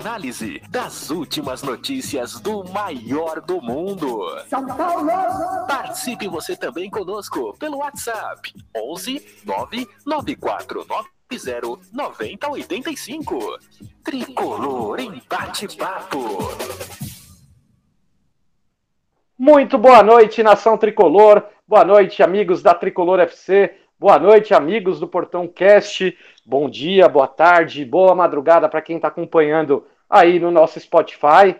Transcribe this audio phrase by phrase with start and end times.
[0.00, 4.34] análise das últimas notícias do maior do mundo.
[4.48, 5.10] São Paulo!
[5.68, 13.58] Participe você também conosco pelo WhatsApp 11 99490 9085.
[14.02, 16.38] Tricolor em bate-papo.
[19.38, 21.44] Muito boa noite, nação tricolor.
[21.68, 23.74] Boa noite, amigos da Tricolor FC.
[23.98, 26.16] Boa noite, amigos do Portão Cast.
[26.50, 31.54] Bom dia, boa tarde, boa madrugada para quem está acompanhando aí no nosso Spotify.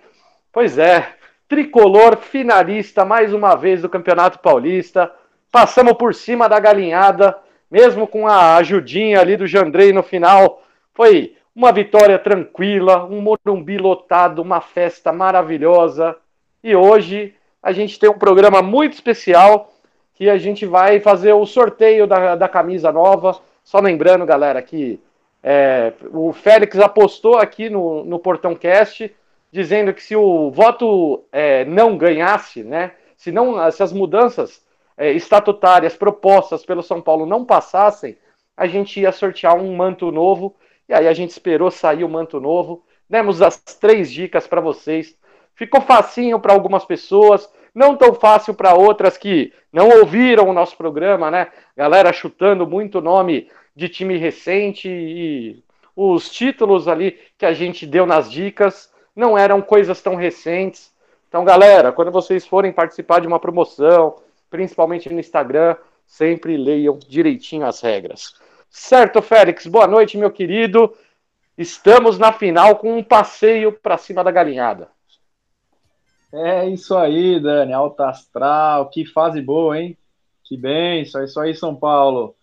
[0.52, 1.14] Pois é,
[1.48, 5.08] Tricolor finalista mais uma vez do Campeonato Paulista.
[5.52, 7.38] Passamos por cima da galinhada,
[7.70, 10.60] mesmo com a ajudinha ali do Jandrei no final.
[10.92, 16.16] Foi uma vitória tranquila, um Morumbi lotado, uma festa maravilhosa.
[16.64, 17.32] E hoje
[17.62, 19.72] a gente tem um programa muito especial
[20.14, 23.40] que a gente vai fazer o sorteio da, da camisa nova.
[23.70, 25.00] Só lembrando, galera, que
[25.44, 29.14] é, o Félix apostou aqui no, no Portão Cast,
[29.52, 34.60] dizendo que se o voto é, não ganhasse, né, se, não, se as mudanças
[34.96, 38.18] é, estatutárias propostas pelo São Paulo não passassem,
[38.56, 40.56] a gente ia sortear um manto novo.
[40.88, 42.84] E aí a gente esperou sair o manto novo.
[43.08, 45.16] Demos as três dicas para vocês.
[45.54, 50.76] Ficou facinho para algumas pessoas, não tão fácil para outras que não ouviram o nosso
[50.76, 51.52] programa, né?
[51.76, 55.62] Galera chutando muito nome de time recente e
[55.94, 60.92] os títulos ali que a gente deu nas dicas não eram coisas tão recentes.
[61.28, 64.16] Então, galera, quando vocês forem participar de uma promoção,
[64.48, 65.76] principalmente no Instagram,
[66.06, 68.34] sempre leiam direitinho as regras.
[68.68, 69.66] Certo, Félix?
[69.66, 70.94] Boa noite, meu querido.
[71.56, 74.88] Estamos na final com um passeio para cima da galinhada.
[76.32, 79.98] É isso aí, Dani, alta astral, que fase boa, hein?
[80.44, 82.34] Que bem, isso, isso aí, São Paulo.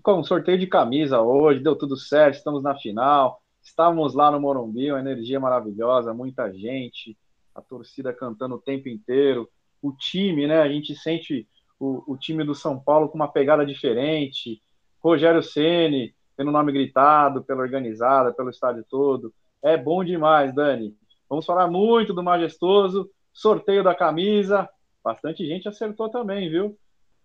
[0.00, 3.42] Com sorteio de camisa hoje, deu tudo certo, estamos na final.
[3.62, 7.16] Estávamos lá no Morumbi, uma energia maravilhosa, muita gente,
[7.54, 9.48] a torcida cantando o tempo inteiro.
[9.82, 10.62] O time, né?
[10.62, 11.46] A gente sente
[11.78, 14.62] o, o time do São Paulo com uma pegada diferente.
[14.98, 19.32] Rogério Ceni tendo o nome gritado pela organizada, pelo estádio todo.
[19.62, 20.96] É bom demais, Dani.
[21.28, 24.68] Vamos falar muito do majestoso sorteio da camisa.
[25.04, 26.76] Bastante gente acertou também, viu?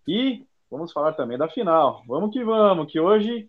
[0.08, 2.02] E vamos falar também da final.
[2.08, 3.48] Vamos que vamos, que hoje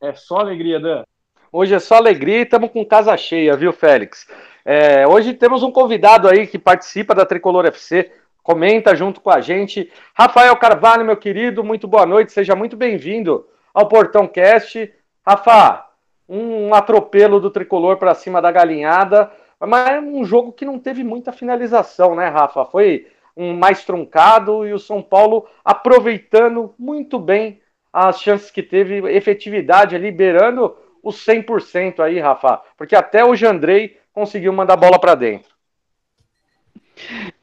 [0.00, 1.04] é só alegria, Dan.
[1.52, 4.26] Hoje é só alegria e estamos com casa cheia, viu, Félix?
[4.64, 8.12] É, hoje temos um convidado aí que participa da Tricolor FC,
[8.42, 9.90] comenta junto com a gente.
[10.14, 14.92] Rafael Carvalho, meu querido, muito boa noite, seja muito bem-vindo ao Portão Cast.
[15.26, 15.86] Rafa,
[16.28, 19.30] um atropelo do Tricolor para cima da galinhada.
[19.58, 22.64] Mas é um jogo que não teve muita finalização, né, Rafa?
[22.64, 23.06] Foi
[23.36, 27.60] um mais truncado e o São Paulo aproveitando muito bem
[27.92, 32.62] as chances que teve, efetividade, liberando os 100% aí, Rafa.
[32.76, 35.50] Porque até o Jandrei conseguiu mandar a bola para dentro.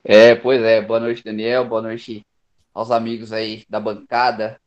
[0.04, 0.82] É, pois é.
[0.82, 1.66] Boa noite, Daniel.
[1.66, 2.26] Boa noite
[2.74, 4.60] aos amigos aí da bancada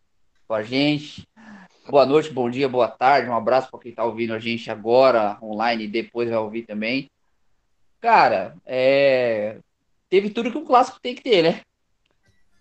[0.47, 1.27] com a gente.
[1.89, 3.29] Boa noite, bom dia, boa tarde.
[3.29, 7.11] Um abraço para quem está ouvindo a gente agora online e depois vai ouvir também.
[8.01, 9.59] Cara, é...
[10.11, 11.63] teve tudo que um clássico tem que ter, né?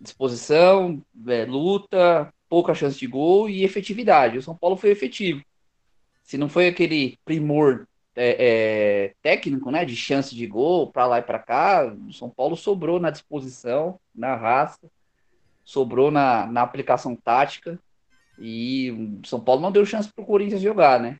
[0.00, 4.38] Disposição, é, luta, pouca chance de gol e efetividade.
[4.38, 5.42] O São Paulo foi efetivo.
[6.22, 11.18] Se não foi aquele primor é, é, técnico, né, de chance de gol para lá
[11.18, 14.90] e para cá, o São Paulo sobrou na disposição, na raça,
[15.64, 17.78] sobrou na, na aplicação tática
[18.38, 18.90] e
[19.22, 21.18] o São Paulo não deu chance para o Corinthians jogar, né?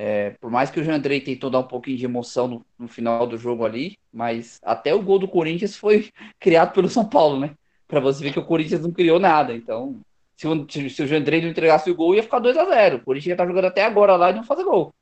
[0.00, 3.26] É, por mais que o Jandrei tentou dar um pouquinho de emoção no, no, final
[3.26, 7.56] do jogo ali, mas até o gol do Corinthians foi criado pelo São Paulo, né?
[7.88, 9.52] Para você ver que o Corinthians não criou nada.
[9.52, 10.00] Então,
[10.36, 13.00] se o, se o Jandrei não entregasse o gol, ia ficar 2 a 0 O
[13.00, 14.94] Corinthians ia estar tá jogando até agora lá e não fazer gol.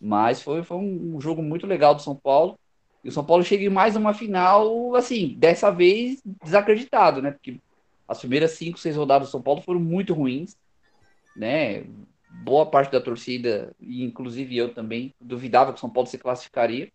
[0.00, 2.58] Mas foi, foi um jogo muito legal do São Paulo.
[3.04, 7.32] E o São Paulo chega em mais uma final, assim, dessa vez desacreditado, né?
[7.32, 7.60] Porque
[8.08, 10.56] as primeiras cinco, seis rodadas do São Paulo foram muito ruins,
[11.36, 11.84] né?
[12.32, 16.90] Boa parte da torcida, e inclusive eu também, duvidava que o São Paulo se classificaria.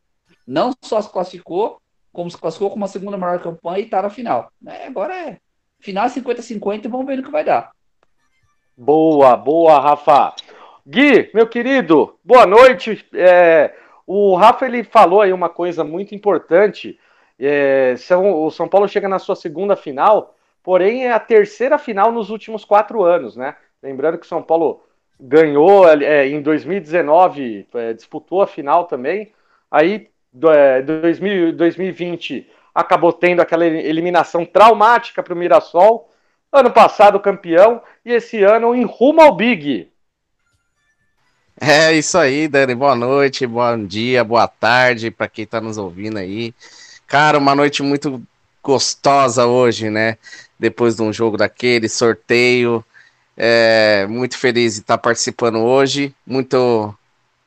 [0.45, 1.81] Não só se classificou,
[2.11, 4.51] como se classificou com uma segunda maior campanha e está na final.
[4.65, 5.37] É, agora é
[5.79, 7.71] final 50-50 e vamos ver no que vai dar.
[8.75, 10.33] Boa, boa, Rafa.
[10.85, 13.05] Gui, meu querido, boa noite.
[13.13, 13.75] É,
[14.05, 16.99] o Rafa ele falou aí uma coisa muito importante.
[17.39, 20.33] É, o São Paulo chega na sua segunda final
[20.67, 23.55] porém é a terceira final nos últimos quatro anos, né?
[23.81, 24.83] Lembrando que o São Paulo
[25.19, 29.31] ganhou é, em 2019, é, disputou a final também.
[29.69, 30.09] Aí,
[30.53, 36.11] é, 2000, 2020, acabou tendo aquela eliminação traumática para o Mirassol.
[36.51, 39.91] Ano passado, campeão, e esse ano em rumo ao Big.
[41.59, 42.75] É isso aí, Dani.
[42.75, 46.53] Boa noite, bom dia, boa tarde para quem está nos ouvindo aí.
[47.07, 48.21] Cara, uma noite muito
[48.63, 50.17] gostosa hoje, né?
[50.59, 52.85] Depois de um jogo daquele, sorteio.
[53.37, 56.93] É, muito feliz de estar participando hoje, muito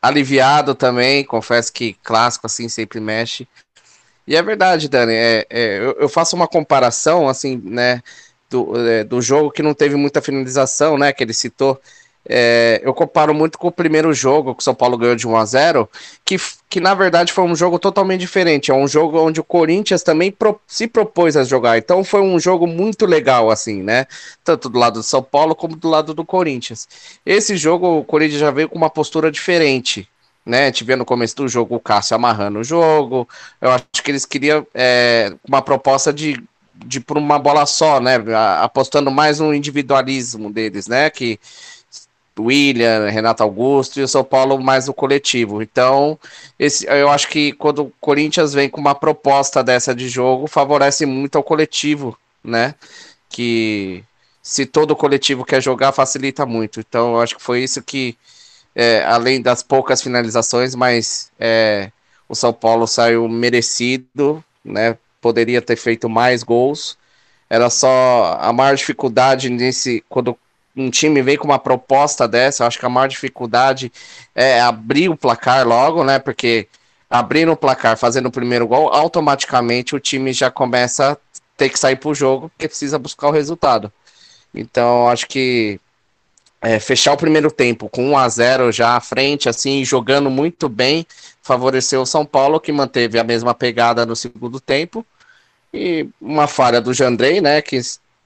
[0.01, 3.47] aliviado também, confesso que clássico assim sempre mexe.
[4.27, 8.01] E é verdade, Dani, é, é eu, eu, faço uma comparação assim, né,
[8.49, 11.81] do, é, do jogo que não teve muita finalização, né, que ele citou,
[12.29, 15.37] é, eu comparo muito com o primeiro jogo que o São Paulo ganhou de 1
[15.37, 15.89] a 0
[16.25, 16.37] que,
[16.69, 18.71] que na verdade foi um jogo totalmente diferente.
[18.71, 21.79] É um jogo onde o Corinthians também pro, se propôs a jogar.
[21.79, 24.07] Então foi um jogo muito legal, assim, né?
[24.45, 26.87] Tanto do lado do São Paulo como do lado do Corinthians.
[27.25, 30.09] Esse jogo, o Corinthians já veio com uma postura diferente.
[30.47, 33.29] Né, a no começo do jogo o Cássio amarrando o jogo.
[33.61, 36.43] Eu acho que eles queriam é, uma proposta de,
[36.75, 38.17] de por uma bola só, né?
[38.61, 41.11] Apostando mais no individualismo deles, né?
[41.11, 41.39] Que
[42.43, 45.63] William, Renato Augusto e o São Paulo mais o coletivo.
[45.63, 46.19] Então,
[46.59, 51.07] esse, eu acho que quando o Corinthians vem com uma proposta dessa de jogo, favorece
[51.07, 52.75] muito ao coletivo, né?
[53.29, 54.05] Que
[54.43, 56.81] se todo coletivo quer jogar, facilita muito.
[56.81, 58.17] Então, eu acho que foi isso que,
[58.75, 61.91] é, além das poucas finalizações, mas é,
[62.29, 64.97] o São Paulo saiu merecido, né?
[65.21, 66.97] Poderia ter feito mais gols.
[67.49, 70.39] Era só a maior dificuldade nesse quando
[70.77, 73.93] um time vem com uma proposta dessa, eu acho que a maior dificuldade
[74.35, 76.19] é abrir o placar logo, né?
[76.19, 76.69] Porque
[77.09, 81.17] abrindo o placar, fazendo o primeiro gol, automaticamente o time já começa a
[81.57, 83.93] ter que sair para o jogo, porque precisa buscar o resultado.
[84.55, 85.81] Então, acho que
[86.63, 90.69] é, fechar o primeiro tempo com 1 a 0 já à frente, assim, jogando muito
[90.69, 91.07] bem,
[91.43, 95.05] favoreceu o São Paulo, que manteve a mesma pegada no segundo tempo.
[95.73, 97.63] E uma falha do Jandrei, né?
[97.63, 97.81] Que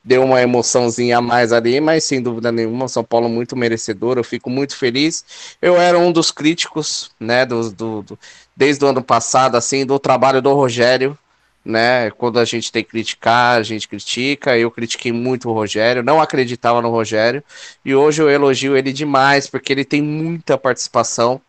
[0.05, 4.25] deu uma emoçãozinha a mais ali, mas sem dúvida nenhuma, São Paulo muito merecedor, eu
[4.25, 5.25] fico muito feliz.
[5.63, 8.19] Eu era um dos críticos, né, do, do, do,
[8.55, 11.19] desde o ano passado, assim, do trabalho do Rogério,
[11.65, 16.03] né, quando a gente tem que criticar, a gente critica, eu critiquei muito o Rogério,
[16.03, 17.43] não acreditava no Rogério,
[17.83, 21.41] e hoje eu elogio ele demais, porque ele tem muita participação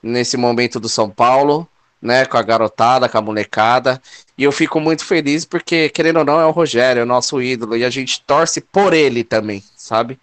[0.00, 1.68] nesse momento do São Paulo,
[2.00, 4.00] né, com a garotada, com a molecada.
[4.36, 7.40] E eu fico muito feliz porque, querendo ou não, é o Rogério, é o nosso
[7.40, 10.18] ídolo, e a gente torce por ele também, sabe?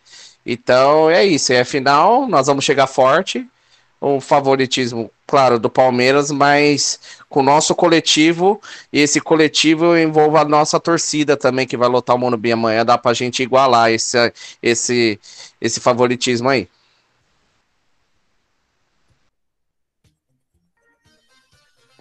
[0.46, 3.48] Então é isso, é final, nós vamos chegar forte.
[4.00, 7.00] O favoritismo, claro, do Palmeiras, mas
[7.30, 8.62] com o nosso coletivo,
[8.92, 12.98] e esse coletivo envolve a nossa torcida também, que vai lotar o Monumbi amanhã, dá
[12.98, 15.18] pra gente igualar esse, esse,
[15.62, 16.68] esse favoritismo aí.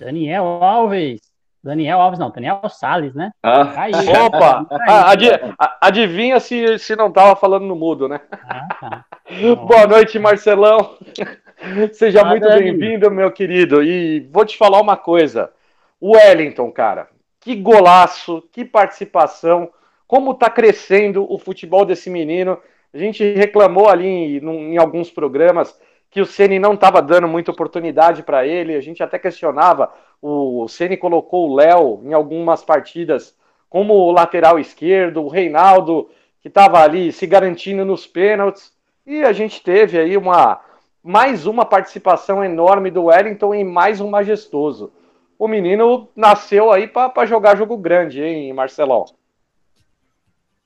[0.02, 1.20] Daniel Alves.
[1.62, 3.30] Daniel Alves, não, Daniel Salles, né?
[3.40, 3.82] Ah.
[3.82, 3.92] Aí,
[4.26, 4.66] Opa!
[4.68, 8.20] Aí, ah, adivinha se, se não tava falando no mudo, né?
[8.32, 9.04] Ah, tá.
[9.64, 10.96] Boa noite, Marcelão.
[11.92, 13.80] Seja muito bem-vindo, meu querido.
[13.80, 15.52] E vou te falar uma coisa.
[16.00, 19.70] O Wellington, cara, que golaço, que participação,
[20.08, 22.58] como tá crescendo o futebol desse menino.
[22.92, 25.78] A gente reclamou ali em, em alguns programas
[26.12, 28.76] que o Ceni não estava dando muita oportunidade para ele.
[28.76, 29.90] A gente até questionava.
[30.20, 33.34] O Ceni colocou o Léo em algumas partidas
[33.68, 36.10] como lateral esquerdo, o Reinaldo
[36.42, 38.72] que estava ali se garantindo nos pênaltis.
[39.06, 40.60] E a gente teve aí uma
[41.02, 44.92] mais uma participação enorme do Wellington em mais um majestoso.
[45.38, 49.06] O menino nasceu aí para jogar jogo grande, hein, Marcelão?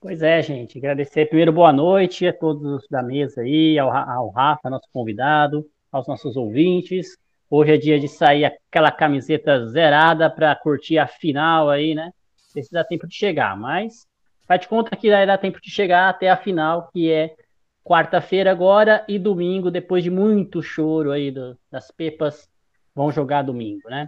[0.06, 0.78] Pois é, gente.
[0.78, 6.06] Agradecer primeiro boa noite a todos da mesa aí, ao, ao Rafa, nosso convidado, aos
[6.06, 7.18] nossos ouvintes.
[7.50, 12.12] Hoje é dia de sair aquela camiseta zerada para curtir a final aí, né?
[12.54, 14.06] Não se dá tempo de chegar, mas
[14.46, 17.34] faz de conta que dar tempo de chegar até a final, que é
[17.82, 22.48] quarta-feira agora e domingo, depois de muito choro aí do, das pepas,
[22.94, 24.06] vão jogar domingo, né?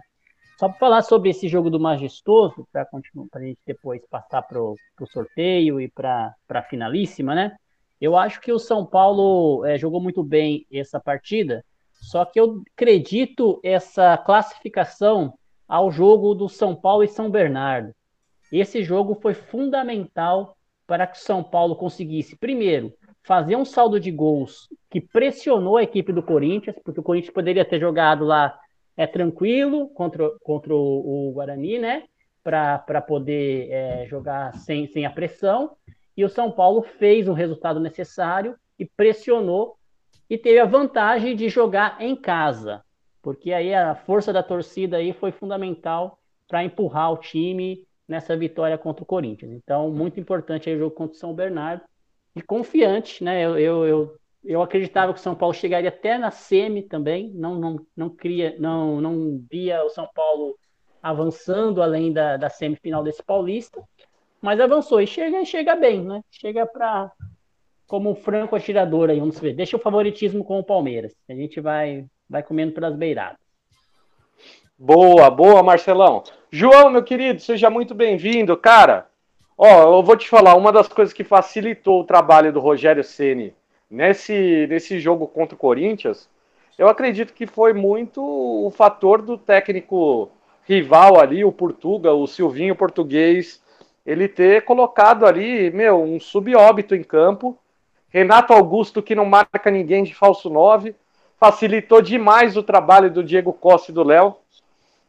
[0.59, 2.85] Só para falar sobre esse jogo do Majestoso, para
[3.33, 4.75] a gente depois passar para o
[5.09, 7.55] sorteio e para a finalíssima, né?
[8.01, 11.63] Eu acho que o São Paulo é, jogou muito bem essa partida,
[11.93, 15.33] só que eu acredito essa classificação
[15.65, 17.95] ao jogo do São Paulo e São Bernardo.
[18.51, 24.11] Esse jogo foi fundamental para que o São Paulo conseguisse, primeiro, fazer um saldo de
[24.11, 28.59] gols que pressionou a equipe do Corinthians, porque o Corinthians poderia ter jogado lá
[28.99, 32.03] é tranquilo contra, contra o, Guarani, né?
[32.43, 35.77] para poder é, jogar sem, sem a pressão,
[36.17, 39.77] e o São Paulo fez o resultado necessário e pressionou
[40.29, 42.83] e teve a vantagem de jogar em casa,
[43.21, 48.77] porque aí a força da torcida aí foi fundamental para empurrar o time nessa vitória
[48.77, 49.53] contra o Corinthians.
[49.53, 51.83] Então, muito importante aí o jogo contra o São Bernardo
[52.35, 53.45] e confiante, né?
[53.45, 57.55] Eu, eu, eu, eu acreditava que o São Paulo chegaria até na semi também, não
[57.55, 60.57] não não cria, não não via o São Paulo
[61.01, 63.81] avançando além da, da semifinal desse Paulista,
[64.41, 66.23] mas avançou e chega chega bem, né?
[66.31, 67.11] Chega para
[67.87, 69.53] como um franco atirador aí, vamos ver.
[69.53, 71.13] Deixa o favoritismo com o Palmeiras.
[71.29, 73.39] A gente vai vai comendo pelas beiradas.
[74.77, 76.23] Boa, boa, Marcelão.
[76.49, 79.09] João, meu querido, seja muito bem-vindo, cara.
[79.57, 83.53] Ó, eu vou te falar, uma das coisas que facilitou o trabalho do Rogério Ceni
[83.89, 86.29] nesse, nesse jogo contra o Corinthians,
[86.77, 90.29] eu acredito que foi muito o fator do técnico
[90.67, 93.61] rival ali, o Portuga, o Silvinho português,
[94.05, 97.57] ele ter colocado ali, meu, um subóbito em campo.
[98.09, 100.95] Renato Augusto, que não marca ninguém de falso 9,
[101.39, 104.35] facilitou demais o trabalho do Diego Costa e do Léo.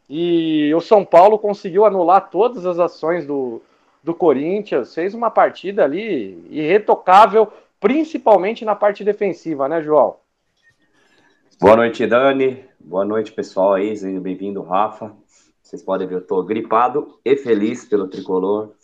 [0.09, 3.63] E o São Paulo conseguiu anular todas as ações do,
[4.03, 10.19] do Corinthians, fez uma partida ali irretocável, principalmente na parte defensiva, né, João?
[11.59, 12.63] Boa noite, Dani.
[12.79, 13.95] Boa noite, pessoal aí.
[14.21, 15.17] Bem-vindo, Rafa.
[15.63, 18.75] Vocês podem ver, eu tô gripado e feliz pelo tricolor.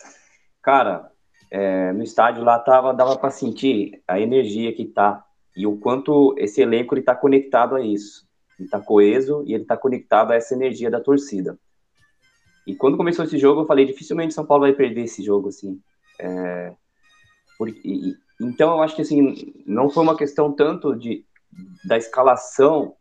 [0.61, 1.11] Cara,
[1.51, 5.23] é, no estádio lá tava, dava para sentir a energia que tá
[5.55, 8.27] e o quanto esse elenco ele tá conectado a isso.
[8.59, 11.57] Ele tá coeso e ele tá conectado a essa energia da torcida.
[12.65, 15.79] E quando começou esse jogo, eu falei, dificilmente São Paulo vai perder esse jogo, assim.
[16.19, 16.73] É,
[17.57, 21.25] por, e, então, eu acho que, assim, não foi uma questão tanto de,
[21.83, 22.95] da escalação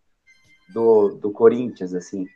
[0.69, 2.27] do, do Corinthians, assim,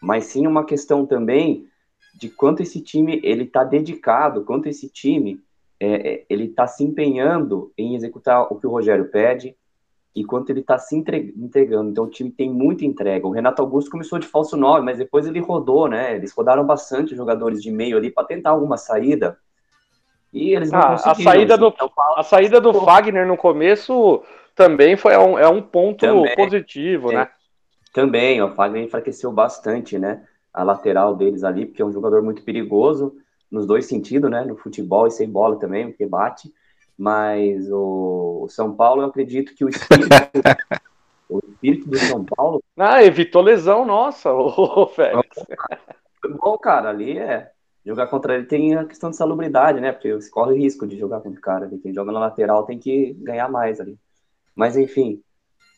[0.00, 1.68] mas sim uma questão também
[2.14, 5.42] de quanto esse time, ele tá dedicado, quanto esse time,
[5.78, 9.54] é, é ele tá se empenhando em executar o que o Rogério pede,
[10.16, 11.90] e quanto ele está se entregando.
[11.90, 13.26] Então o time tem muita entrega.
[13.26, 16.16] O Renato Augusto começou de falso 9, mas depois ele rodou, né?
[16.16, 19.38] Eles rodaram bastante jogadores de meio ali para tentar alguma saída.
[20.32, 21.62] E eles não ah, A saída, assim.
[21.62, 24.22] do, então, a saída do Fagner no começo
[24.54, 27.28] também foi um, é um ponto também, positivo, é, né?
[27.92, 30.24] Também, o Fagner enfraqueceu bastante, né?
[30.52, 33.14] A lateral deles ali, porque é um jogador muito perigoso
[33.50, 34.44] nos dois sentidos, né?
[34.44, 36.52] No futebol e sem bola também, porque bate.
[36.98, 40.08] Mas o, o São Paulo, eu acredito que o espírito,
[41.28, 42.62] o espírito do São Paulo.
[42.76, 45.28] Ah, evitou lesão, nossa, o Félix.
[46.40, 47.50] Bom, cara, ali é.
[47.86, 49.92] Jogar contra ele tem a questão de salubridade, né?
[49.92, 51.70] Porque você corre risco de jogar contra o cara.
[51.80, 53.96] Quem joga na lateral tem que ganhar mais ali.
[54.56, 55.22] Mas, enfim,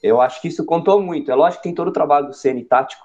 [0.03, 1.31] eu acho que isso contou muito.
[1.31, 3.05] É lógico que tem todo o trabalho do CN tático.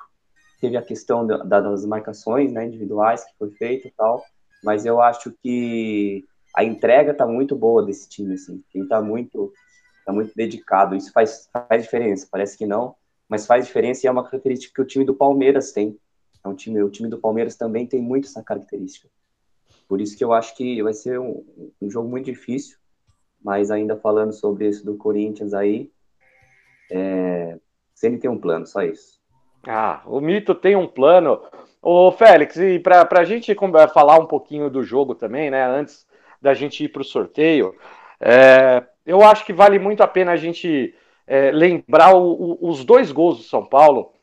[0.62, 4.24] Teve a questão da, das marcações né, individuais que foi feito e tal.
[4.64, 6.24] Mas eu acho que
[6.56, 8.64] a entrega tá muito boa desse time, assim.
[8.70, 9.52] Quem tá muito,
[10.06, 10.96] tá muito dedicado.
[10.96, 12.26] Isso faz, faz diferença.
[12.32, 12.96] Parece que não,
[13.28, 16.00] mas faz diferença e é uma característica que o time do Palmeiras tem.
[16.44, 19.10] É um time, o time do Palmeiras também tem muito essa característica.
[19.88, 21.44] Por isso que eu acho que vai ser um,
[21.82, 22.78] um jogo muito difícil.
[23.44, 25.92] Mas ainda falando sobre isso do Corinthians aí,
[26.90, 27.60] é,
[27.94, 29.20] sempre tem um plano, só isso.
[29.68, 31.42] Ah, o Mito tem um plano.
[31.82, 33.54] Ô, Félix, e para a gente
[33.94, 35.66] falar um pouquinho do jogo também, né?
[35.66, 36.08] Antes
[36.42, 37.76] da gente ir para o sorteio,
[38.20, 40.96] é, eu acho que vale muito a pena a gente
[41.28, 44.14] é, lembrar o, o, os dois gols do São Paulo,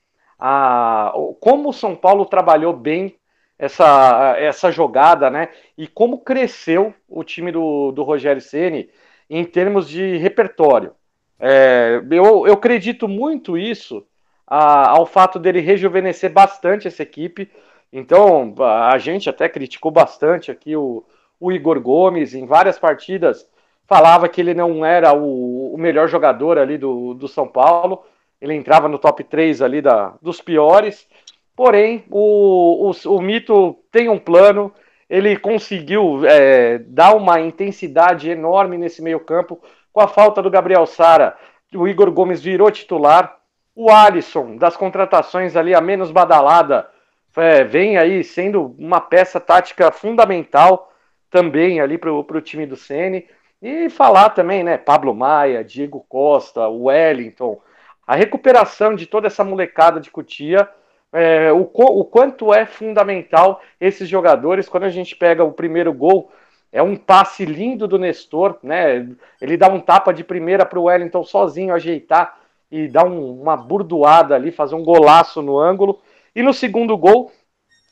[0.40, 3.16] a, como o São Paulo trabalhou bem
[3.58, 5.50] essa, essa jogada, né?
[5.76, 8.88] E como cresceu o time do, do Rogério Ceni
[9.28, 10.92] em termos de repertório.
[11.38, 14.06] É, eu, eu acredito muito isso
[14.46, 17.50] a, ao fato dele rejuvenescer bastante essa equipe.
[17.92, 21.04] Então, a gente até criticou bastante aqui o,
[21.38, 23.46] o Igor Gomes em várias partidas
[23.90, 28.04] falava que ele não era o, o melhor jogador ali do, do São Paulo.
[28.40, 31.06] Ele entrava no top 3 ali da, dos piores.
[31.54, 34.72] Porém, o, o, o Mito tem um plano.
[35.08, 39.60] Ele conseguiu é, dar uma intensidade enorme nesse meio-campo.
[39.92, 41.36] Com a falta do Gabriel Sara,
[41.74, 43.36] o Igor Gomes virou titular.
[43.74, 46.88] O Alisson, das contratações ali a menos badalada,
[47.36, 50.92] é, vem aí sendo uma peça tática fundamental
[51.30, 53.26] também ali para o time do Sene.
[53.62, 54.78] E falar também, né?
[54.78, 57.60] Pablo Maia, Diego Costa, Wellington,
[58.10, 60.68] a recuperação de toda essa molecada de Cutia,
[61.12, 64.68] é, o, o quanto é fundamental esses jogadores.
[64.68, 66.28] Quando a gente pega o primeiro gol,
[66.72, 69.08] é um passe lindo do Nestor, né?
[69.40, 72.36] Ele dá um tapa de primeira para o Wellington sozinho ajeitar
[72.68, 76.00] e dar um, uma burdoada ali, fazer um golaço no ângulo.
[76.34, 77.30] E no segundo gol,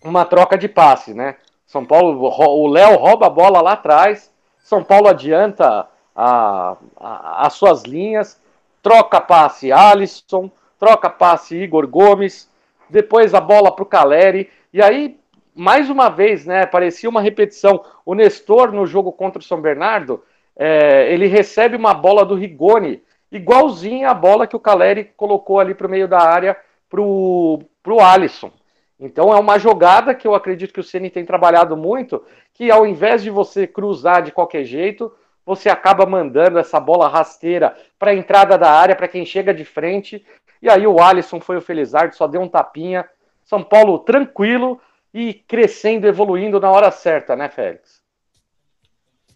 [0.02, 1.37] uma troca de passe, né?
[1.64, 4.34] São Paulo, o Léo rouba a bola lá atrás,
[4.64, 8.40] São Paulo adianta a, a, as suas linhas,
[8.82, 12.50] troca passe Alisson, troca passe Igor Gomes,
[12.88, 15.18] depois a bola para o Caleri, e aí,
[15.54, 17.85] mais uma vez, né, parecia uma repetição.
[18.04, 20.23] O Nestor, no jogo contra o São Bernardo,
[20.56, 25.75] é, ele recebe uma bola do Rigoni, igualzinha a bola que o Caleri colocou ali
[25.75, 26.56] para o meio da área
[26.88, 28.50] para o Alisson.
[28.99, 32.87] Então é uma jogada que eu acredito que o Ceni tem trabalhado muito, que ao
[32.87, 35.12] invés de você cruzar de qualquer jeito,
[35.49, 39.64] você acaba mandando essa bola rasteira para a entrada da área, para quem chega de
[39.64, 40.23] frente.
[40.61, 43.09] E aí o Alisson foi o Felizardo, só deu um tapinha.
[43.47, 44.78] São Paulo tranquilo
[45.12, 48.02] e crescendo, evoluindo na hora certa, né, Félix?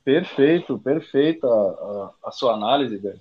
[0.04, 3.21] Perfeito, perfeita a, a, sua análise, velho.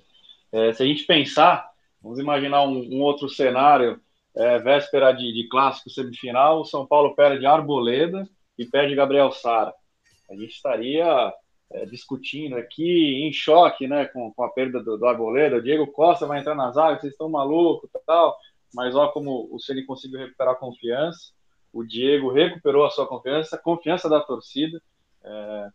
[0.52, 1.70] É, se a gente pensar,
[2.02, 3.98] vamos imaginar um, um outro cenário
[4.36, 9.72] é, véspera de, de, clássico semifinal, o São Paulo perde Arboleda e perde Gabriel Sara.
[10.30, 11.32] A gente estaria
[11.72, 15.56] é, discutindo aqui em choque né, com, com a perda do, do, Arboleda.
[15.56, 18.36] O Diego Costa vai entrar na zaga, vocês estão malucos tal.
[18.74, 21.32] Mas olha como o Ceni conseguiu recuperar a confiança.
[21.72, 24.80] O Diego recuperou a sua confiança, a confiança da torcida.
[25.24, 25.68] É,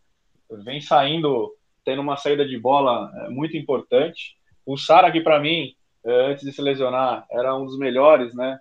[0.64, 4.36] vem saindo, tendo uma saída de bola é, muito importante.
[4.64, 5.74] O Sara, que para mim
[6.04, 8.58] é, antes de se lesionar, era um dos melhores, né?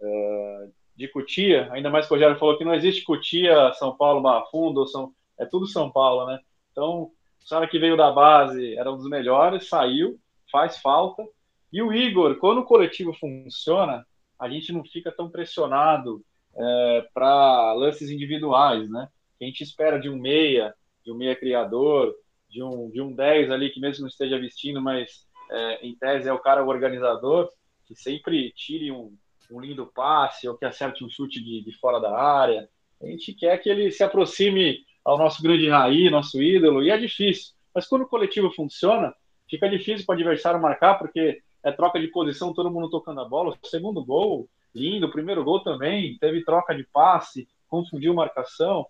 [0.00, 4.20] É, de Cutia, ainda mais que o Rogério falou que não existe Cutia, São Paulo,
[4.20, 6.38] Barra Fundo, São, é tudo São Paulo, né?
[6.80, 7.12] Então, o
[7.44, 10.18] Sara que veio da base era um dos melhores, saiu,
[10.50, 11.22] faz falta.
[11.70, 14.06] E o Igor, quando o coletivo funciona,
[14.38, 16.24] a gente não fica tão pressionado
[16.56, 19.10] é, para lances individuais, né?
[19.38, 22.14] a gente espera de um meia, de um meia criador,
[22.48, 26.30] de um, de um 10 ali que mesmo não esteja vestindo, mas é, em tese
[26.30, 27.52] é o cara organizador,
[27.84, 29.14] que sempre tire um,
[29.50, 32.70] um lindo passe ou que acerte um chute de, de fora da área.
[33.02, 36.96] A gente quer que ele se aproxime ao nosso grande Raí, nosso ídolo, e é
[36.96, 37.52] difícil.
[37.74, 39.14] Mas quando o coletivo funciona,
[39.48, 43.24] fica difícil para o adversário marcar, porque é troca de posição, todo mundo tocando a
[43.24, 43.56] bola.
[43.62, 45.06] O segundo gol, lindo.
[45.06, 48.86] O primeiro gol também, teve troca de passe, confundiu marcação.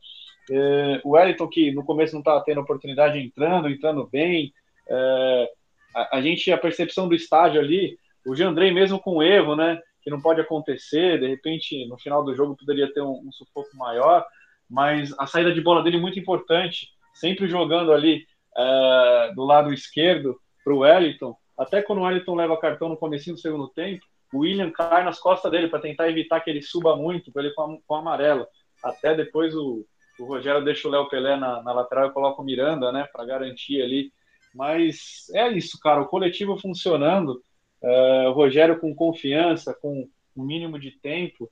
[0.50, 4.52] É, o Wellington, que no começo não estava tendo oportunidade, entrando, entrando bem.
[4.88, 5.52] É,
[5.94, 9.80] a, a, gente, a percepção do estádio ali, o Jandrei mesmo com o Evo, né,
[10.02, 13.76] que não pode acontecer, de repente no final do jogo poderia ter um, um sufoco
[13.76, 14.24] maior,
[14.70, 18.24] mas a saída de bola dele é muito importante, sempre jogando ali
[18.56, 23.32] é, do lado esquerdo para o Wellington, até quando o Wellington leva cartão no começo
[23.32, 26.96] do segundo tempo, o William cai nas costas dele para tentar evitar que ele suba
[26.96, 28.46] muito, para ele com, com amarelo.
[28.82, 29.84] Até depois o,
[30.18, 33.24] o Rogério deixa o Léo Pelé na, na lateral e coloca o Miranda, né, para
[33.24, 34.12] garantir ali
[34.54, 37.42] mas é isso, cara, o coletivo funcionando,
[37.82, 41.50] uh, o Rogério com confiança, com um mínimo de tempo,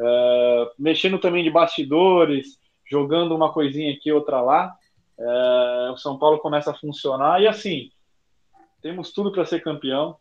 [0.00, 2.58] uh, mexendo também de bastidores,
[2.90, 4.74] jogando uma coisinha aqui, outra lá,
[5.18, 7.90] uh, o São Paulo começa a funcionar e assim,
[8.82, 10.16] temos tudo para ser campeão.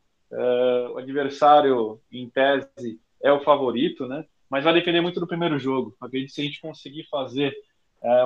[0.94, 4.26] o adversário, em tese, é o favorito, né?
[4.50, 5.96] Mas vai depender muito do primeiro jogo.
[6.02, 7.56] Acredito se a gente conseguir fazer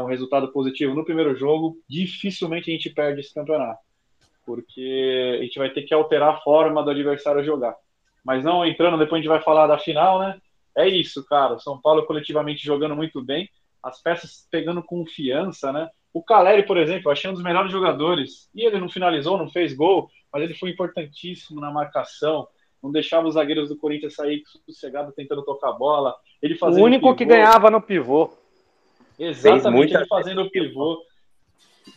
[0.02, 3.80] um resultado positivo no primeiro jogo, dificilmente a gente perde esse campeonato,
[4.46, 7.76] porque a gente vai ter que alterar a forma do adversário jogar.
[8.24, 10.40] Mas não entrando, depois a gente vai falar da final, né?
[10.76, 11.54] É isso, cara.
[11.54, 13.50] O São Paulo coletivamente jogando muito bem,
[13.82, 15.90] as peças pegando confiança, né?
[16.14, 18.50] O Caleri, por exemplo, eu achei um dos melhores jogadores.
[18.54, 22.48] E ele não finalizou, não fez gol, mas ele foi importantíssimo na marcação.
[22.82, 26.16] Não deixava os zagueiros do Corinthians sair sossegado tentando tocar a bola.
[26.42, 27.16] Ele o único pivô.
[27.16, 28.32] que ganhava no pivô.
[29.18, 31.02] Exatamente, ele fazendo o pivô.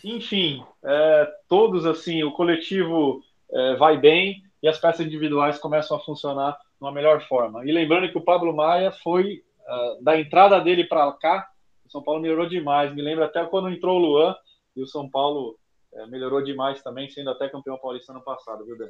[0.02, 6.00] Enfim, é, todos assim, o coletivo é, vai bem e as peças individuais começam a
[6.00, 7.64] funcionar de uma melhor forma.
[7.64, 11.46] E lembrando que o Pablo Maia foi uh, da entrada dele para cá,
[11.86, 12.94] o São Paulo melhorou demais.
[12.94, 14.36] Me lembra até quando entrou o Luan
[14.76, 15.56] e o São Paulo
[15.94, 18.88] é, melhorou demais também, sendo até campeão paulista no passado, viu, Dan?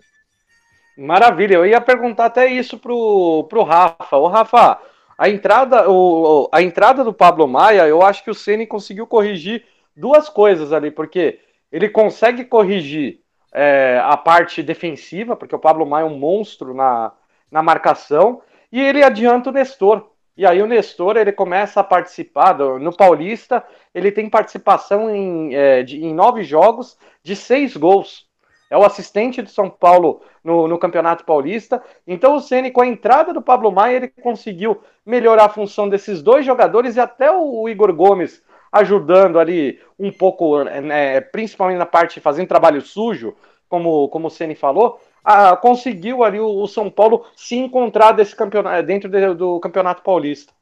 [0.97, 4.17] Maravilha, eu ia perguntar até isso pro, pro Rafa.
[4.17, 4.81] Ô, Rafa,
[5.19, 9.65] a entrada, o, a entrada do Pablo Maia, eu acho que o Ceni conseguiu corrigir
[9.95, 11.39] duas coisas ali, porque
[11.71, 13.21] ele consegue corrigir
[13.53, 17.13] é, a parte defensiva, porque o Pablo Maia é um monstro na,
[17.51, 20.11] na marcação, e ele adianta o Nestor.
[20.37, 25.55] E aí o Nestor ele começa a participar do, no Paulista, ele tem participação em,
[25.55, 28.27] é, de, em nove jogos de seis gols.
[28.69, 31.83] É o assistente do São Paulo no, no Campeonato Paulista.
[32.07, 36.21] Então o Ceni, com a entrada do Pablo Maia, ele conseguiu melhorar a função desses
[36.21, 42.15] dois jogadores e até o Igor Gomes ajudando ali um pouco, né, principalmente na parte
[42.15, 43.35] de fazendo trabalho sujo,
[43.69, 48.35] como, como o Ceni falou, a, conseguiu ali o, o, São Paulo se encontrar desse
[48.37, 50.53] campeonato, dentro de, do Campeonato Paulista.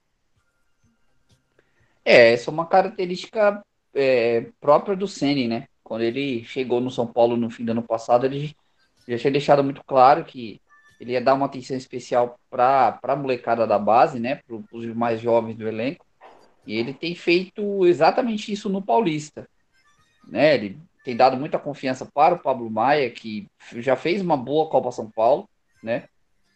[2.02, 3.62] É, essa é uma característica
[3.94, 5.68] é, própria do Ceni, né?
[5.82, 8.56] Quando ele chegou no São Paulo no fim do ano passado, ele
[9.06, 10.62] já tinha deixado muito claro que
[10.98, 14.36] ele ia dar uma atenção especial para a molecada da base, né?
[14.46, 16.06] Para os mais jovens do elenco.
[16.66, 19.46] E ele tem feito exatamente isso no Paulista.
[20.26, 20.54] Né?
[20.54, 24.90] Ele tem dado muita confiança para o Pablo Maia, que já fez uma boa Copa
[24.90, 25.48] São Paulo,
[25.82, 26.08] né?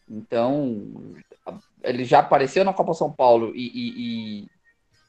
[0.08, 1.14] Então,
[1.84, 4.46] ele já apareceu na Copa São Paulo e, e, e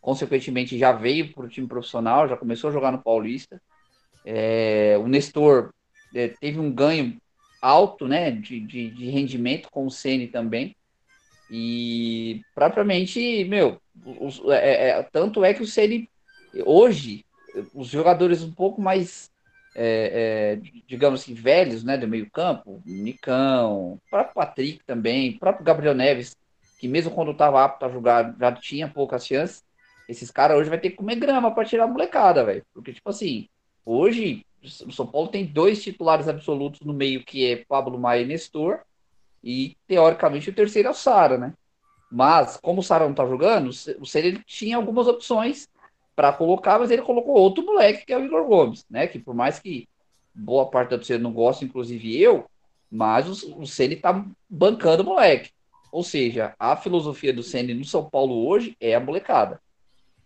[0.02, 3.62] consequentemente, já veio para o time profissional, já começou a jogar no Paulista.
[4.25, 5.73] É, o Nestor
[6.13, 7.19] é, teve um ganho
[7.62, 10.75] alto né, de, de, de rendimento com o Ceni também.
[11.52, 13.82] E propriamente, meu,
[14.19, 16.10] os, é, é, tanto é que o Ceni
[16.65, 17.25] hoje,
[17.73, 19.31] os jogadores um pouco mais,
[19.75, 25.95] é, é digamos assim, velhos, né, do meio campo, Nicão, próprio Patrick também, próprio Gabriel
[25.95, 26.35] Neves,
[26.79, 29.63] que mesmo quando estava apto a jogar, já tinha poucas chances.
[30.07, 32.63] Esses caras hoje vai ter que comer grama para tirar a molecada, velho.
[32.73, 33.47] Porque, tipo assim,
[33.85, 38.25] hoje o São Paulo tem dois titulares absolutos no meio, que é Pablo Maia e
[38.25, 38.79] Nestor.
[39.43, 41.53] E, teoricamente, o terceiro é o Sara, né?
[42.12, 45.67] Mas, como o Sara não tá jogando, o Ceni tinha algumas opções
[46.19, 49.08] para colocar, mas ele colocou outro moleque, que é o Igor Gomes, né?
[49.08, 49.88] Que por mais que
[50.36, 52.45] boa parte da torcida não gosta, inclusive eu,
[52.91, 55.51] mas o, o Ceni tá bancando o moleque.
[55.93, 59.62] Ou seja, a filosofia do Ceni no São Paulo hoje é a molecada.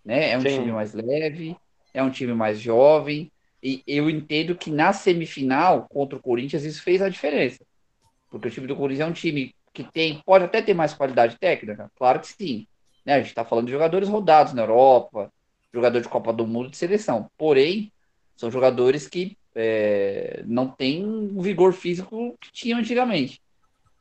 [0.03, 0.31] Né?
[0.31, 0.61] É um Sim.
[0.61, 1.55] time mais leve,
[1.93, 6.81] é um time mais jovem, e eu entendo que na semifinal contra o Corinthians isso
[6.81, 7.63] fez a diferença.
[8.31, 11.37] Porque o time do Corinthians é um time que tem, pode até ter mais qualidade
[11.37, 12.65] técnica, claro que sim.
[13.05, 13.13] Né?
[13.13, 15.31] A gente está falando de jogadores rodados na Europa,
[15.73, 17.29] jogador de Copa do Mundo de seleção.
[17.37, 17.91] Porém,
[18.35, 23.41] são jogadores que é, não têm o vigor físico que tinham antigamente.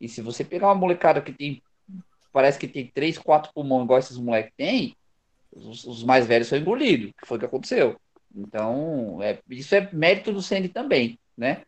[0.00, 1.62] E se você pegar uma molecada que tem,
[2.32, 4.96] parece que tem três, quatro pulmões, igual esses moleques têm,
[5.52, 8.00] os, os, mais velhos são engolidos, que foi o que aconteceu.
[8.35, 11.62] Então, é, isso é mérito do CN também, né?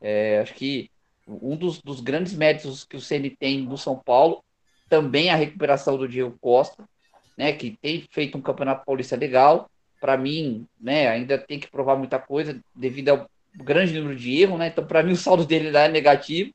[0.00, 0.90] É, acho que
[1.26, 4.44] um dos, dos, grandes méritos que o CN tem no São Paulo
[4.88, 6.88] também a recuperação do Diego Costa,
[7.36, 7.52] né?
[7.52, 9.70] Que tem feito um campeonato paulista legal.
[10.00, 11.08] Para mim, né?
[11.08, 14.68] Ainda tem que provar muita coisa devido ao grande número de erros, né?
[14.68, 16.52] Então, para mim, o saldo dele lá é negativo.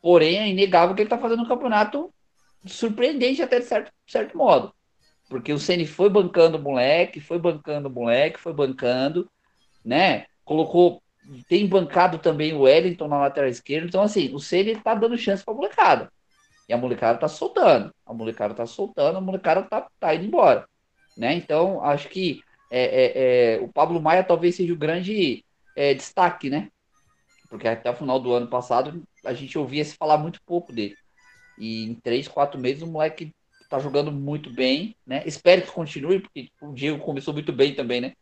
[0.00, 2.12] Porém, é inegável que ele está fazendo um campeonato
[2.66, 4.72] surpreendente até de certo, certo modo.
[5.28, 9.28] Porque o Ceni foi bancando o moleque, foi bancando o moleque, foi bancando,
[9.84, 10.26] né?
[10.44, 11.02] Colocou,
[11.48, 13.86] tem bancado também o Wellington na lateral esquerda.
[13.86, 16.10] Então, assim, o Ceni tá dando chance pra molecada.
[16.68, 17.92] E a molecada tá soltando.
[18.04, 20.68] A molecada tá soltando, a molecada tá, tá indo embora.
[21.16, 21.34] Né?
[21.34, 23.12] Então, acho que é, é,
[23.56, 26.70] é, o Pablo Maia talvez seja o grande é, destaque, né?
[27.48, 30.94] Porque até o final do ano passado a gente ouvia se falar muito pouco dele.
[31.56, 33.34] E em três, quatro meses o moleque
[33.68, 35.22] tá jogando muito bem, né?
[35.26, 38.12] Espero que continue, porque o Diego começou muito bem também, né?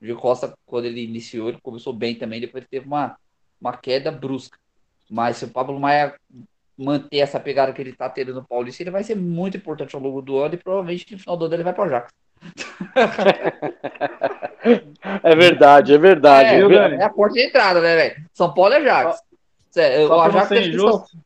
[0.00, 3.16] O Diego Costa, quando ele iniciou, ele começou bem também, depois teve uma,
[3.60, 4.58] uma queda brusca.
[5.10, 6.14] Mas se o Pablo Maia
[6.76, 10.02] manter essa pegada que ele tá tendo no Paulista, ele vai ser muito importante ao
[10.02, 12.12] longo do ano e provavelmente no final do ano ele vai para o Ajax.
[15.22, 16.48] é verdade, é verdade.
[16.50, 18.16] É, é, a porta de entrada, né, velho?
[18.32, 19.22] São Paulo é Ajax.
[19.70, 21.16] Só, o Ajax é injusto.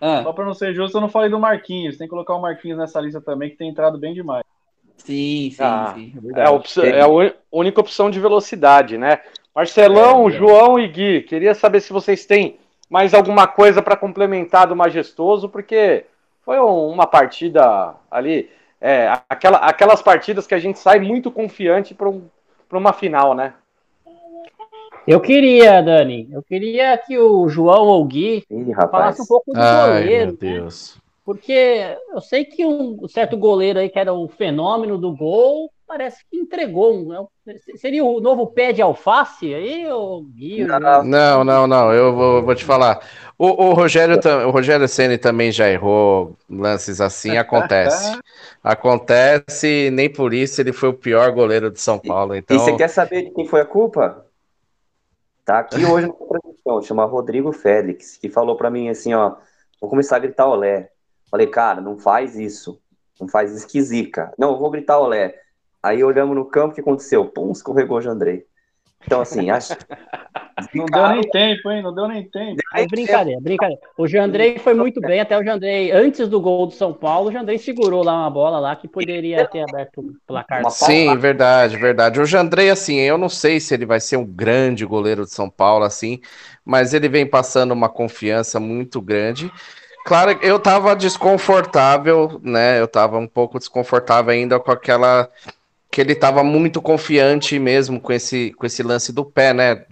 [0.00, 0.22] Ah.
[0.22, 1.96] Só para não ser justo, eu não falei do Marquinhos.
[1.96, 4.44] Tem que colocar o Marquinhos nessa lista também, que tem entrado bem demais.
[4.98, 6.14] Sim, sim, ah, sim.
[6.34, 7.08] É, é, a, opção, é a
[7.52, 9.20] única opção de velocidade, né?
[9.54, 10.36] Marcelão, é, é.
[10.36, 15.48] João e Gui, queria saber se vocês têm mais alguma coisa para complementar do Majestoso,
[15.48, 16.06] porque
[16.42, 18.48] foi uma partida ali,
[18.80, 22.22] é, aquela, aquelas partidas que a gente sai muito confiante para um,
[22.72, 23.54] uma final, né?
[25.06, 29.52] Eu queria, Dani, eu queria que o João ou o Gui Ih, falasse um pouco
[29.52, 30.26] do Ai, goleiro.
[30.26, 30.96] Meu Deus.
[30.96, 31.02] Né?
[31.24, 36.24] Porque eu sei que um certo goleiro aí, que era o fenômeno do gol, parece
[36.30, 37.30] que entregou.
[37.76, 40.64] seria o novo pé de alface aí, o Gui?
[40.64, 43.00] Não, não, não, eu vou, vou te falar.
[43.38, 48.18] O, o Rogério, o Rogério Ceni também já errou lances assim, acontece.
[48.62, 52.34] acontece, nem por isso ele foi o pior goleiro de São Paulo.
[52.34, 52.56] Então...
[52.56, 54.26] E você quer saber de quem foi a culpa?
[55.44, 59.36] Tá aqui hoje na transmissão, chama Rodrigo Félix, que falou para mim assim, ó,
[59.80, 60.90] vou começar a gritar olé.
[61.30, 62.80] Falei, cara, não faz isso.
[63.20, 64.32] Não faz esquisica.
[64.38, 65.40] Não, eu vou gritar olé.
[65.86, 67.24] Aí olhamos no campo, o que aconteceu?
[67.26, 68.44] Pum, escorregou o Andrei.
[69.04, 69.76] Então, assim, acho.
[70.74, 71.80] Não deu nem tempo, hein?
[71.80, 72.60] Não deu nem tempo.
[72.74, 73.80] É brincadeira, brincadeira.
[73.96, 77.32] O Jandrei foi muito bem, até o Jandrei, antes do gol do São Paulo, o
[77.32, 80.68] Jandrei segurou lá uma bola lá que poderia ter aberto o placar.
[80.70, 82.20] Sim, verdade, verdade.
[82.20, 85.48] O Jandrei, assim, eu não sei se ele vai ser um grande goleiro de São
[85.48, 86.20] Paulo, assim,
[86.64, 89.52] mas ele vem passando uma confiança muito grande.
[90.04, 92.80] Claro, eu tava desconfortável, né?
[92.80, 95.28] Eu tava um pouco desconfortável ainda com aquela
[95.90, 99.84] que ele tava muito confiante mesmo com esse, com esse lance do pé, né?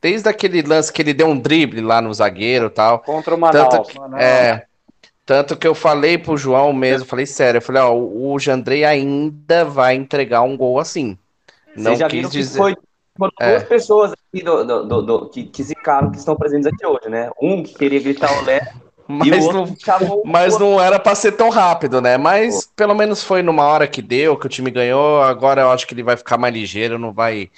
[0.00, 3.00] Desde aquele lance que ele deu um drible lá no zagueiro e tal.
[3.00, 3.68] Contra o Manaus.
[3.68, 4.64] Tanto que, é,
[5.26, 9.64] tanto que eu falei pro João mesmo, falei sério, eu falei, ó, o Jandrei ainda
[9.64, 11.18] vai entregar um gol assim.
[11.76, 12.56] Não Vocês já quis viram que dizer.
[12.58, 12.76] foi
[13.16, 13.50] foram É.
[13.50, 17.08] duas pessoas aqui do, do, do- do- que, que zicaram que estão presentes aqui hoje,
[17.08, 17.30] né?
[17.42, 18.60] Um que queria gritar o Lé
[19.10, 22.18] Mas não, chamou mas não era pra ser tão rápido, né?
[22.18, 25.22] Mas pelo menos foi numa hora que deu, que o time ganhou.
[25.22, 27.50] Agora eu acho que ele vai ficar mais ligeiro, não vai,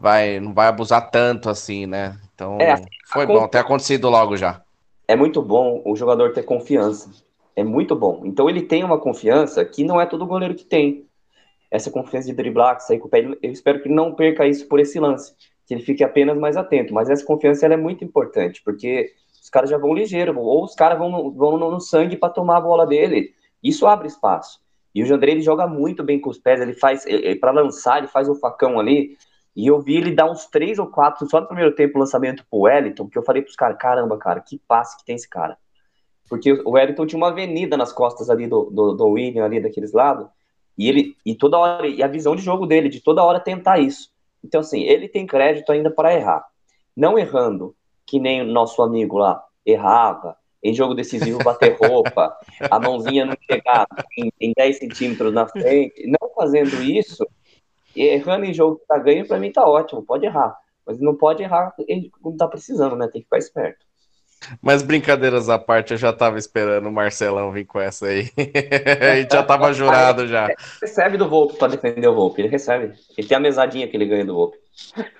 [0.00, 2.16] vai, não vai abusar tanto assim, né?
[2.34, 2.76] Então É,
[3.12, 4.62] foi bom conta- ter acontecido logo já.
[5.06, 7.10] É muito bom o jogador ter confiança.
[7.54, 8.22] É muito bom.
[8.24, 11.04] Então ele tem uma confiança que não é todo goleiro que tem.
[11.70, 13.22] Essa confiança de driblar, sair com o pé.
[13.42, 15.34] Eu espero que ele não perca isso por esse lance.
[15.66, 16.94] Que ele fique apenas mais atento.
[16.94, 19.12] Mas essa confiança é muito importante, porque
[19.44, 22.32] os caras já vão ligeiro, ou os caras vão no, vão no, no sangue para
[22.32, 23.34] tomar a bola dele.
[23.62, 24.58] Isso abre espaço.
[24.94, 27.04] E o Jandrei ele joga muito bem com os pés, ele faz,
[27.38, 29.18] para lançar, ele faz o facão ali.
[29.54, 32.60] E eu vi ele dar uns três ou quatro, só no primeiro tempo, lançamento pro
[32.60, 35.58] Wellington, que eu falei pros caras, caramba, cara, que passe que tem esse cara.
[36.26, 39.92] Porque o Wellington tinha uma avenida nas costas ali do, do, do William, ali daqueles
[39.92, 40.26] lados,
[40.76, 43.78] e ele, e toda hora, e a visão de jogo dele, de toda hora tentar
[43.78, 44.08] isso.
[44.42, 46.46] Então, assim, ele tem crédito ainda para errar.
[46.96, 47.76] Não errando,
[48.06, 52.36] que nem o nosso amigo lá errava, em jogo decisivo bater roupa,
[52.70, 53.86] a mãozinha não chegar
[54.18, 57.26] em, em 10 centímetros na frente, não fazendo isso,
[57.94, 60.56] errando em jogo que tá ganho, para mim tá ótimo, pode errar.
[60.86, 61.74] Mas não pode errar
[62.20, 63.08] quando tá precisando, né?
[63.08, 63.84] Tem que ficar esperto.
[64.60, 68.28] Mas brincadeiras à parte, eu já tava esperando o Marcelão vir com essa aí.
[68.36, 70.48] e já tava jurado já.
[70.82, 72.94] Recebe do Volpe para defender o Volpe, ele recebe.
[73.16, 74.58] Ele tem a mesadinha que ele ganha do Volpe.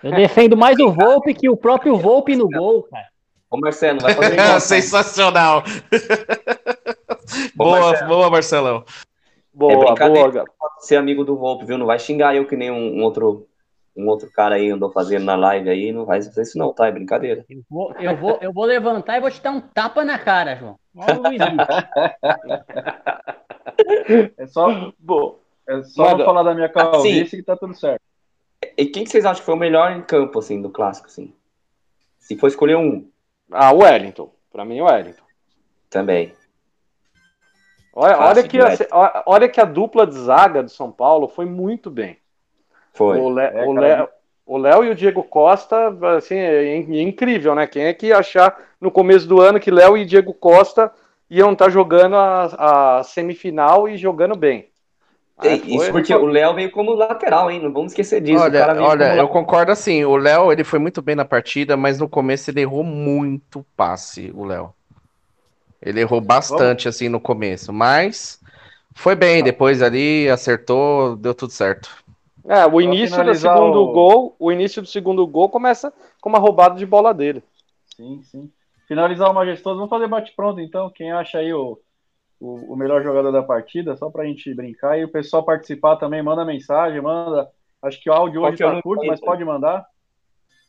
[0.03, 3.07] Eu defendo mais o Volpe que o próprio Volpe no gol, cara.
[3.51, 4.61] Ô Marcelo, vai fazer igual.
[4.61, 5.63] Sensacional.
[7.55, 8.09] Boa, Marcelo.
[8.09, 8.85] boa, Marcelão.
[8.87, 8.93] É
[9.53, 10.31] Boa, brincadeira.
[10.31, 10.45] boa.
[10.81, 11.79] Ser amigo do Volpe, viu?
[11.79, 13.47] Não vai xingar eu que nem um, um outro
[13.97, 16.89] um outro cara aí andou fazendo na live aí, não vai fazer isso não, tá?
[16.89, 17.45] É brincadeira.
[17.49, 20.57] Eu vou, eu, vou, eu vou levantar e vou te dar um tapa na cara,
[20.57, 20.77] João.
[20.97, 21.57] Olha o Luizinho.
[24.37, 25.37] É só, Boa.
[25.69, 27.37] é só falar da minha calvície Assim.
[27.39, 28.01] que tá tudo certo.
[28.77, 31.33] E quem que vocês acham que foi o melhor em campo, assim, do clássico, assim?
[32.19, 33.09] Se for escolher um,
[33.51, 34.31] Ah, o Wellington.
[34.51, 35.25] Pra mim, o Wellington.
[35.91, 36.35] também.
[37.93, 41.45] Olha, Fácil olha, que, a, olha que a dupla de zaga do São Paulo foi
[41.45, 42.19] muito bem.
[42.93, 43.19] Foi.
[43.19, 43.73] O É, o.
[43.73, 44.09] Léo
[44.47, 47.67] o Léo e o Diego Costa, assim, é in- incrível, né?
[47.67, 50.93] Quem é que ia achar no começo do ano que Léo e Diego Costa
[51.31, 54.69] iam estar jogando a, a semifinal e jogando bem?
[55.43, 57.61] É, Ah, isso porque o Léo veio como lateral, hein?
[57.63, 58.51] Não vamos esquecer disso.
[58.51, 60.05] o Olha, cara veio olha, como eu concordo assim.
[60.05, 64.31] O Léo, ele foi muito bem na partida, mas no começo ele errou muito passe,
[64.35, 64.75] o Léo.
[65.81, 68.41] Ele errou bastante assim no começo, mas
[68.95, 69.43] foi bem.
[69.43, 71.91] Depois ali acertou, deu tudo certo.
[72.47, 76.39] É, o início do segundo o- gol, o início do segundo gol começa com uma
[76.39, 77.43] roubada de bola dele.
[77.97, 78.53] Sim, sim.
[78.87, 80.91] Finalizar o majestoso, vamos fazer bate-pronto então.
[80.91, 81.81] Quem acha aí o,
[82.45, 84.99] o, o melhor jogador da partida, só pra gente brincar.
[84.99, 87.51] E o pessoal participar também, manda mensagem, manda.
[87.83, 89.85] Acho que o áudio hoje Qualquer tá um curto, mas pode mandar.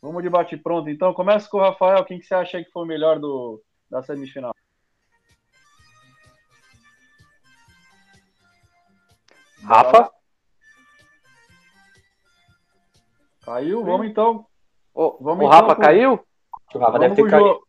[0.01, 1.13] Vamos de bate-pronto então.
[1.13, 2.05] Começa com o Rafael.
[2.05, 4.53] Quem que você acha que foi o melhor do, da semifinal?
[9.63, 10.11] Rafa?
[13.43, 13.83] Caiu?
[13.83, 14.45] Vamos então.
[14.93, 16.13] O, Vamos o então Rafa com- caiu?
[16.73, 17.45] O Rafa Vamos deve com, ter o caído.
[17.47, 17.59] João,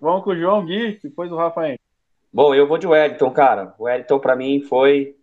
[0.00, 1.87] vamos com o João Gui, depois o Rafa entra.
[2.38, 3.74] Bom, eu vou de Wellington, cara.
[3.76, 5.16] O Wellington, pra mim, foi.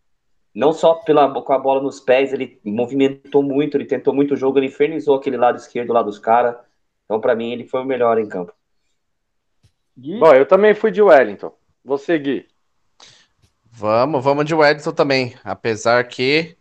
[0.53, 4.37] Não só pela, com a bola nos pés, ele movimentou muito, ele tentou muito o
[4.37, 6.57] jogo, ele infernizou aquele lado esquerdo lá dos caras.
[7.05, 8.51] Então, pra mim, ele foi o melhor em campo.
[9.97, 11.53] Gui, Bom, eu também fui de Wellington.
[11.85, 12.49] Você, Gui.
[13.71, 15.35] Vamos, vamos de Wellington também.
[15.41, 16.57] Apesar que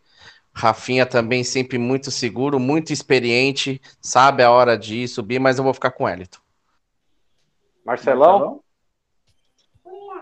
[0.53, 5.75] Rafinha também sempre muito seguro, muito experiente, sabe a hora de subir, mas eu vou
[5.75, 6.39] ficar com o Wellington.
[7.85, 8.64] Marcelão?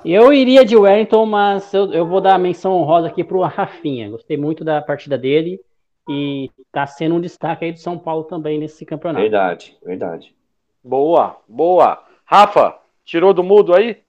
[0.04, 4.10] Eu iria de Wellington, mas eu, eu vou dar a menção honrosa aqui pro Rafinha.
[4.10, 5.60] Gostei muito da partida dele
[6.08, 9.22] e tá sendo um destaque aí do São Paulo também nesse campeonato.
[9.22, 10.34] Verdade, verdade.
[10.82, 12.02] Boa, boa.
[12.24, 14.02] Rafa, tirou do mudo aí?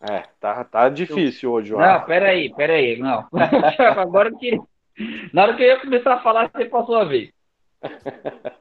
[0.00, 2.06] É, tá, tá difícil hoje, o Não, Rafa.
[2.06, 3.26] peraí, peraí, não.
[3.98, 4.58] Agora tirei.
[5.32, 7.30] Na hora que eu ia começar a falar, você passou a vez.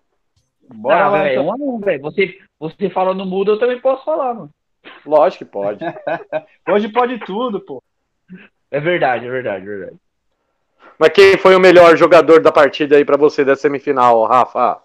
[0.74, 1.48] Bora ah, lá, velho, então.
[1.48, 2.02] um a um, velho.
[2.02, 4.50] Você, você fala no mudo, eu também posso falar, mano.
[5.06, 5.84] Lógico que pode.
[6.70, 7.84] Hoje pode tudo, pô.
[8.70, 9.98] É verdade, é verdade, é verdade.
[10.98, 14.82] Mas quem foi o melhor jogador da partida aí pra você da semifinal, Rafa?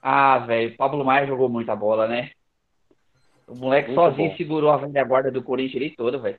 [0.00, 2.30] Ah, velho, Pablo Maia jogou muita bola, né?
[3.48, 4.36] O moleque Muito sozinho bom.
[4.36, 6.38] segurou a velha guarda do Corinthians ali toda, velho.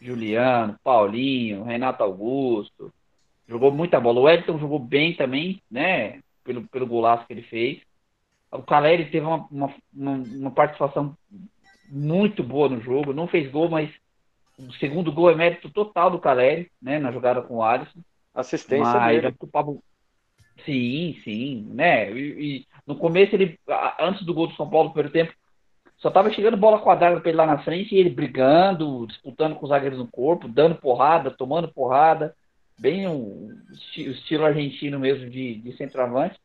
[0.00, 2.92] Juliano, Paulinho, Renato Augusto.
[3.46, 4.20] Jogou muita bola.
[4.20, 6.20] O Edson jogou bem também, né?
[6.48, 7.82] Pelo, pelo golaço que ele fez.
[8.50, 11.14] O Caleri teve uma, uma, uma, participação
[11.90, 13.12] muito boa no jogo.
[13.12, 13.90] Não fez gol, mas
[14.58, 16.98] o segundo gol é mérito total do Caleri, né?
[16.98, 18.00] Na jogada com o Alisson.
[18.34, 19.36] Assistência mas, dele.
[19.52, 19.82] Pablo...
[20.64, 22.10] Sim, sim, né?
[22.12, 23.58] E, e, no começo ele,
[24.00, 25.34] antes do gol do São Paulo no primeiro tempo,
[25.98, 29.64] só tava chegando bola quadrada para ele lá na frente e ele brigando, disputando com
[29.64, 32.34] os zagueiros no corpo, dando porrada, tomando porrada,
[32.78, 36.40] bem o, o estilo argentino mesmo de, de centroavante.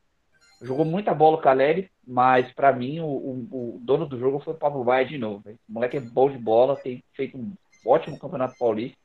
[0.60, 4.54] Jogou muita bola o Caleri, mas para mim o, o, o, dono do jogo foi
[4.54, 5.42] o Pablo Baia de novo.
[5.68, 7.52] O moleque é bom de bola, tem feito um
[7.86, 8.98] ótimo campeonato paulista.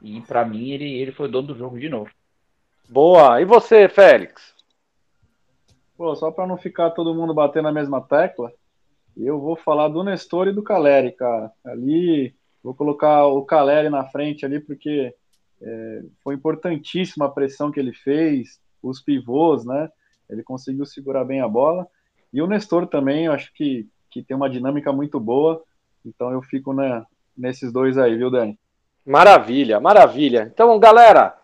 [0.00, 2.10] E para mim ele, ele foi o dono do jogo de novo.
[2.88, 3.40] Boa.
[3.40, 4.54] E você, Félix?
[5.96, 8.52] Pô, só para não ficar todo mundo batendo na mesma tecla,
[9.16, 11.50] eu vou falar do Nestor e do Caleri, cara.
[11.64, 15.12] Ali, vou colocar o Caleri na frente ali, porque
[15.60, 19.88] é, foi importantíssima a pressão que ele fez, os pivôs, né?
[20.28, 21.86] Ele conseguiu segurar bem a bola.
[22.32, 25.62] E o Nestor também, eu acho que, que tem uma dinâmica muito boa.
[26.04, 26.74] Então eu fico
[27.36, 28.58] nesses dois aí, viu, Dani?
[29.04, 30.50] Maravilha, maravilha.
[30.52, 31.34] Então, galera,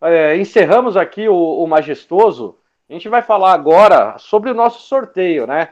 [0.00, 2.56] é, encerramos aqui o, o majestoso.
[2.88, 5.70] A gente vai falar agora sobre o nosso sorteio, né?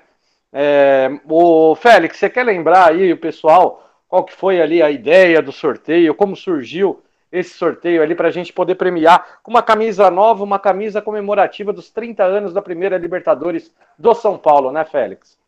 [0.52, 5.42] É, o Félix, você quer lembrar aí o pessoal qual que foi ali a ideia
[5.42, 7.02] do sorteio, como surgiu
[7.36, 11.72] esse sorteio ali para a gente poder premiar com uma camisa nova, uma camisa comemorativa
[11.72, 15.38] dos 30 anos da primeira Libertadores do São Paulo, né, Félix?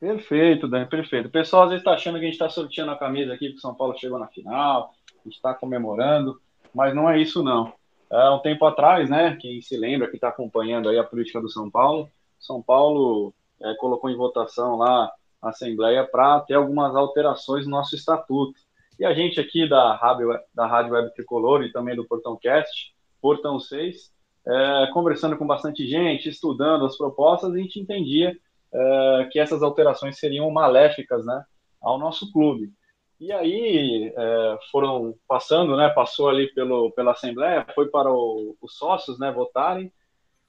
[0.00, 1.26] Perfeito, Dani, perfeito.
[1.26, 3.58] O pessoal às vezes está achando que a gente está sorteando a camisa aqui porque
[3.58, 4.92] o São Paulo chegou na final,
[5.26, 6.40] está comemorando,
[6.72, 7.72] mas não é isso não.
[8.10, 11.48] Há um tempo atrás, né, quem se lembra, que está acompanhando aí a política do
[11.48, 15.10] São Paulo, São Paulo é, colocou em votação lá
[15.42, 18.58] a Assembleia para ter algumas alterações no nosso estatuto.
[18.98, 22.92] E a gente aqui da Rádio, da Rádio Web Tricolor e também do Portão Cast,
[23.20, 24.12] Portão 6,
[24.46, 28.36] é, conversando com bastante gente, estudando as propostas, a gente entendia
[28.72, 31.44] é, que essas alterações seriam maléficas né,
[31.80, 32.72] ao nosso clube.
[33.20, 38.76] E aí é, foram passando, né, passou ali pelo, pela Assembleia, foi para o, os
[38.76, 39.92] sócios né, votarem,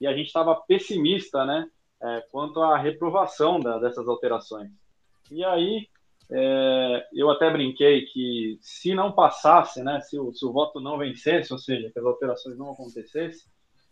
[0.00, 1.68] e a gente estava pessimista né,
[2.02, 4.70] é, quanto à reprovação da, dessas alterações.
[5.30, 5.86] E aí
[6.32, 10.98] é, eu até brinquei que se não passasse, né, se o, se o voto não
[10.98, 13.50] vencesse, ou seja, que as alterações não acontecessem,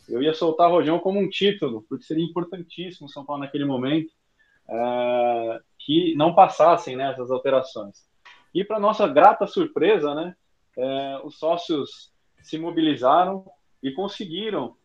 [0.08, 4.10] eu ia soltar Rojão como um título, porque seria importantíssimo o São Paulo naquele momento
[4.68, 8.06] é, que não passassem né, essas alterações.
[8.54, 10.34] E para nossa grata surpresa, né,
[10.76, 13.44] é, os sócios se mobilizaram
[13.82, 14.76] e conseguiram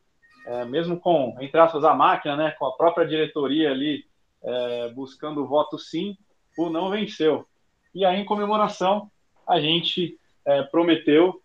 [0.45, 4.05] é, mesmo com, entre aspas, a máquina, né, com a própria diretoria ali
[4.43, 6.17] é, buscando o voto sim,
[6.57, 7.45] o não venceu.
[7.93, 9.09] E aí, em comemoração,
[9.47, 11.41] a gente é, prometeu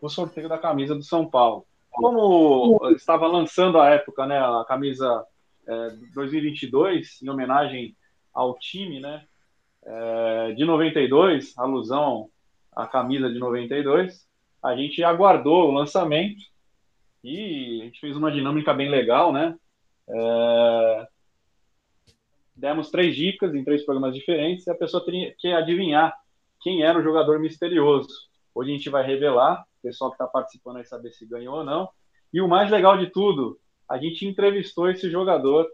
[0.00, 1.64] o sorteio da camisa do São Paulo.
[1.90, 5.24] Como estava lançando a época, né, a camisa
[6.14, 7.96] 2022, é, em homenagem
[8.32, 9.24] ao time, né,
[9.84, 12.30] é, de 92, alusão
[12.74, 14.26] à camisa de 92,
[14.62, 16.42] a gente aguardou o lançamento
[17.22, 19.54] e a gente fez uma dinâmica bem legal, né?
[20.08, 21.08] É...
[22.54, 26.14] Demos três dicas em três programas diferentes e a pessoa tinha que adivinhar
[26.60, 28.08] quem era o jogador misterioso.
[28.54, 31.64] Hoje a gente vai revelar, o pessoal que está participando vai saber se ganhou ou
[31.64, 31.88] não.
[32.32, 35.68] E o mais legal de tudo, a gente entrevistou esse jogador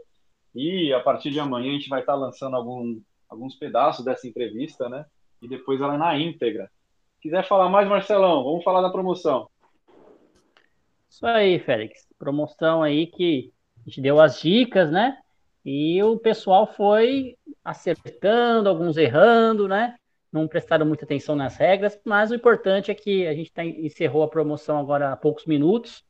[0.55, 4.27] e a partir de amanhã a gente vai estar tá lançando algum, alguns pedaços dessa
[4.27, 5.05] entrevista, né?
[5.43, 6.71] E depois ela na íntegra.
[7.21, 9.49] Quiser falar mais, Marcelão, vamos falar da promoção.
[11.09, 12.07] Isso aí, Félix.
[12.19, 15.19] Promoção aí que a gente deu as dicas, né?
[15.65, 19.97] E o pessoal foi acertando, alguns errando, né?
[20.33, 24.23] Não prestaram muita atenção nas regras, mas o importante é que a gente tá, encerrou
[24.23, 26.05] a promoção agora há poucos minutos.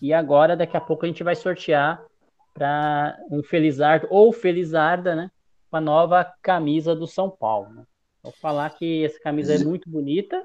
[0.00, 2.04] E agora, daqui a pouco, a gente vai sortear
[2.52, 5.30] para um Felizardo ou Felizarda, né?
[5.70, 7.72] Com a nova camisa do São Paulo.
[7.74, 7.84] Né?
[8.22, 10.42] Vou falar que essa camisa é muito bonita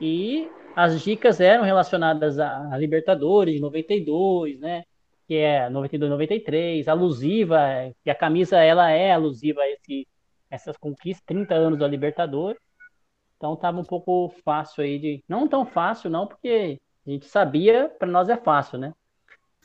[0.00, 4.84] e as dicas eram relacionadas a, Libertadores de 92, né?
[5.30, 7.60] Que é 92, 93, alusiva,
[8.02, 10.04] que a camisa ela é alusiva a esse,
[10.50, 12.60] essas conquistas, 30 anos da Libertadores.
[13.36, 15.24] Então estava um pouco fácil aí de.
[15.28, 18.92] Não tão fácil, não, porque a gente sabia, para nós é fácil, né?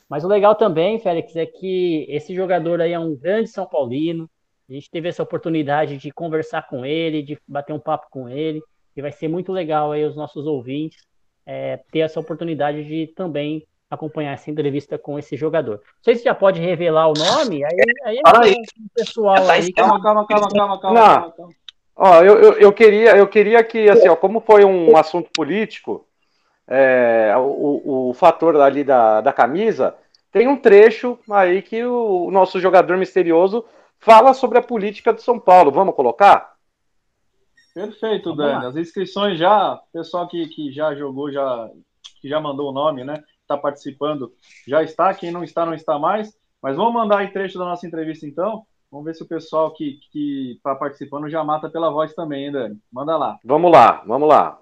[0.08, 4.30] Mas o legal também, Félix, é que esse jogador aí é um grande São Paulino.
[4.70, 8.62] A gente teve essa oportunidade de conversar com ele, de bater um papo com ele.
[8.94, 11.04] E vai ser muito legal aí os nossos ouvintes
[11.46, 15.76] é, ter essa oportunidade de também acompanhar essa entrevista com esse jogador.
[15.76, 18.52] Não sei se já pode revelar o nome, aí, aí, aí.
[18.52, 19.72] o pessoal aí.
[19.72, 21.52] Calma, calma, calma, calma, calma, calma, calma.
[21.98, 26.06] Ó, eu, eu, eu, queria, eu queria que, assim, ó, como foi um assunto político,
[26.68, 29.94] é, o, o fator ali da, da camisa,
[30.30, 33.64] tem um trecho aí que o, o nosso jogador misterioso
[33.98, 35.70] fala sobre a política de São Paulo.
[35.70, 36.54] Vamos colocar?
[37.72, 38.66] Perfeito, Dani.
[38.66, 41.70] As inscrições já, pessoal que, que já jogou, já,
[42.20, 43.22] que já mandou o nome, né?
[43.46, 44.34] Está participando,
[44.66, 45.14] já está.
[45.14, 46.36] Quem não está, não está mais.
[46.60, 48.66] Mas vamos mandar aí trecho da nossa entrevista, então.
[48.90, 50.00] Vamos ver se o pessoal que
[50.56, 52.80] está participando já mata pela voz também, hein, Dani?
[52.92, 53.38] Manda lá.
[53.44, 54.60] Vamos lá, vamos lá.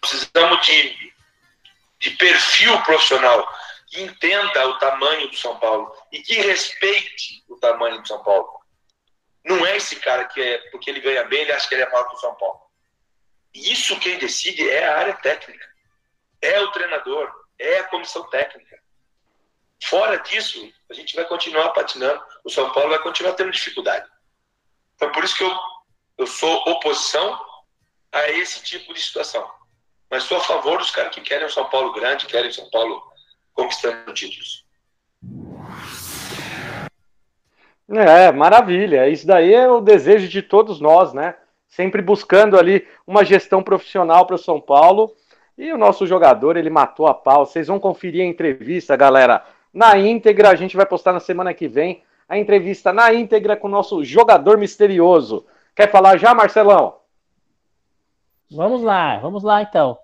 [0.00, 1.12] Precisamos de,
[2.00, 3.46] de perfil profissional
[3.88, 8.48] que entenda o tamanho do São Paulo e que respeite o tamanho do São Paulo.
[9.44, 11.90] Não é esse cara que é, porque ele ganha bem, ele acha que ele é
[11.90, 12.60] maior que o São Paulo.
[13.52, 15.66] Isso quem decide é a área técnica,
[16.42, 18.78] é o treinador, é a comissão técnica.
[19.84, 24.08] Fora disso, a gente vai continuar patinando, o São Paulo vai continuar tendo dificuldade.
[24.94, 25.56] Então, por isso que eu,
[26.18, 27.40] eu sou oposição
[28.12, 29.48] a esse tipo de situação.
[30.10, 32.68] Mas sou a favor dos caras que querem o São Paulo grande, querem o São
[32.70, 33.02] Paulo
[33.54, 34.64] conquistando títulos.
[37.88, 39.08] É, maravilha.
[39.08, 41.34] Isso daí é o desejo de todos nós, né?
[41.68, 45.14] Sempre buscando ali uma gestão profissional para o São Paulo.
[45.56, 47.44] E o nosso jogador, ele matou a pau.
[47.46, 50.50] Vocês vão conferir a entrevista, galera, na íntegra.
[50.50, 54.02] A gente vai postar na semana que vem a entrevista na íntegra com o nosso
[54.02, 55.44] jogador misterioso.
[55.74, 56.96] Quer falar já, Marcelão?
[58.50, 59.98] Vamos lá, vamos lá então.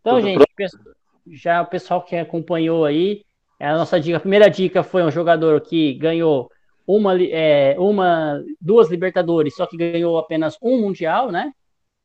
[0.00, 0.96] Então, Tudo gente, pronto?
[1.30, 3.24] já o pessoal que acompanhou aí,
[3.58, 6.50] a nossa dica, a primeira dica foi um jogador que ganhou
[6.86, 11.52] uma, é, uma, duas Libertadores, só que ganhou apenas um Mundial, né?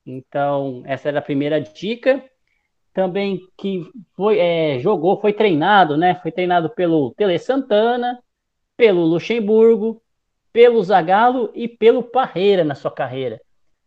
[0.05, 2.23] Então, essa era a primeira dica.
[2.95, 6.15] Também que foi, é, jogou, foi treinado, né?
[6.15, 8.17] Foi treinado pelo Tele Santana,
[8.77, 10.01] pelo Luxemburgo,
[10.53, 13.41] pelo Zagallo e pelo Parreira na sua carreira.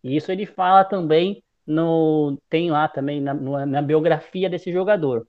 [0.04, 5.26] E isso ele fala também no tem lá também na, na biografia desse jogador.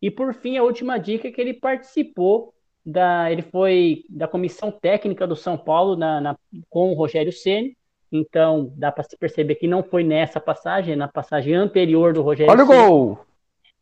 [0.00, 2.52] E por fim, a última dica é que ele participou
[2.84, 7.74] da, ele foi da comissão técnica do São Paulo na, na com o Rogério Ceni.
[8.12, 12.52] Então dá para se perceber que não foi nessa passagem, na passagem anterior do Rogério.
[12.52, 13.18] Olha o gol!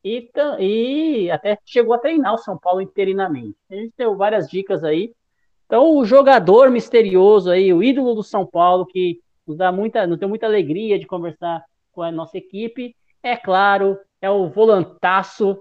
[0.04, 3.56] E, e até chegou a treinar o São Paulo interinamente.
[3.70, 5.12] A gente deu várias dicas aí.
[5.66, 10.18] Então o jogador misterioso aí, o ídolo do São Paulo que nos dá muita, nos
[10.18, 11.62] deu muita alegria de conversar
[11.92, 12.94] com a nossa equipe.
[13.22, 15.58] É claro, é o volantaço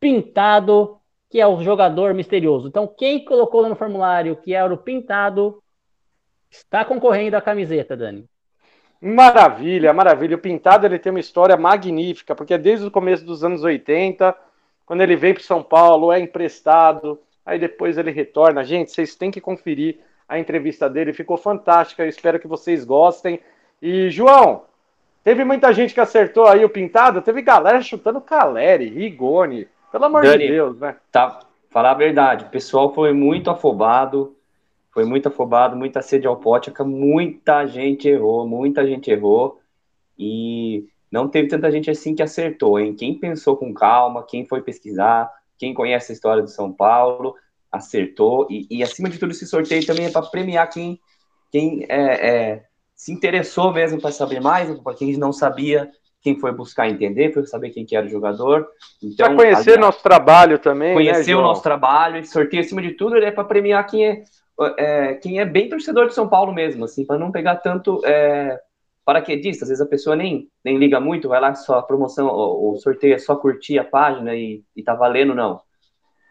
[0.00, 0.98] pintado,
[1.30, 2.68] que é o jogador misterioso.
[2.68, 5.61] Então, quem colocou no formulário que era o pintado
[6.52, 8.24] está concorrendo à camiseta, Dani.
[9.00, 10.36] Maravilha, maravilha.
[10.36, 14.32] O Pintado ele tem uma história magnífica, porque desde o começo dos anos 80,
[14.86, 18.62] quando ele vem para São Paulo, é emprestado, aí depois ele retorna.
[18.62, 19.98] Gente, vocês têm que conferir
[20.28, 22.04] a entrevista dele, ficou fantástica.
[22.04, 23.40] Eu espero que vocês gostem.
[23.80, 24.62] E, João,
[25.24, 30.22] Teve muita gente que acertou aí o pintado, teve galera chutando Caleri, Rigoni, pelo amor
[30.22, 30.96] Dani, de Deus, né?
[31.12, 31.40] Tá,
[31.70, 34.34] falar a verdade, o pessoal foi muito afobado,
[34.92, 39.58] foi muito afobado, muita sede ao pote, muita gente errou, muita gente errou,
[40.18, 42.94] e não teve tanta gente assim que acertou, hein?
[42.94, 47.34] Quem pensou com calma, quem foi pesquisar, quem conhece a história do São Paulo,
[47.70, 51.00] acertou, e, e acima de tudo esse sorteio também é para premiar quem,
[51.50, 52.64] quem é, é
[52.94, 55.90] se interessou mesmo para saber mais, para quem não sabia,
[56.20, 58.68] quem foi buscar entender, foi saber quem que era o jogador.
[59.02, 60.90] Então, para conhecer nosso trabalho também.
[60.90, 64.06] Né, conhecer né, o nosso trabalho, esse sorteio acima de tudo é para premiar quem
[64.06, 64.22] é,
[64.66, 68.60] é, quem é bem torcedor de São Paulo mesmo, assim, para não pegar tanto é,
[69.04, 69.64] paraquedista.
[69.64, 73.14] Às vezes a pessoa nem, nem liga muito, vai lá só a promoção, o, sorteio
[73.14, 75.60] é só curtir a página e, e tá valendo, não.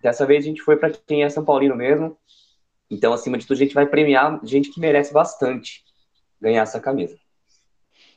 [0.01, 2.17] Dessa vez a gente foi para quem é São Paulino mesmo.
[2.89, 5.83] Então, acima de tudo, a gente vai premiar gente que merece bastante
[6.41, 7.15] ganhar essa camisa.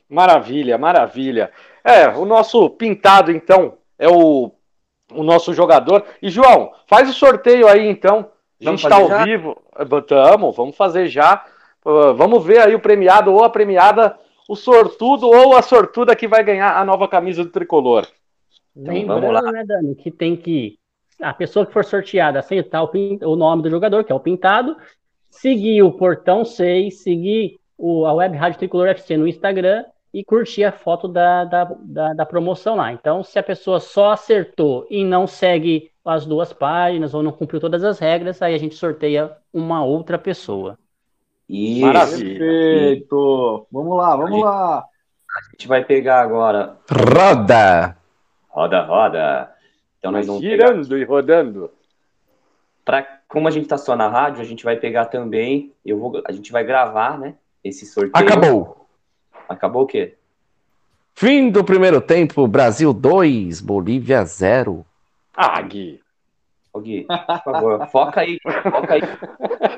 [0.09, 1.51] Maravilha, maravilha.
[1.83, 4.51] É, o nosso pintado, então, é o,
[5.11, 6.05] o nosso jogador.
[6.21, 8.31] E, João, faz o sorteio aí, então.
[8.61, 9.23] A gente está ao já?
[9.23, 9.61] vivo.
[10.09, 11.45] Vamos, vamos fazer já.
[11.85, 16.27] Uh, vamos ver aí o premiado ou a premiada, o sortudo ou a sortuda que
[16.27, 18.07] vai ganhar a nova camisa do tricolor.
[18.75, 20.77] Então, Lembrando, né, Dani, que tem que.
[21.21, 22.91] A pessoa que for sorteada aceitar o,
[23.21, 24.75] o nome do jogador, que é o pintado,
[25.29, 30.63] seguir o portão 6, seguir o, a Web Rádio Tricolor FC no Instagram e curtir
[30.63, 32.91] a foto da, da, da, da, promoção lá.
[32.91, 37.59] Então, se a pessoa só acertou e não segue as duas páginas ou não cumpriu
[37.59, 40.77] todas as regras, aí a gente sorteia uma outra pessoa.
[41.49, 41.85] Isso.
[41.85, 42.39] Maravilha.
[42.39, 43.67] Perfeito.
[43.71, 44.77] Vamos lá, vamos lá.
[44.79, 46.77] A gente vai pegar agora.
[46.89, 47.97] Roda!
[48.47, 49.51] Roda, roda.
[49.99, 51.01] Então nós vamos girando pegar...
[51.01, 51.71] e rodando.
[52.85, 55.73] Pra, como a gente está só na rádio, a gente vai pegar também.
[55.83, 57.35] Eu vou, a gente vai gravar, né?
[57.65, 58.11] esse sorteio.
[58.13, 58.87] Acabou.
[59.49, 60.15] Acabou o quê?
[61.15, 64.85] Fim do primeiro tempo, Brasil 2, Bolívia 0.
[65.35, 66.01] Ah, Gui.
[66.73, 69.01] Ô, Gui, por favor, foca aí, foca aí.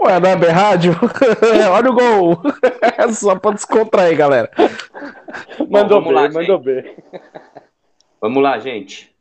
[0.01, 0.93] Ué, não é bem rádio?
[1.71, 2.41] Olha o gol!
[2.97, 4.49] É só pra descontrair, galera.
[5.69, 6.95] Mandou vamos bem, lá, mandou bem.
[8.19, 9.15] Vamos lá, gente.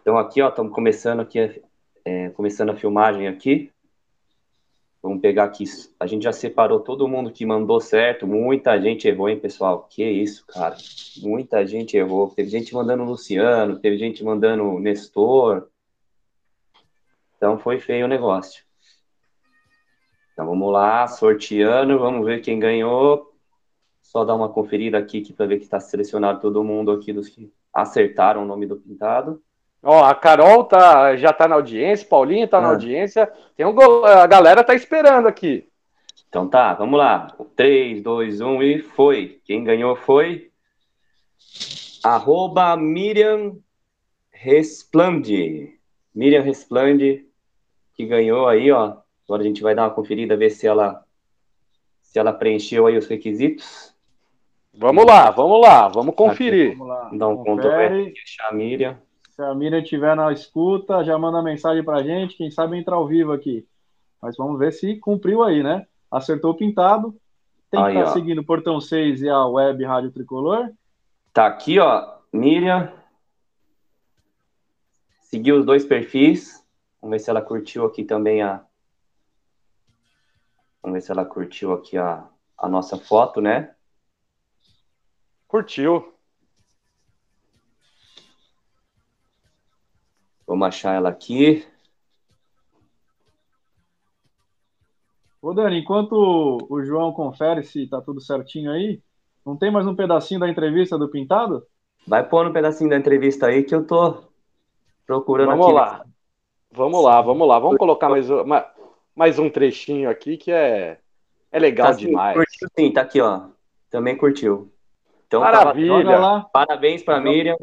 [0.00, 1.62] Então aqui, ó, estamos começando aqui,
[2.04, 3.71] é, começando a filmagem aqui.
[5.02, 5.64] Vamos pegar aqui.
[5.98, 8.24] A gente já separou todo mundo que mandou certo.
[8.24, 9.88] Muita gente errou, hein, pessoal?
[9.90, 10.76] Que isso, cara.
[11.20, 12.30] Muita gente errou.
[12.30, 15.68] Teve gente mandando Luciano, teve gente mandando Nestor.
[17.36, 18.64] Então foi feio o negócio.
[20.32, 23.34] Então vamos lá, sorteando, vamos ver quem ganhou.
[24.00, 27.28] Só dar uma conferida aqui, aqui para ver que está selecionado todo mundo aqui dos
[27.28, 29.42] que acertaram o nome do pintado.
[29.82, 32.70] Ó, a Carol tá, já tá na audiência, Paulinho tá na Ah.
[32.72, 33.30] audiência.
[33.56, 35.68] Tem um gol, a galera tá esperando aqui.
[36.28, 37.34] Então tá, vamos lá.
[37.56, 39.40] 3, 2, 1 e foi.
[39.44, 40.50] Quem ganhou foi.
[42.04, 43.56] Arroba Miriam
[44.30, 45.78] Resplande.
[46.14, 47.26] Miriam Resplande,
[47.94, 48.96] que ganhou aí, ó.
[49.24, 51.04] Agora a gente vai dar uma conferida, ver se ela
[52.02, 53.94] se ela preencheu aí os requisitos.
[54.74, 56.76] Vamos lá, vamos lá, vamos conferir.
[56.76, 57.10] Vamos lá.
[57.14, 57.56] Dá um Confere.
[57.88, 59.00] controle, deixar a Miriam.
[59.42, 62.36] Se a Miriam estiver na escuta, já manda mensagem pra gente.
[62.36, 63.66] Quem sabe entrar ao vivo aqui.
[64.20, 65.84] Mas vamos ver se cumpriu aí, né?
[66.08, 67.10] Acertou o pintado.
[67.68, 68.12] Tem que Aí, estar ó.
[68.12, 70.70] seguindo o Portão 6 e a Web Rádio Tricolor.
[71.32, 72.92] Tá aqui, ó, Miriam.
[75.22, 76.64] Seguiu os dois perfis.
[77.00, 78.64] Vamos ver se ela curtiu aqui também a.
[80.80, 83.74] Vamos ver se ela curtiu aqui a, a nossa foto, né?
[85.48, 86.11] Curtiu.
[90.52, 91.66] Vamos achar ela aqui.
[95.40, 96.12] Ô, Dani, enquanto
[96.68, 99.00] o João confere se tá tudo certinho aí,
[99.46, 101.66] não tem mais um pedacinho da entrevista do Pintado?
[102.06, 104.24] Vai pôr um pedacinho da entrevista aí que eu tô
[105.06, 105.74] procurando Vamos aqui.
[105.74, 106.04] lá.
[106.70, 107.58] Vamos lá, vamos lá.
[107.58, 108.70] Vamos colocar mais, um- ma-
[109.16, 110.98] mais um trechinho aqui que é,
[111.50, 112.36] é legal Tá sim, demais.
[112.36, 113.48] Curtiu sim, tá aqui, ó.
[113.88, 114.70] Também curtiu.
[115.26, 115.94] Então, Maravilha.
[115.94, 116.40] Olha lá.
[116.52, 117.56] parabéns pra Miriam.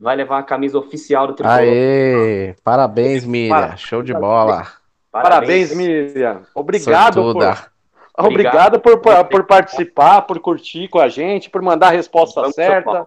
[0.00, 1.58] Vai levar a camisa oficial do Tricolor.
[1.58, 2.54] Aê!
[2.64, 3.54] Parabéns, Miriam.
[3.54, 4.66] Para- Show de bola.
[5.12, 6.42] Parabéns, Miriam.
[6.54, 7.70] Obrigado por, Sortuda.
[8.16, 12.54] obrigado por, por, por participar, por curtir com a gente, por mandar a resposta Vamos,
[12.54, 13.06] certa.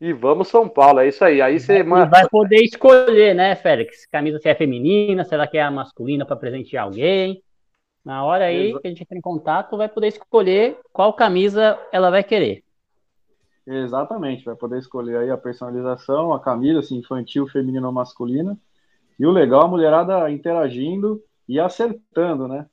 [0.00, 1.40] E vamos São Paulo, é isso aí.
[1.42, 2.06] Aí você manda.
[2.06, 4.06] vai poder escolher, né, Félix?
[4.06, 7.42] Camisa se é feminina, se ela quer a masculina para presentear alguém.
[8.04, 11.78] Na hora aí Exa- que a gente entra em contato, vai poder escolher qual camisa
[11.90, 12.62] ela vai querer.
[13.66, 18.56] Exatamente, vai poder escolher aí a personalização, a camisa, se infantil, feminina ou masculina.
[19.18, 22.66] E o legal, a mulherada interagindo e acertando, né?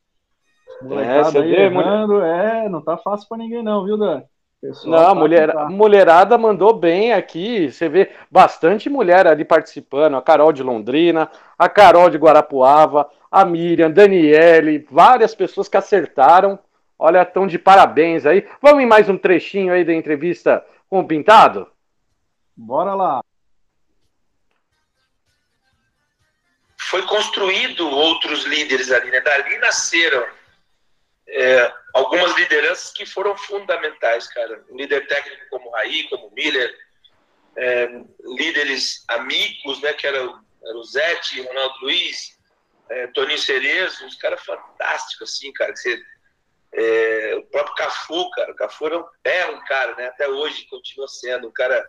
[0.81, 4.21] Molecada você aí vê, mulher- errando, é, não tá fácil pra ninguém não, viu, Dan?
[4.61, 5.69] Pessoal Não, a tá mulher, tá.
[5.69, 7.69] mulherada mandou bem aqui.
[7.69, 10.15] Você vê bastante mulher ali participando.
[10.15, 11.29] A Carol de Londrina,
[11.59, 16.57] a Carol de Guarapuava, a Miriam, Daniele, várias pessoas que acertaram.
[16.97, 18.47] Olha, estão de parabéns aí.
[18.61, 20.63] Vamos em mais um trechinho aí da entrevista
[20.93, 21.71] com o Pintado?
[22.55, 23.23] Bora lá.
[26.77, 29.19] foi construído outros líderes ali, né?
[29.21, 30.23] Dali nasceram
[31.27, 34.63] é, algumas lideranças que foram fundamentais, cara.
[34.69, 36.71] Um líder técnico como Raí, como Miller,
[37.57, 37.87] é,
[38.37, 39.91] líderes amigos, né?
[39.93, 42.37] Que era, o- era o Zete, Ronaldo Luiz,
[42.89, 45.73] é, Toninho Cerezo, uns caras fantásticos, assim, cara.
[45.73, 46.03] que você-
[46.73, 48.51] é, o próprio Cafu, cara.
[48.51, 50.07] O Cafu era um, é um cara, né?
[50.07, 51.87] Até hoje continua sendo um cara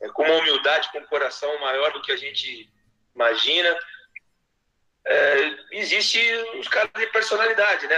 [0.00, 2.70] é, com uma humildade, com um coração maior do que a gente
[3.14, 3.76] imagina.
[5.04, 6.18] É, existe
[6.54, 7.96] uns caras de personalidade, né?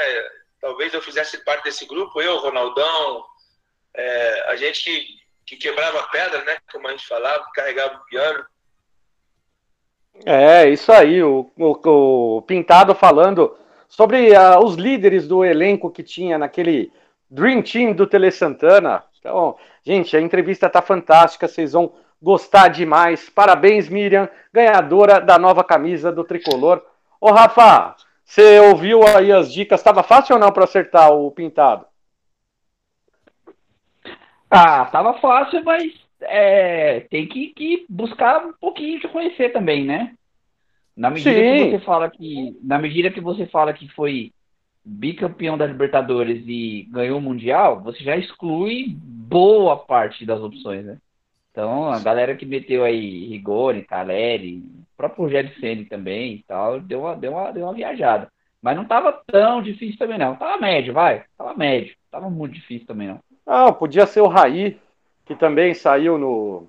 [0.60, 3.24] Talvez eu fizesse parte desse grupo, eu, Ronaldão,
[3.94, 5.06] é, a gente que,
[5.46, 6.56] que quebrava pedra, né?
[6.72, 8.44] Como a gente falava, carregava o piano.
[10.24, 11.22] É, isso aí.
[11.22, 13.58] O, o- o Pintado falando
[13.94, 16.92] sobre ah, os líderes do elenco que tinha naquele
[17.30, 19.04] Dream Team do Tele Santana.
[19.20, 21.46] Então, gente, a entrevista tá fantástica.
[21.46, 23.30] Vocês vão gostar demais.
[23.30, 26.82] Parabéns, Miriam, ganhadora da nova camisa do Tricolor.
[27.20, 29.78] Ô, Rafa, você ouviu aí as dicas?
[29.78, 31.86] Estava fácil ou não para acertar o Pintado?
[34.50, 40.14] Ah, tava fácil, mas é, tem que, que buscar um pouquinho de conhecer também, né?
[40.96, 41.64] Na medida Sim.
[41.64, 44.32] que você fala que, na medida que você fala que foi
[44.84, 50.98] bicampeão da Libertadores e ganhou o Mundial, você já exclui boa parte das opções, né?
[51.50, 56.80] Então, a galera que meteu aí Rigoni, Caleri, o próprio Rogério Ceni também e tal,
[56.80, 58.28] deu uma, deu uma, deu uma viajada.
[58.60, 60.36] Mas não tava tão difícil também, não.
[60.36, 61.24] Tava médio, vai.
[61.38, 61.94] Tava médio.
[62.10, 63.20] Tava muito difícil também, não.
[63.46, 64.78] Ah, podia ser o Raí,
[65.26, 66.66] que também saiu no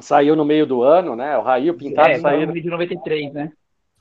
[0.00, 1.36] saiu no meio do ano, né?
[1.38, 2.52] O Raí, o Pintado É, saíram.
[2.52, 3.52] de 93, né?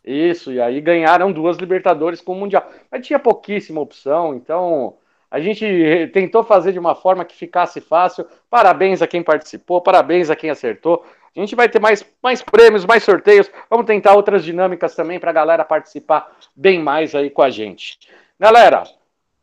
[0.04, 2.70] Isso, e aí ganharam duas Libertadores com o Mundial.
[2.92, 4.98] Mas tinha pouquíssima opção, então
[5.32, 5.66] a gente
[6.14, 8.26] tentou fazer de uma forma que ficasse fácil.
[8.50, 11.04] Parabéns a quem participou, parabéns a quem acertou.
[11.36, 13.52] A gente vai ter mais, mais prêmios, mais sorteios.
[13.70, 17.98] Vamos tentar outras dinâmicas também para a galera participar bem mais aí com a gente.
[18.40, 18.84] Galera,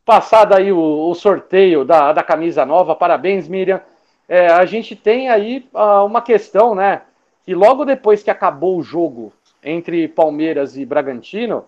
[0.05, 3.83] passado aí o, o sorteio da, da camisa nova, parabéns, Miriam.
[4.33, 7.03] É, a gente tem aí ah, uma questão, né?
[7.45, 9.31] Que logo depois que acabou o jogo
[9.63, 11.67] entre Palmeiras e Bragantino,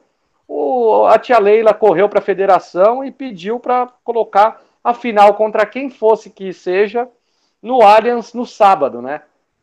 [0.49, 5.67] o, a tia Leila correu para a federação e pediu para colocar a final contra
[5.67, 7.07] quem fosse que seja
[7.63, 9.21] no Allianz no sábado, né?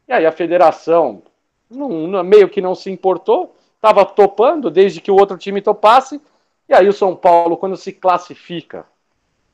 [0.07, 1.23] E aí a federação
[1.71, 6.21] não- meio que não se importou, estava topando desde que o outro time topasse.
[6.69, 8.85] E aí o São Paulo, quando se classifica,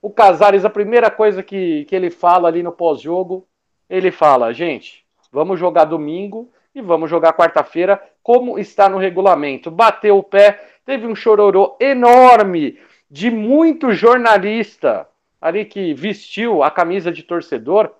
[0.08, 3.46] o Casares, a primeira coisa que, que ele fala ali no pós-jogo,
[3.90, 9.70] ele fala, gente, vamos jogar domingo e vamos jogar quarta-feira, como está no regulamento.
[9.70, 12.80] Bateu o pé, teve um chororô enorme
[13.12, 15.06] de muito jornalista
[15.42, 17.92] ali que vestiu a camisa de torcedor.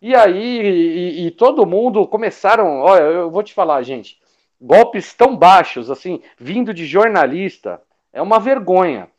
[0.00, 2.80] E aí, e, e todo mundo começaram.
[2.80, 4.18] Olha, eu vou te falar, gente,
[4.58, 7.82] golpes tão baixos, assim, vindo de jornalista,
[8.14, 9.10] é uma vergonha.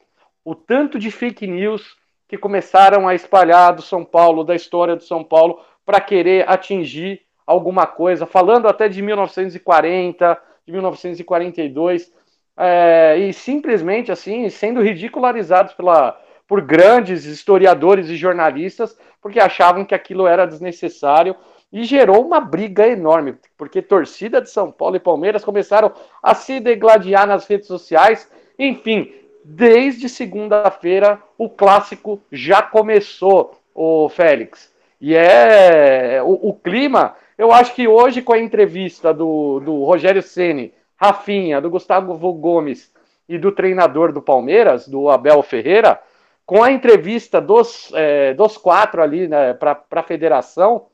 [0.43, 2.00] O tanto de fake news
[2.31, 7.19] que começaram a espalhar do São Paulo, da história do São Paulo, para querer atingir
[7.45, 12.09] alguma coisa, falando até de 1940, de 1942,
[12.55, 16.17] é, e simplesmente assim, sendo ridicularizados pela,
[16.47, 21.35] por grandes historiadores e jornalistas, porque achavam que aquilo era desnecessário
[21.69, 25.91] e gerou uma briga enorme, porque torcida de São Paulo e Palmeiras começaram
[26.23, 28.31] a se degladiar nas redes sociais.
[28.57, 29.13] Enfim,
[29.43, 34.71] desde segunda-feira o clássico já começou, o Félix.
[34.99, 37.15] E é o, o clima.
[37.37, 42.93] Eu acho que hoje, com a entrevista do, do Rogério Ceni, Rafinha, do Gustavo Gomes
[43.27, 45.99] e do treinador do Palmeiras, do Abel Ferreira,
[46.45, 50.87] com a entrevista dos, é, dos quatro ali né, para a federação,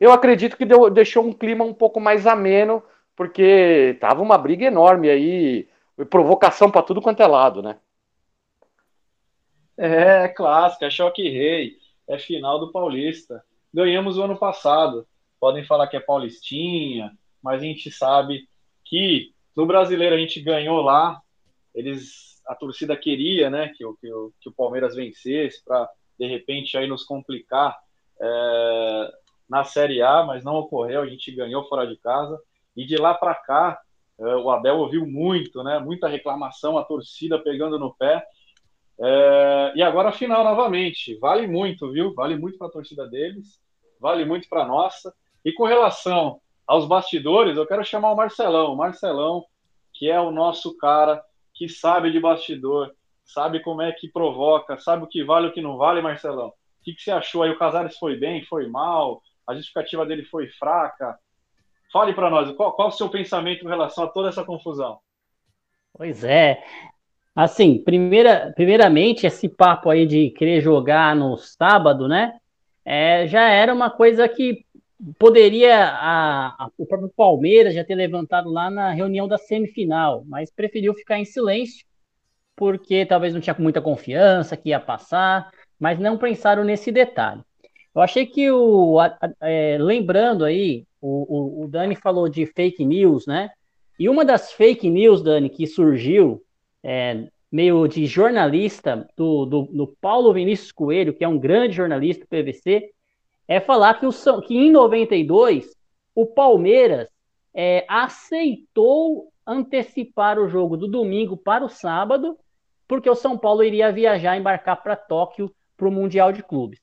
[0.00, 2.82] eu acredito que deu, deixou um clima um pouco mais ameno,
[3.14, 5.68] porque tava uma briga enorme aí,
[6.10, 7.76] provocação para tudo quanto é lado, né?
[9.84, 11.76] É clássica, é choque rei,
[12.08, 13.44] é final do Paulista.
[13.74, 15.04] Ganhamos o ano passado.
[15.40, 17.10] Podem falar que é Paulistinha,
[17.42, 18.48] mas a gente sabe
[18.84, 21.20] que no brasileiro a gente ganhou lá.
[21.74, 24.08] Eles, a torcida queria, né, que, que,
[24.40, 27.76] que o Palmeiras vencesse para de repente aí nos complicar
[28.20, 29.12] é,
[29.50, 31.02] na Série A, mas não ocorreu.
[31.02, 32.40] A gente ganhou fora de casa
[32.76, 33.80] e de lá para cá
[34.16, 38.24] é, o Abel ouviu muito, né, muita reclamação, a torcida pegando no pé.
[39.00, 41.16] É, e agora a final novamente.
[41.18, 42.14] Vale muito, viu?
[42.14, 43.60] Vale muito para a torcida deles,
[44.00, 45.14] vale muito para a nossa.
[45.44, 48.72] E com relação aos bastidores, eu quero chamar o Marcelão.
[48.72, 49.44] O Marcelão,
[49.92, 51.22] que é o nosso cara
[51.54, 52.92] que sabe de bastidor,
[53.24, 56.48] sabe como é que provoca, sabe o que vale e o que não vale, Marcelão.
[56.48, 57.50] O que, que você achou aí?
[57.50, 59.22] O Casares foi bem, foi mal?
[59.46, 61.18] A justificativa dele foi fraca?
[61.92, 64.98] Fale para nós, qual, qual o seu pensamento em relação a toda essa confusão?
[65.92, 66.64] Pois é.
[67.34, 72.34] Assim, primeira, primeiramente, esse papo aí de querer jogar no sábado, né?
[72.84, 74.64] É, já era uma coisa que
[75.18, 80.50] poderia a, a- o próprio Palmeiras já ter levantado lá na reunião da semifinal, mas
[80.52, 81.84] preferiu ficar em silêncio,
[82.56, 87.42] porque talvez não tinha muita confiança que ia passar, mas não pensaram nesse detalhe.
[87.94, 88.98] Eu achei que o.
[89.00, 93.50] a- é, lembrando aí, o, o, o Dani falou de fake news, né?
[93.98, 96.42] E uma das fake news, Dani, que surgiu
[96.82, 102.24] é, meio de jornalista do, do, do Paulo Vinícius Coelho, que é um grande jornalista
[102.24, 102.90] do PVC,
[103.46, 105.70] é falar que, o, que em 92
[106.14, 107.08] o Palmeiras
[107.54, 112.38] é, aceitou antecipar o jogo do domingo para o sábado,
[112.86, 116.80] porque o São Paulo iria viajar, embarcar para Tóquio para o Mundial de Clubes.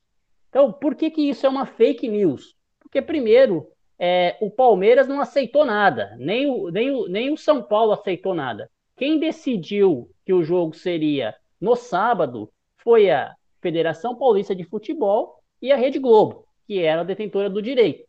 [0.50, 2.56] Então, por que, que isso é uma fake news?
[2.80, 7.62] Porque, primeiro, é, o Palmeiras não aceitou nada, nem o, nem, o, nem o São
[7.62, 8.70] Paulo aceitou nada.
[9.00, 12.52] Quem decidiu que o jogo seria no sábado
[12.84, 17.62] foi a Federação Paulista de Futebol e a Rede Globo, que era a detentora do
[17.62, 18.04] direito.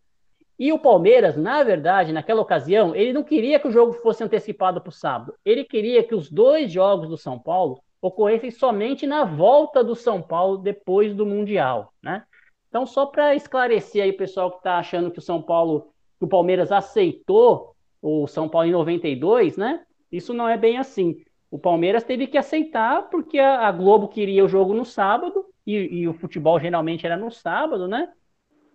[0.59, 4.81] E o Palmeiras, na verdade, naquela ocasião, ele não queria que o jogo fosse antecipado
[4.81, 5.33] para o sábado.
[5.45, 10.21] Ele queria que os dois jogos do São Paulo ocorressem somente na volta do São
[10.21, 12.25] Paulo depois do Mundial, né?
[12.69, 16.25] Então, só para esclarecer aí o pessoal que está achando que o São Paulo, que
[16.25, 19.85] o Palmeiras aceitou o São Paulo em 92, né?
[20.11, 21.25] Isso não é bem assim.
[21.51, 26.09] O Palmeiras teve que aceitar porque a, Globo queria o jogo no sábado e, e
[26.09, 28.13] o futebol geralmente era no sábado, né?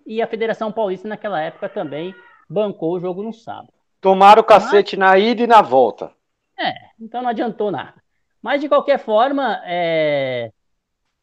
[0.06, 2.14] E a Federação Paulista naquela época também
[2.50, 3.74] bancou o jogo no sábado.
[4.02, 5.10] Tomaram o cacete Mas...
[5.10, 6.12] na ida e na volta.
[6.60, 7.96] É, então não adiantou nada.
[8.42, 10.52] Mas de qualquer forma, é...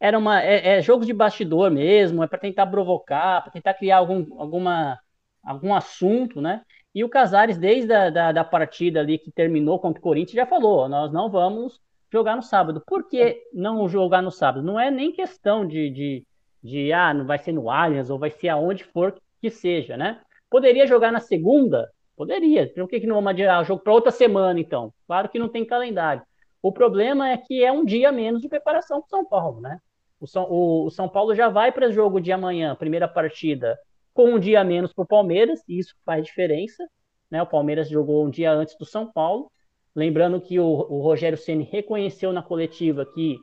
[0.00, 3.98] era uma é, é jogo de bastidor mesmo, é para tentar provocar, para tentar criar
[3.98, 4.98] algum, alguma,
[5.44, 6.62] algum assunto, né?
[6.95, 10.47] E o Casares, desde a da, da partida ali que terminou contra o Corinthians, já
[10.47, 11.80] falou: nós não vamos
[12.12, 12.82] jogar no sábado.
[12.86, 14.62] Por que não jogar no sábado?
[14.62, 16.26] Não é nem questão de, de,
[16.62, 20.20] de ah, não vai ser no Allianz ou vai ser aonde for que seja, né?
[20.51, 21.90] Poderia jogar na segunda?
[22.14, 22.70] Poderia.
[22.74, 24.93] Por que, que não vamos adiar o jogo para outra semana, então?
[25.07, 26.22] Claro que não tem calendário.
[26.61, 29.78] O problema é que é um dia menos de preparação para o São Paulo, né?
[30.20, 33.76] O São, o, o São Paulo já vai para o jogo de amanhã, primeira partida,
[34.14, 36.86] com um dia menos para o Palmeiras, e isso faz diferença.
[37.30, 37.42] Né?
[37.42, 39.50] O Palmeiras jogou um dia antes do São Paulo.
[39.94, 43.38] Lembrando que o, o Rogério Ceni reconheceu na coletiva que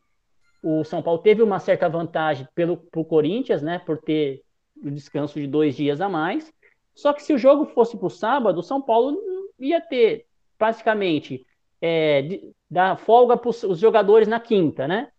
[0.64, 4.44] o São Paulo teve uma certa vantagem pelo pro Corinthians, né, por ter
[4.84, 6.52] o descanso de dois dias a mais.
[6.94, 9.18] Só que se o jogo fosse para o sábado, o São Paulo
[9.60, 10.26] ia ter
[10.58, 11.46] praticamente
[11.82, 15.10] é, da folga para os jogadores na quinta, né?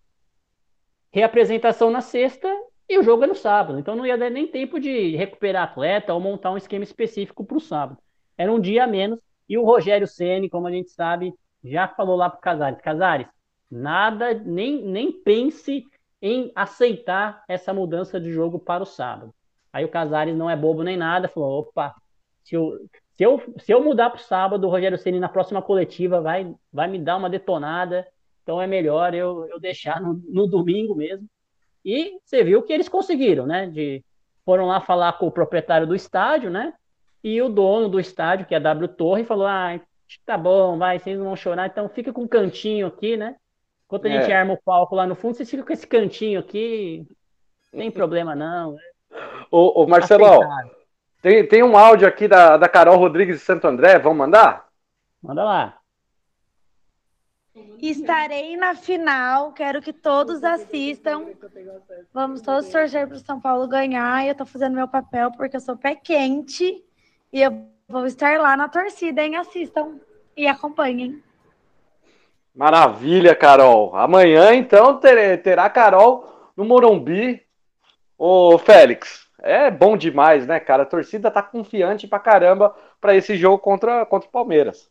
[1.10, 2.48] Reapresentação na sexta
[2.90, 3.78] e o jogo é no sábado.
[3.78, 7.56] Então não ia dar nem tempo de recuperar atleta ou montar um esquema específico para
[7.56, 7.98] o sábado.
[8.36, 11.32] Era um dia a menos e o Rogério Ceni, como a gente sabe,
[11.62, 13.26] já falou lá para o Casares, Casares,
[13.70, 15.84] nada, nem, nem pense
[16.20, 19.32] em aceitar essa mudança de jogo para o sábado.
[19.72, 21.94] Aí o Casares não é bobo nem nada, falou, opa,
[22.42, 22.76] se eu,
[23.16, 26.52] se eu, se eu mudar para o sábado, o Rogério Ceni na próxima coletiva vai,
[26.72, 28.06] vai me dar uma detonada,
[28.42, 31.28] então é melhor eu, eu deixar no, no domingo mesmo.
[31.84, 33.66] E você viu que eles conseguiram, né?
[33.66, 34.04] De,
[34.44, 36.72] foram lá falar com o proprietário do estádio, né?
[37.22, 39.78] E o dono do estádio, que é a W Torre, falou: Ah,
[40.24, 43.36] tá bom, vai, vocês não vão chorar, então fica com um cantinho aqui, né?
[43.86, 44.20] Enquanto a é.
[44.20, 47.06] gente arma o palco lá no fundo, vocês ficam com esse cantinho aqui,
[47.72, 48.76] não tem problema não.
[49.50, 50.40] Ô, ô Marcelão,
[51.20, 54.68] tem, tem um áudio aqui da, da Carol Rodrigues de Santo André, vamos mandar?
[55.22, 55.79] Manda lá.
[57.82, 61.26] Estarei na final, quero que todos assistam.
[62.12, 64.26] Vamos todos torcer para o São Paulo ganhar.
[64.26, 66.84] Eu estou fazendo meu papel porque eu sou pé quente
[67.32, 69.36] e eu vou estar lá na torcida, hein?
[69.36, 69.98] Assistam
[70.36, 71.22] e acompanhem.
[72.54, 73.96] Maravilha, Carol.
[73.96, 77.42] Amanhã, então, ter, terá Carol no Morumbi.
[78.18, 80.82] Ô, Félix, é bom demais, né, cara?
[80.82, 84.90] A torcida tá confiante pra caramba para esse jogo contra, contra o Palmeiras.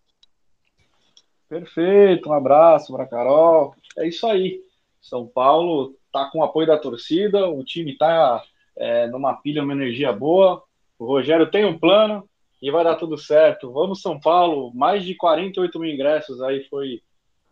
[1.49, 3.75] Perfeito, um abraço para Carol.
[3.97, 4.61] É isso aí.
[5.01, 8.43] São Paulo tá com o apoio da torcida, o time tá
[8.77, 10.63] é, numa pilha, uma energia boa.
[10.97, 12.29] O Rogério tem um plano,
[12.61, 13.71] e vai dar tudo certo.
[13.71, 17.01] Vamos São Paulo, mais de 48 mil ingressos aí foi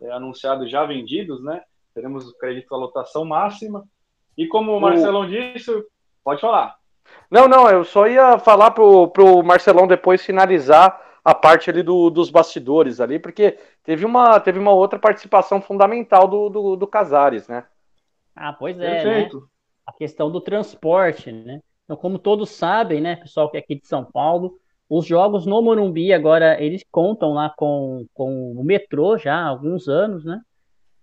[0.00, 1.62] é, anunciado já vendidos, né?
[1.94, 3.84] Teremos, acredito, a lotação máxima.
[4.36, 5.26] E como o Marcelão o...
[5.26, 5.72] disse,
[6.22, 6.76] pode falar.
[7.30, 12.08] Não, não, eu só ia falar pro, pro Marcelão depois finalizar a parte ali do,
[12.08, 17.46] dos bastidores ali, porque teve uma, teve uma outra participação fundamental do, do, do Casares,
[17.46, 17.66] né?
[18.34, 19.28] Ah, pois é, né?
[19.86, 21.60] A questão do transporte, né?
[21.84, 24.58] Então, como todos sabem, né, pessoal que é aqui de São Paulo,
[24.88, 29.86] os jogos no Morumbi agora eles contam lá com, com o metrô já há alguns
[29.86, 30.40] anos, né?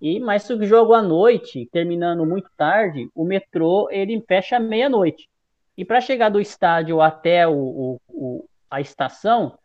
[0.01, 5.29] E mas se o jogo à noite, terminando muito tarde, o metrô ele fecha meia-noite.
[5.77, 9.55] E para chegar do estádio até o, o, o, a estação,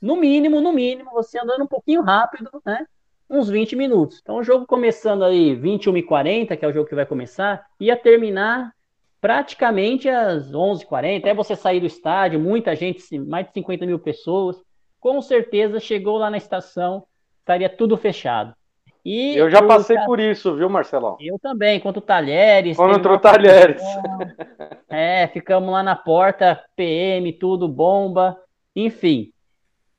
[0.00, 2.86] no mínimo, no mínimo, você andando um pouquinho rápido, né?
[3.28, 4.18] Uns 20 minutos.
[4.22, 8.72] Então o jogo começando aí 21h40, que é o jogo que vai começar, ia terminar
[9.20, 14.56] praticamente às 11h40, até você sair do estádio, muita gente, mais de 50 mil pessoas,
[14.98, 17.04] com certeza chegou lá na estação,
[17.40, 18.54] estaria tudo fechado.
[19.04, 21.16] E eu já passei por isso, viu, Marcelão?
[21.20, 22.76] Eu também, contra o Talheres.
[22.76, 23.82] Contra o Talheres.
[24.88, 28.36] É, ficamos lá na porta, PM, tudo, bomba,
[28.74, 29.32] enfim.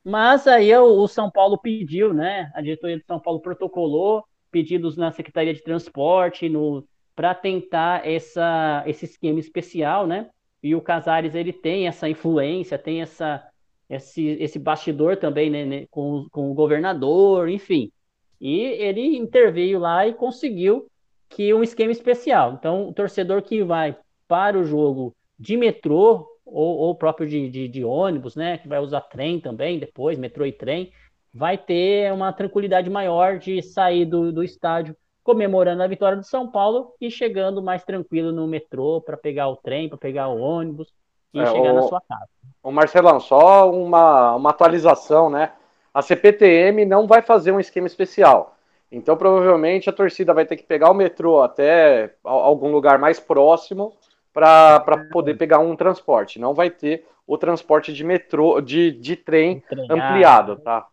[0.04, 2.52] Mas aí o São Paulo pediu, né?
[2.56, 6.86] A diretoria de São Paulo protocolou pedidos na Secretaria de Transporte, no
[7.16, 10.30] para tentar essa, esse esquema especial, né?
[10.64, 13.46] E o Casares ele tem essa influência, tem essa,
[13.90, 17.92] esse, esse bastidor também né, né, com, com o governador, enfim.
[18.40, 20.88] E ele interveio lá e conseguiu
[21.30, 22.54] que um esquema especial.
[22.54, 23.96] Então, o torcedor que vai
[24.28, 28.80] para o jogo de metrô ou, ou próprio de, de, de, ônibus, né, que vai
[28.80, 30.92] usar trem também depois, metrô e trem,
[31.34, 36.50] vai ter uma tranquilidade maior de sair do, do estádio comemorando a vitória do São
[36.50, 40.94] Paulo e chegando mais tranquilo no metrô para pegar o trem, para pegar o ônibus
[41.34, 42.28] e é, chegar o, na sua casa.
[42.62, 45.54] O Marcelão, só uma, uma atualização, né?
[45.94, 48.56] A CPTM não vai fazer um esquema especial.
[48.92, 53.94] Então, provavelmente, a torcida vai ter que pegar o metrô até algum lugar mais próximo
[54.34, 56.40] para poder pegar um transporte.
[56.40, 60.88] Não vai ter o transporte de metrô, de, de trem, trem ampliado, tá?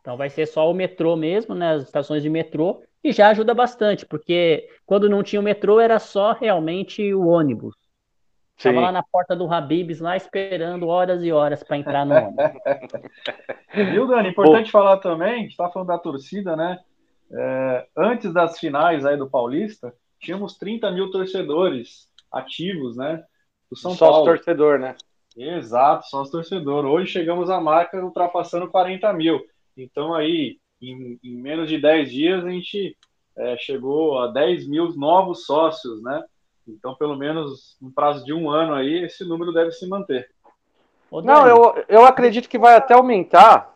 [0.00, 1.74] Então vai ser só o metrô mesmo, né?
[1.74, 5.98] As estações de metrô, e já ajuda bastante, porque quando não tinha o metrô era
[5.98, 7.74] só realmente o ônibus.
[8.56, 12.44] Estava lá na porta do Habibs, lá esperando horas e horas para entrar no ônibus.
[13.92, 14.28] Viu, Dani?
[14.28, 16.78] Importante falar também, a gente está falando da torcida, né?
[17.32, 23.22] É, antes das finais aí do Paulista, tínhamos 30 mil torcedores ativos, né?
[23.70, 24.26] Do São só Paulo.
[24.26, 24.96] Só torcedor, né?
[25.36, 26.84] Exato, só os torcedor.
[26.84, 29.40] Hoje chegamos à marca ultrapassando 40 mil.
[29.76, 32.96] Então aí, em, em menos de 10 dias, a gente
[33.36, 36.22] é, chegou a 10 mil novos sócios, né?
[36.66, 40.28] Então, pelo menos no prazo de um ano aí, esse número deve se manter.
[41.10, 43.74] Não, eu, eu acredito que vai até aumentar.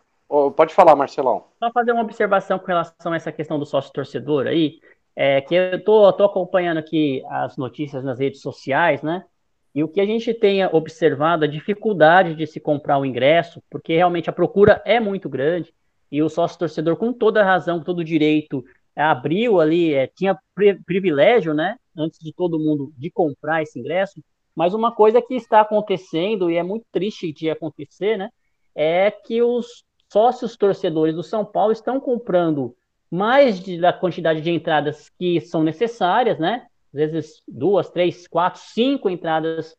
[0.57, 1.49] Pode falar, Marcelão.
[1.59, 4.81] Só fazer uma observação com relação a essa questão do sócio torcedor aí,
[5.17, 9.25] é que eu tô, tô acompanhando aqui as notícias nas redes sociais, né?
[9.75, 13.97] E o que a gente tenha observado, a dificuldade de se comprar o ingresso, porque
[13.97, 15.75] realmente a procura é muito grande,
[16.13, 18.65] e o sócio torcedor, com toda razão, com todo direito,
[18.95, 20.39] abriu ali, é, tinha
[20.87, 21.77] privilégio, né?
[21.97, 24.23] antes de todo mundo de comprar esse ingresso.
[24.55, 28.31] Mas uma coisa que está acontecendo, e é muito triste de acontecer, né?
[28.75, 32.77] É que os sócios torcedores do São Paulo estão comprando
[33.11, 36.67] mais de, da quantidade de entradas que são necessárias, né?
[36.93, 39.77] Às vezes duas, três, quatro, cinco entradas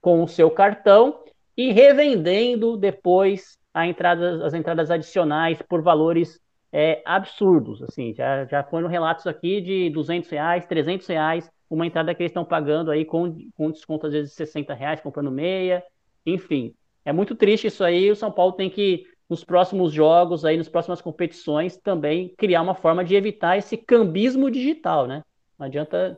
[0.00, 1.20] com o seu cartão
[1.56, 6.40] e revendendo depois entrada, as entradas adicionais por valores
[6.72, 7.82] é, absurdos.
[7.82, 12.30] Assim, já, já foram relatos aqui de 200 reais, 300 reais uma entrada que eles
[12.30, 15.82] estão pagando aí com, com desconto às vezes de 60 reais, comprando meia,
[16.24, 16.74] enfim.
[17.04, 20.68] É muito triste isso aí, o São Paulo tem que, nos próximos jogos, aí, nas
[20.68, 25.24] próximas competições, também criar uma forma de evitar esse cambismo digital, né?
[25.58, 26.16] Não adianta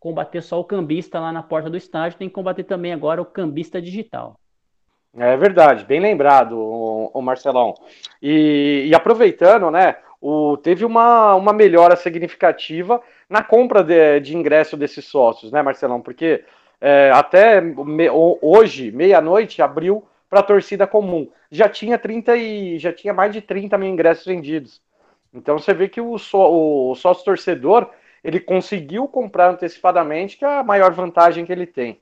[0.00, 3.26] combater só o cambista lá na porta do estádio, tem que combater também agora o
[3.26, 4.40] cambista digital.
[5.14, 7.74] É verdade, bem lembrado, o, Marcelão.
[8.22, 14.78] E, e, aproveitando, né, o, teve uma, uma melhora significativa na compra de, de ingresso
[14.78, 16.00] desses sócios, né, Marcelão?
[16.00, 16.42] Porque
[16.80, 21.30] é, até me, hoje, meia-noite, abriu para a torcida comum.
[21.50, 24.80] Já tinha 30 e já tinha mais de 30 mil ingressos vendidos.
[25.32, 27.90] Então você vê que o, o sócio torcedor
[28.24, 32.00] ele conseguiu comprar antecipadamente, que é a maior vantagem que ele tem.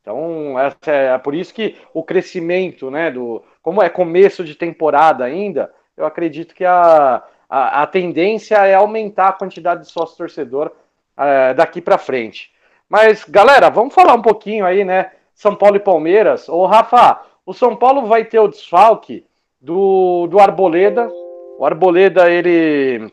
[0.00, 0.74] Então, é,
[1.14, 6.04] é por isso que o crescimento, né, do, como é começo de temporada ainda, eu
[6.04, 10.72] acredito que a, a, a tendência é aumentar a quantidade de sócio torcedor
[11.16, 12.52] é, daqui para frente.
[12.88, 15.12] Mas, galera, vamos falar um pouquinho aí, né?
[15.34, 16.48] São Paulo e Palmeiras.
[16.48, 19.26] Ô, Rafa, o São Paulo vai ter o desfalque
[19.60, 21.08] do, do Arboleda.
[21.58, 23.12] O Arboleda, ele.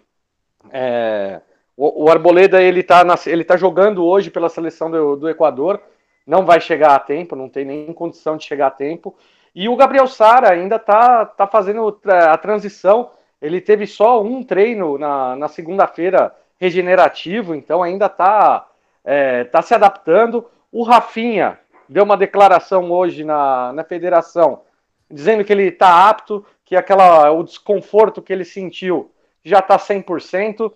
[0.71, 1.41] É,
[1.75, 5.81] o, o, Arboleda, ele tá, na, ele tá jogando hoje pela seleção do, do Equador.
[6.25, 9.15] Não vai chegar a tempo, não tem nem condição de chegar a tempo.
[9.55, 13.09] E o Gabriel Sara ainda tá, tá fazendo a transição
[13.41, 18.67] ele teve só um treino na, na segunda-feira regenerativo, então ainda está
[19.03, 20.45] é, tá se adaptando.
[20.71, 21.57] O Rafinha
[21.89, 24.61] deu uma declaração hoje na, na federação,
[25.09, 29.11] dizendo que ele está apto, que aquela, o desconforto que ele sentiu
[29.43, 30.71] já está 100%.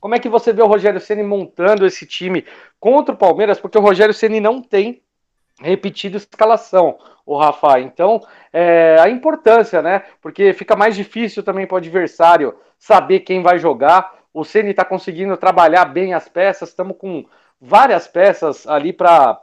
[0.00, 2.46] Como é que você vê o Rogério Ceni montando esse time
[2.80, 3.60] contra o Palmeiras?
[3.60, 5.02] Porque o Rogério Ceni não tem
[5.60, 7.80] repetido escalação, o Rafa.
[7.80, 8.20] Então,
[8.52, 10.02] é, a importância, né?
[10.22, 14.14] Porque fica mais difícil também para o adversário saber quem vai jogar.
[14.32, 17.24] O Ceni está conseguindo trabalhar bem as peças, estamos com
[17.60, 19.40] várias peças ali para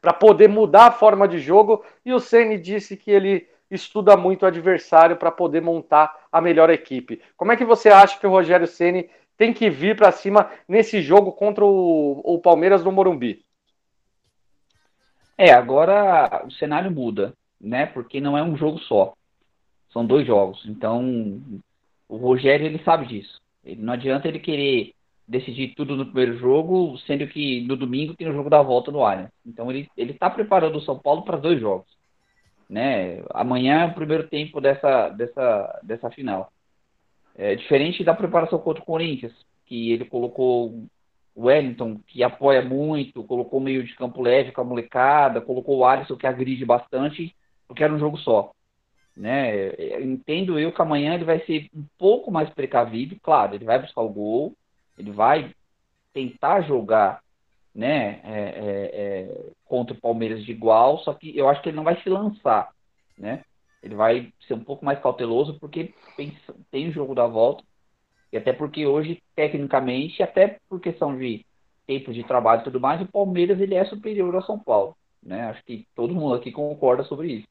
[0.00, 1.84] para poder mudar a forma de jogo.
[2.04, 6.70] E o Ceni disse que ele estuda muito o adversário para poder montar a melhor
[6.70, 7.20] equipe.
[7.36, 11.00] Como é que você acha que o Rogério Ceni tem que vir para cima nesse
[11.00, 13.44] jogo contra o, o Palmeiras no Morumbi?
[15.36, 17.86] É, agora o cenário muda, né?
[17.86, 19.14] Porque não é um jogo só.
[19.92, 20.64] São dois jogos.
[20.66, 21.40] Então,
[22.08, 23.40] o Rogério, ele sabe disso.
[23.64, 24.92] Ele, não adianta ele querer
[25.28, 29.04] decidir tudo no primeiro jogo, sendo que no domingo tem o jogo da volta no
[29.04, 29.30] Allianz.
[29.46, 31.86] Então, ele está preparando o São Paulo para dois jogos.
[32.68, 33.22] Né?
[33.30, 36.50] Amanhã é o primeiro tempo dessa, dessa, dessa final.
[37.36, 39.34] É diferente da preparação contra o Corinthians,
[39.66, 40.88] que ele colocou
[41.34, 45.84] o Wellington, que apoia muito, colocou meio de campo leve com a molecada, colocou o
[45.84, 47.34] Alisson, que agride bastante,
[47.66, 48.50] porque era um jogo só.
[49.14, 49.68] Né?
[50.00, 54.00] Entendo eu que amanhã ele vai ser um pouco mais precavido, claro, ele vai buscar
[54.00, 54.54] o gol,
[54.98, 55.54] ele vai
[56.12, 57.22] tentar jogar
[57.74, 61.76] né, é, é, é, contra o Palmeiras de igual, só que eu acho que ele
[61.76, 62.70] não vai se lançar,
[63.16, 63.44] né?
[63.80, 66.36] Ele vai ser um pouco mais cauteloso porque tem,
[66.70, 67.62] tem o jogo da volta
[68.32, 71.46] E até porque hoje, tecnicamente, até por questão de
[71.86, 74.96] tempo de trabalho e tudo mais, o Palmeiras ele é superior ao São Paulo.
[75.22, 75.42] Né?
[75.42, 77.48] Acho que todo mundo aqui concorda sobre isso.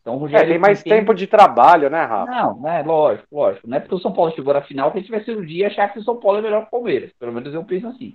[0.00, 0.92] Então, o Rogério é, tem mais tem...
[0.92, 2.30] tempo de trabalho, né, Rafa?
[2.30, 3.68] Não, né, lógico, lógico.
[3.68, 5.44] Não é porque o São Paulo chegou na final que a gente vai ser um
[5.44, 7.12] dia achar que o São Paulo é melhor que o Palmeiras.
[7.18, 8.14] Pelo menos eu penso assim.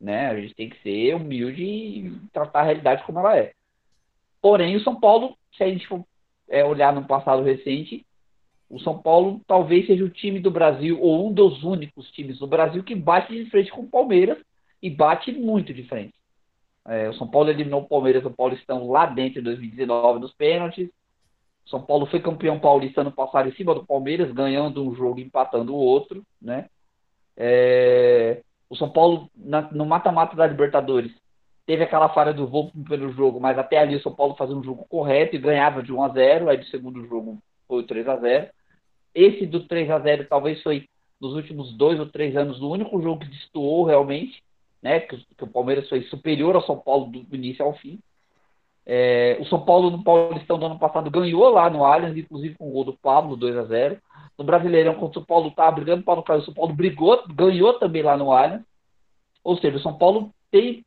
[0.00, 0.26] Né?
[0.26, 3.52] A gente tem que ser humilde e tratar a realidade como ela é.
[4.42, 6.04] Porém, o São Paulo, se a gente for
[6.48, 8.04] é, olhar no passado recente,
[8.68, 12.46] o São Paulo talvez seja o time do Brasil, ou um dos únicos times do
[12.46, 14.38] Brasil, que bate de frente com o Palmeiras
[14.82, 16.14] e bate muito de frente.
[16.86, 20.90] É, o São Paulo eliminou o Palmeiras do Paulistão lá dentro de 2019 nos pênaltis.
[21.66, 25.22] São Paulo foi campeão paulista ano passado em cima do Palmeiras, ganhando um jogo e
[25.22, 26.22] empatando o outro.
[26.40, 26.68] Né?
[27.36, 31.12] É, o São Paulo, na, no mata-mata da Libertadores,
[31.66, 34.62] teve aquela falha do Volpe pelo jogo, mas até ali o São Paulo fazia um
[34.62, 38.06] jogo correto e ganhava de 1 a 0 Aí do segundo jogo foi o 3
[38.08, 38.48] a 0
[39.14, 40.86] Esse do 3 a 0 talvez foi,
[41.20, 44.42] nos últimos dois ou três anos, o único jogo que destoou realmente
[44.84, 47.98] né, que, que o Palmeiras foi superior ao São Paulo do início ao fim.
[48.86, 52.68] É, o São Paulo no Paulistão do ano passado ganhou lá no Allianz, inclusive com
[52.68, 53.98] o gol do Pablo, 2 a 0
[54.36, 58.02] No Brasileirão, quando o São Paulo estava brigando para o São Paulo brigou, ganhou também
[58.02, 58.62] lá no Allianz.
[59.42, 60.84] Ou seja, o São Paulo tem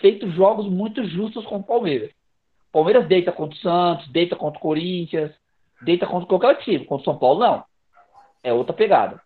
[0.00, 2.10] feito jogos muito justos com o Palmeiras.
[2.68, 5.32] O Palmeiras deita contra o Santos, deita contra o Corinthians,
[5.82, 6.84] deita contra qualquer time.
[6.84, 7.64] Contra o São Paulo, não.
[8.42, 9.20] É outra pegada.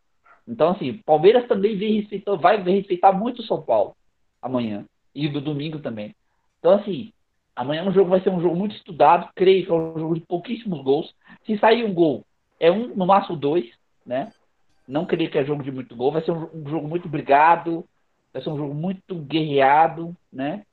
[0.47, 2.09] Então, assim, Palmeiras também vem
[2.41, 3.97] vai respeitar muito o São Paulo
[4.41, 4.85] amanhã.
[5.15, 6.15] E do domingo também.
[6.59, 7.13] Então, assim,
[7.55, 9.29] amanhã o jogo vai ser um jogo muito estudado.
[9.35, 11.15] Creio que é um jogo de pouquíssimos gols.
[11.47, 12.25] Se sair um gol,
[12.59, 13.71] é um, no máximo dois,
[14.05, 14.33] né?
[14.87, 16.13] Não creio que é jogo de muito gol.
[16.13, 17.85] Vai ser um, um jogo muito brigado.
[18.33, 20.65] Vai ser um jogo muito guerreado, né?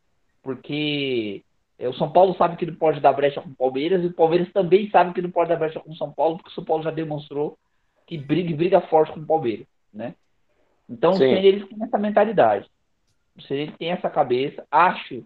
[0.42, 1.44] Porque
[1.78, 4.04] é, o São Paulo sabe que não pode dar brecha com o Palmeiras.
[4.04, 6.38] E o Palmeiras também sabe que não pode dar brecha com o São Paulo.
[6.38, 7.58] Porque o São Paulo já demonstrou
[8.08, 10.16] que briga e briga forte com o Palmeiras, né?
[10.90, 11.26] Então, Sim.
[11.26, 12.68] eles têm essa mentalidade.
[13.48, 15.24] Se ele tem essa cabeça, acho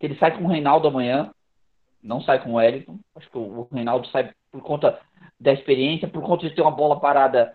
[0.00, 1.30] que ele sai com o Reinaldo amanhã,
[2.02, 2.98] não sai com o Wellington.
[3.14, 4.98] Acho que o Reinaldo sai por conta
[5.38, 7.54] da experiência, por conta de ter uma bola parada,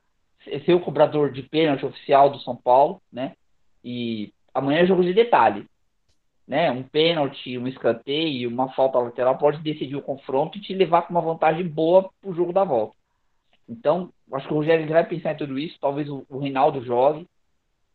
[0.64, 3.34] ser o cobrador de pênalti oficial do São Paulo, né?
[3.84, 5.66] E amanhã é jogo de detalhe.
[6.48, 6.70] Né?
[6.70, 11.14] Um pênalti, um escanteio, uma falta lateral pode decidir o confronto e te levar com
[11.14, 12.96] uma vantagem boa para o jogo da volta.
[13.68, 15.76] Então, acho que o Rogério vai pensar em tudo isso.
[15.82, 17.28] Talvez o, o Reinaldo jogue.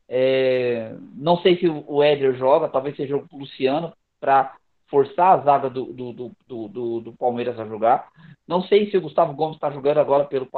[0.09, 4.54] É, não sei se o Éder joga, talvez seja o Luciano, para
[4.90, 8.08] forçar a zaga do, do, do, do, Palmeiras a jogar.
[8.46, 10.48] Não sei se o Gustavo Gomes está jogando agora pelo,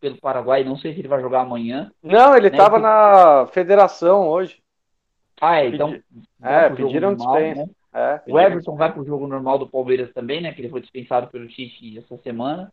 [0.00, 1.92] pelo Paraguai, não sei se ele vai jogar amanhã.
[2.02, 2.82] Não, ele estava né?
[2.82, 4.58] na federação hoje.
[5.40, 5.94] Ah, é, então.
[6.42, 7.66] É, pediram normal, dispensa.
[7.66, 7.70] Né?
[7.92, 10.52] É, o Everton vai para o jogo normal do Palmeiras também, né?
[10.52, 12.72] Que ele foi dispensado pelo Tite essa semana.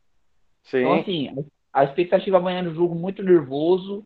[0.63, 0.79] Sim.
[0.79, 4.03] Então, assim, a expectativa amanhã no jogo muito nervoso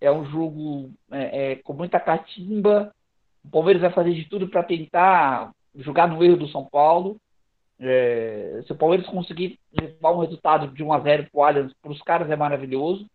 [0.00, 2.92] é um jogo é, é, com muita catimba.
[3.44, 7.16] O Palmeiras vai fazer de tudo para tentar jogar no erro do São Paulo.
[7.78, 11.72] É, se o Palmeiras conseguir levar um resultado de 1 a 0 para o Allianz,
[11.80, 13.06] para os caras é maravilhoso.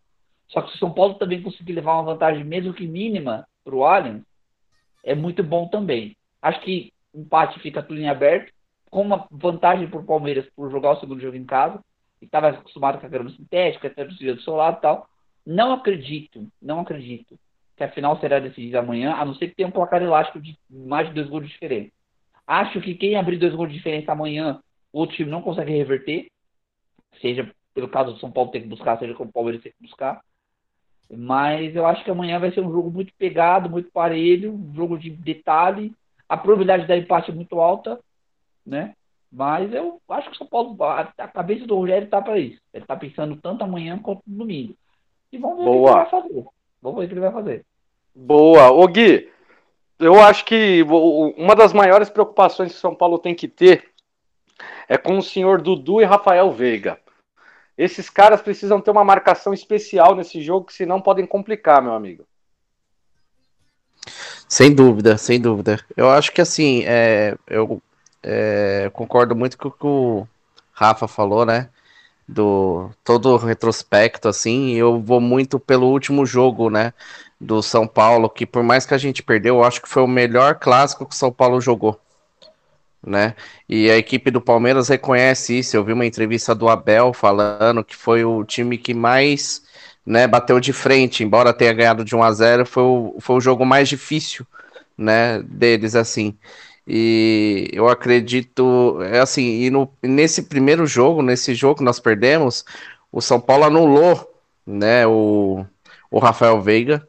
[0.48, 3.76] Só que se o São Paulo também conseguir levar uma vantagem, mesmo que mínima, para
[3.76, 4.24] o Allianz,
[5.04, 6.16] é muito bom também.
[6.42, 8.52] Acho que o empate fica tudo em aberto,
[8.90, 11.80] com uma vantagem para o Palmeiras por jogar o segundo jogo em casa,
[12.22, 15.08] e estava acostumado com a grama sintética, do do seu lado e tal.
[15.46, 17.38] Não acredito, não acredito
[17.76, 20.58] que a final será decidida amanhã, a não ser que tenha um placar elástico de
[20.70, 21.92] mais de dois gols de diferença.
[22.48, 24.60] Acho que quem abrir dois gols de diferença amanhã,
[24.94, 26.28] o outro time não consegue reverter,
[27.22, 29.82] seja pelo caso do São Paulo ter que buscar, seja como o Palmeiras ter que
[29.82, 30.22] buscar.
[31.12, 34.98] Mas eu acho que amanhã vai ser um jogo muito pegado, muito parelho, um jogo
[34.98, 35.94] de detalhe.
[36.28, 38.00] A probabilidade da empate é muito alta,
[38.66, 38.96] né?
[39.32, 42.60] Mas eu acho que o São Paulo, a cabeça do Rogério está para isso.
[42.74, 44.76] Ele está pensando tanto amanhã quanto no domingo.
[45.32, 45.76] E vamos ver Boa.
[45.76, 46.55] o que ele vai fazer.
[46.82, 47.66] Vamos ver o que ele vai fazer.
[48.14, 48.72] Boa.
[48.72, 49.30] Ô Gui,
[50.00, 50.84] eu acho que
[51.38, 53.92] uma das maiores preocupações que São Paulo tem que ter
[54.88, 57.00] é com o senhor Dudu e Rafael Veiga.
[57.78, 62.26] Esses caras precisam ter uma marcação especial nesse jogo, que senão podem complicar, meu amigo.
[64.48, 65.80] Sem dúvida, sem dúvida.
[65.98, 67.82] Eu acho que assim, é, eu
[68.24, 70.28] é, concordo muito com o que o
[70.72, 71.70] Rafa falou, né?
[72.28, 76.94] Do todo o retrospecto assim, eu vou muito pelo último jogo, né,
[77.40, 80.08] do São Paulo, que por mais que a gente perdeu, eu acho que foi o
[80.08, 82.00] melhor clássico que o São Paulo jogou,
[83.06, 83.36] né?
[83.70, 85.76] E a equipe do Palmeiras reconhece isso.
[85.78, 89.62] Eu vi uma entrevista do Abel falando que foi o time que mais,
[90.06, 93.42] né, bateu de frente, embora tenha ganhado de 1 a 0, foi o, foi o
[93.42, 94.46] jogo mais difícil,
[94.98, 96.36] né, deles assim.
[96.88, 102.64] E eu acredito, é assim, e no, nesse primeiro jogo, nesse jogo que nós perdemos,
[103.12, 104.32] o São Paulo anulou,
[104.66, 105.66] né, o,
[106.12, 107.08] o Rafael Veiga,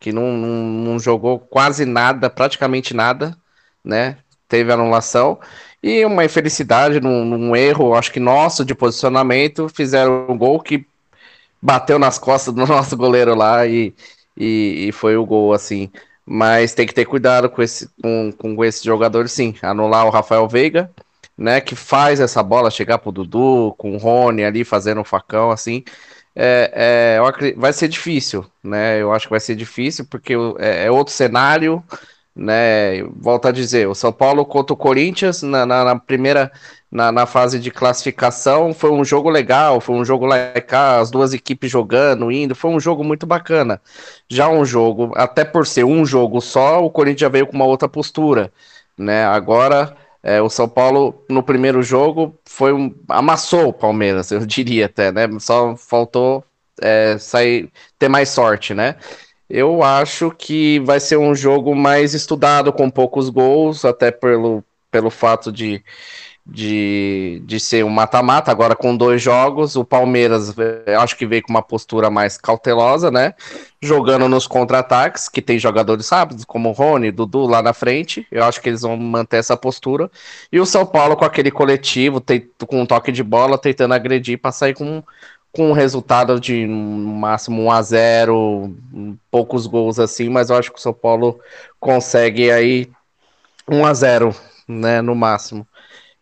[0.00, 3.36] que não, não, não jogou quase nada, praticamente nada,
[3.84, 4.18] né?
[4.48, 5.38] Teve anulação.
[5.82, 10.86] E uma infelicidade num, num, erro, acho que nosso, de posicionamento, fizeram um gol que
[11.60, 13.94] bateu nas costas do nosso goleiro lá e,
[14.36, 15.90] e, e foi o gol, assim.
[16.30, 19.54] Mas tem que ter cuidado com esse, com, com esse jogador, sim.
[19.62, 20.90] Anular o Rafael Veiga,
[21.36, 21.60] né?
[21.60, 25.82] Que faz essa bola chegar pro Dudu, com o Rony ali fazendo um facão, assim.
[26.36, 29.00] É, é, vai ser difícil, né?
[29.00, 31.82] Eu acho que vai ser difícil, porque é, é outro cenário
[32.38, 33.02] né?
[33.16, 36.52] Volto a dizer, o São Paulo contra o Corinthians na, na, na primeira
[36.90, 41.10] na, na, fase de classificação foi um jogo legal, foi um jogo lá cá, as
[41.10, 43.80] duas equipes jogando, indo, foi um jogo muito bacana.
[44.28, 47.66] Já um jogo, até por ser um jogo só, o Corinthians já veio com uma
[47.66, 48.52] outra postura,
[48.96, 49.26] né?
[49.26, 54.86] Agora é, o São Paulo no primeiro jogo foi um, amassou o Palmeiras, eu diria
[54.86, 55.26] até, né?
[55.40, 56.44] Só faltou
[56.80, 58.96] é, sair ter mais sorte, né?
[59.48, 65.10] Eu acho que vai ser um jogo mais estudado, com poucos gols, até pelo, pelo
[65.10, 65.82] fato de,
[66.44, 69.74] de, de ser um mata-mata, agora com dois jogos.
[69.74, 70.54] O Palmeiras,
[70.98, 73.34] acho que veio com uma postura mais cautelosa, né?
[73.80, 78.26] Jogando nos contra-ataques, que tem jogadores, sabe, como o Rony, Dudu lá na frente.
[78.30, 80.10] Eu acho que eles vão manter essa postura.
[80.52, 82.22] E o São Paulo com aquele coletivo,
[82.66, 85.02] com um toque de bola, tentando agredir para sair com
[85.52, 88.76] com um resultado de no máximo 1 a 0
[89.30, 91.40] poucos gols assim, mas eu acho que o São Paulo
[91.80, 92.88] consegue aí
[93.68, 94.34] 1 a 0
[94.68, 95.66] né, no máximo.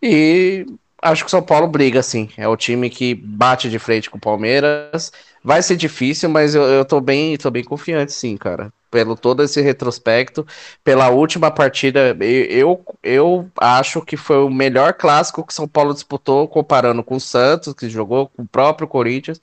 [0.03, 0.67] E
[1.03, 2.29] acho que o São Paulo briga, assim.
[2.37, 5.13] É o time que bate de frente com o Palmeiras.
[5.47, 9.43] Vai ser difícil, mas eu, eu tô bem, tô bem confiante, sim, cara pelo todo
[9.43, 10.47] esse retrospecto,
[10.83, 16.49] pela última partida, eu, eu acho que foi o melhor clássico que São Paulo disputou,
[16.49, 19.39] comparando com o Santos, que jogou com o próprio Corinthians.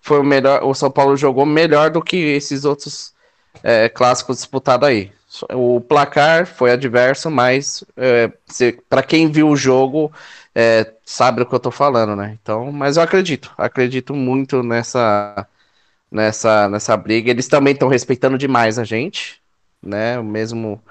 [0.00, 3.14] Foi o melhor, o São Paulo jogou melhor do que esses outros
[3.62, 5.10] é, clássicos disputados aí.
[5.54, 8.30] O placar foi adverso, mas é,
[8.88, 10.12] para quem viu o jogo
[10.60, 12.36] é, sabe o que eu tô falando, né?
[12.42, 15.46] Então, mas eu acredito, acredito muito nessa
[16.10, 17.30] nessa, nessa briga.
[17.30, 19.40] Eles também estão respeitando demais a gente,
[19.80, 20.20] né?
[20.20, 20.82] Mesmo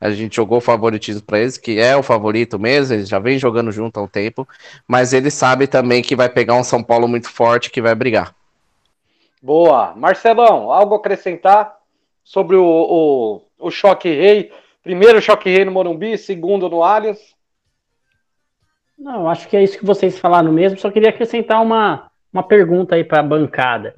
[0.00, 3.38] a gente jogou o favoritismo para eles, que é o favorito mesmo, eles já vem
[3.38, 4.48] jogando junto há um tempo,
[4.88, 8.34] mas eles sabem também que vai pegar um São Paulo muito forte que vai brigar.
[9.40, 9.94] Boa.
[9.94, 11.76] Marcelão, algo a acrescentar
[12.24, 14.50] sobre o, o, o choque rei?
[14.82, 17.20] Primeiro choque rei no Morumbi, segundo no Allianz?
[19.02, 22.94] Não, acho que é isso que vocês falaram mesmo, só queria acrescentar uma, uma pergunta
[22.94, 23.96] aí para a bancada.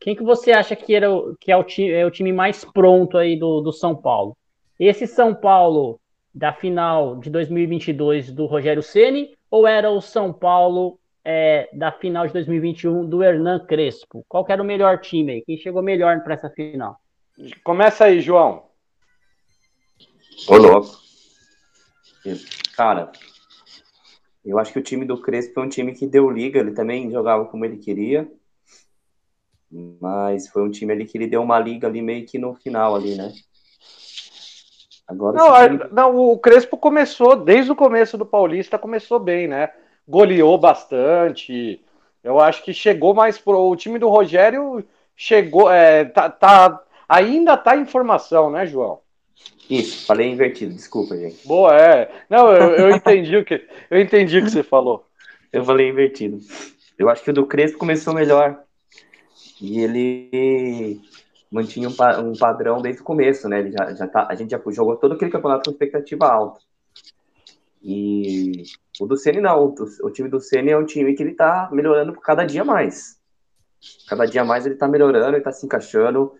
[0.00, 1.06] Quem que você acha que, era,
[1.38, 4.36] que é, o time, é o time mais pronto aí do, do São Paulo?
[4.76, 6.00] Esse São Paulo
[6.34, 12.26] da final de 2022 do Rogério Ceni ou era o São Paulo é, da final
[12.26, 14.24] de 2021 do Hernan Crespo?
[14.28, 15.42] Qual era o melhor time aí?
[15.42, 16.96] Quem chegou melhor para essa final?
[17.62, 18.64] Começa aí, João.
[20.48, 20.98] Ô, louco.
[22.76, 23.12] Cara,
[24.44, 27.10] eu acho que o time do Crespo é um time que deu liga, ele também
[27.10, 28.30] jogava como ele queria.
[30.00, 32.96] Mas foi um time ali que ele deu uma liga ali meio que no final
[32.96, 33.32] ali, né?
[35.06, 35.90] Agora não, time...
[35.92, 39.70] não, o Crespo começou, desde o começo do Paulista, começou bem, né?
[40.08, 41.84] Goleou bastante.
[42.22, 43.58] Eu acho que chegou mais pro.
[43.58, 44.84] O time do Rogério
[45.16, 45.70] chegou.
[45.70, 49.00] É, tá, tá, ainda tá em formação, né, João?
[49.70, 51.46] Isso, falei invertido, desculpa, gente.
[51.46, 52.24] Boa, é.
[52.28, 55.06] Não, eu, eu entendi o que eu entendi o que você falou.
[55.52, 56.40] Eu falei invertido.
[56.98, 58.64] Eu acho que o do Crespo começou melhor.
[59.60, 61.00] E ele
[61.50, 63.60] mantinha um, pa um, padrão desde o começo, né?
[63.60, 66.60] Ele já, já tá, a gente já jogou todo aquele campeonato com expectativa alta.
[67.80, 68.64] E
[69.00, 71.68] o do Ceni não, o, o time do Ceni é um time que ele tá
[71.70, 73.20] melhorando cada dia mais.
[74.08, 76.32] Cada dia mais ele tá melhorando, ele tá se encaixando.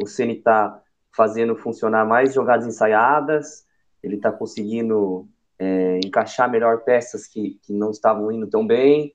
[0.00, 0.80] O Ceni tá
[1.12, 3.66] fazendo funcionar mais jogadas ensaiadas,
[4.02, 5.28] ele tá conseguindo
[5.58, 9.14] é, encaixar melhor peças que, que não estavam indo tão bem.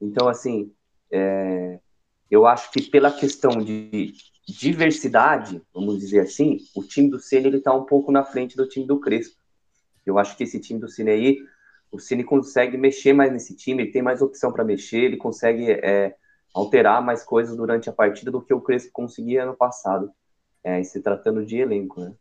[0.00, 0.72] Então, assim,
[1.10, 1.78] é,
[2.30, 4.14] eu acho que pela questão de
[4.46, 8.68] diversidade, vamos dizer assim, o time do Ceni ele está um pouco na frente do
[8.68, 9.44] time do Crespo.
[10.04, 11.38] Eu acho que esse time do Cine aí,
[11.90, 15.70] o Cine consegue mexer mais nesse time, ele tem mais opção para mexer, ele consegue
[15.70, 16.14] é,
[16.52, 20.10] alterar mais coisas durante a partida do que o Crespo conseguia ano passado,
[20.64, 22.12] é, se tratando de elenco, né?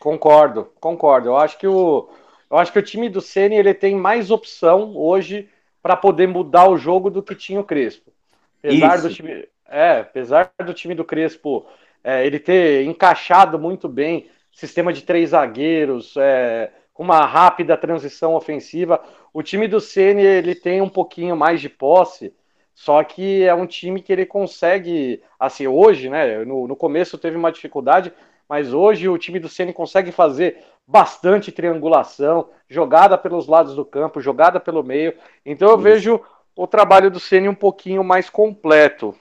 [0.00, 1.28] Concordo, concordo.
[1.28, 2.08] Eu acho que o,
[2.50, 5.48] eu acho que o time do Ceni ele tem mais opção hoje
[5.82, 8.10] para poder mudar o jogo do que tinha o Crespo.
[8.58, 9.08] Apesar Isso.
[9.08, 11.66] do time, é, apesar do time do Crespo
[12.02, 19.02] é, ele ter encaixado muito bem sistema de três zagueiros, é, uma rápida transição ofensiva,
[19.32, 22.32] o time do Ceni ele tem um pouquinho mais de posse,
[22.74, 26.44] Só que é um time que ele consegue, assim, hoje, né?
[26.44, 28.12] No, no começo teve uma dificuldade,
[28.48, 34.20] mas hoje o time do Ceni consegue fazer bastante triangulação, jogada pelos lados do campo,
[34.20, 35.14] jogada pelo meio.
[35.46, 35.82] Então eu Isso.
[35.82, 36.20] vejo
[36.56, 39.14] o trabalho do Ceni um pouquinho mais completo.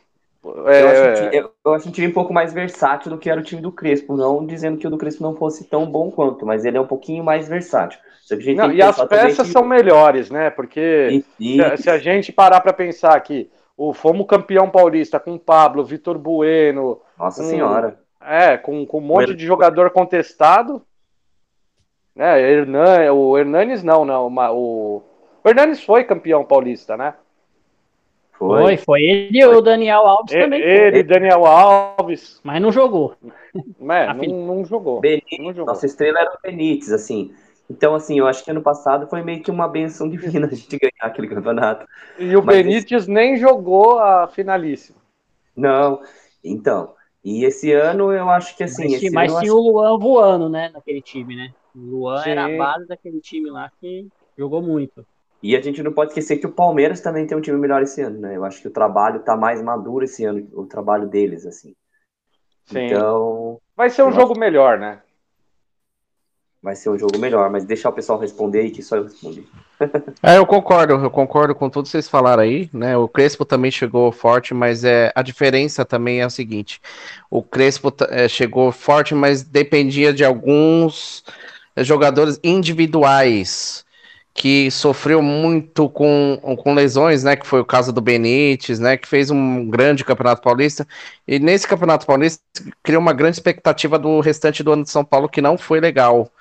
[0.67, 0.81] É...
[0.81, 3.43] Eu, acho, eu, eu acho um time um pouco mais versátil do que era o
[3.43, 6.65] time do Crespo, não dizendo que o do Crespo não fosse tão bom quanto, mas
[6.65, 7.99] ele é um pouquinho mais versátil.
[8.55, 9.53] Não, e as peças que...
[9.53, 10.49] são melhores, né?
[10.49, 11.77] Porque e, e...
[11.77, 17.01] se a gente parar para pensar aqui, o fomos campeão paulista com Pablo, Vitor Bueno.
[17.17, 17.99] Nossa com, senhora.
[18.21, 20.81] É, com, com um monte de jogador contestado.
[22.15, 24.27] Né, Hernan, o Hernanes não, não.
[24.55, 25.03] O,
[25.43, 27.15] o Hernanes foi campeão paulista, né?
[28.47, 29.01] Foi, foi.
[29.01, 30.61] Ele e o Daniel Alves ele, também.
[30.61, 32.39] Ele, e Daniel Alves.
[32.43, 33.15] Mas não jogou.
[33.53, 34.99] É, não, não, jogou.
[34.99, 35.73] Benítez, não jogou.
[35.73, 37.33] Nossa estrela era o Benítez, assim.
[37.69, 40.77] Então, assim, eu acho que ano passado foi meio que uma benção divina a gente
[40.77, 41.87] ganhar aquele campeonato.
[42.19, 43.11] E o Mas Benítez esse...
[43.11, 44.97] nem jogou a finalíssima.
[45.55, 46.01] Não,
[46.43, 46.93] então.
[47.23, 48.91] E esse ano eu acho que assim.
[48.91, 49.57] Mas, mas tinha acho...
[49.57, 50.69] o Luan voando, né?
[50.73, 51.53] Naquele time, né?
[51.73, 52.31] O Luan Sim.
[52.31, 54.07] era a base daquele time lá que
[54.37, 55.05] jogou muito.
[55.43, 58.01] E a gente não pode esquecer que o Palmeiras também tem um time melhor esse
[58.01, 58.37] ano, né?
[58.37, 61.75] Eu acho que o trabalho tá mais maduro esse ano, o trabalho deles, assim.
[62.65, 62.85] Sim.
[62.85, 63.59] Então.
[63.75, 64.39] Vai ser um jogo acho...
[64.39, 65.01] melhor, né?
[66.63, 69.45] vai ser um jogo melhor, mas deixar o pessoal responder aí que só eu respondi.
[70.23, 72.95] é, eu concordo, eu concordo com tudo que vocês falaram aí, né?
[72.95, 76.81] O Crespo também chegou forte, mas é a diferença também é a seguinte:
[77.29, 81.25] o Crespo é, chegou forte, mas dependia de alguns
[81.77, 83.83] jogadores individuais
[84.33, 87.35] que sofreu muito com, com lesões, né?
[87.35, 88.97] Que foi o caso do Benítez, né?
[88.97, 90.87] Que fez um grande campeonato paulista.
[91.27, 92.41] E nesse campeonato paulista
[92.81, 96.31] criou uma grande expectativa do restante do ano de São Paulo que não foi legal.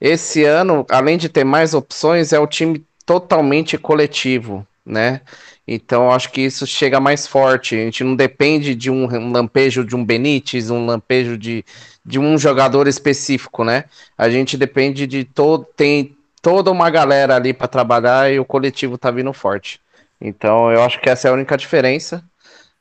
[0.00, 5.20] Esse ano, além de ter mais opções, é o time totalmente coletivo, né?
[5.66, 7.76] Então acho que isso chega mais forte.
[7.76, 11.64] A gente não depende de um lampejo de um Benítez, um lampejo de,
[12.04, 13.84] de um jogador específico, né?
[14.16, 15.66] A gente depende de todo.
[15.76, 19.80] Tem toda uma galera ali para trabalhar e o coletivo tá vindo forte.
[20.20, 22.24] Então eu acho que essa é a única diferença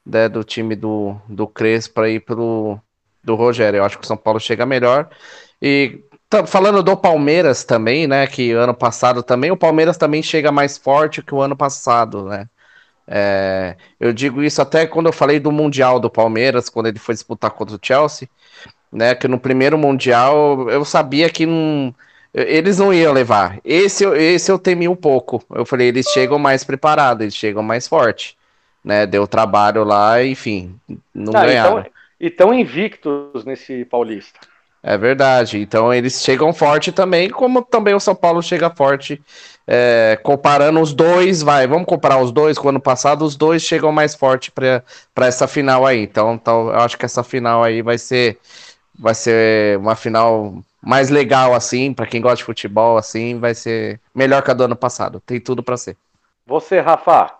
[0.05, 2.79] né, do time do, do Crespo para ir pro
[3.23, 3.79] do Rogério.
[3.79, 5.09] Eu acho que o São Paulo chega melhor.
[5.61, 6.01] E
[6.47, 8.25] falando do Palmeiras também, né?
[8.25, 12.47] Que ano passado também, o Palmeiras também chega mais forte que o ano passado, né?
[13.09, 17.15] É, eu digo isso até quando eu falei do Mundial do Palmeiras, quando ele foi
[17.15, 18.29] disputar contra o Chelsea,
[18.91, 19.15] né?
[19.15, 21.93] Que no primeiro Mundial eu sabia que não,
[22.33, 23.59] eles não iam levar.
[23.63, 25.43] Esse, esse eu temi um pouco.
[25.53, 28.37] Eu falei, eles chegam mais preparados, eles chegam mais forte.
[28.83, 29.05] Né?
[29.05, 30.75] Deu trabalho lá, enfim,
[31.13, 31.79] não ah, ganharam.
[31.79, 34.39] Então, e estão invictos nesse Paulista.
[34.81, 35.59] É verdade.
[35.59, 39.21] Então eles chegam forte também, como também o São Paulo chega forte.
[39.67, 43.61] É, comparando os dois, vai, vamos comparar os dois com o ano passado, os dois
[43.61, 44.81] chegam mais forte para
[45.27, 46.01] essa final aí.
[46.01, 48.37] Então, então, eu acho que essa final aí vai ser
[48.97, 50.55] vai ser uma final
[50.87, 54.63] mais legal assim, para quem gosta de futebol assim, vai ser melhor que a do
[54.63, 55.19] ano passado.
[55.19, 55.97] Tem tudo para ser.
[56.45, 57.37] Você, Rafa?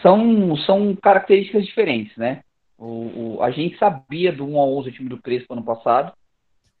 [0.00, 2.44] São são características diferentes, né?
[2.78, 6.12] O, o, a gente sabia do 1 a 11 do time do Crespo ano passado,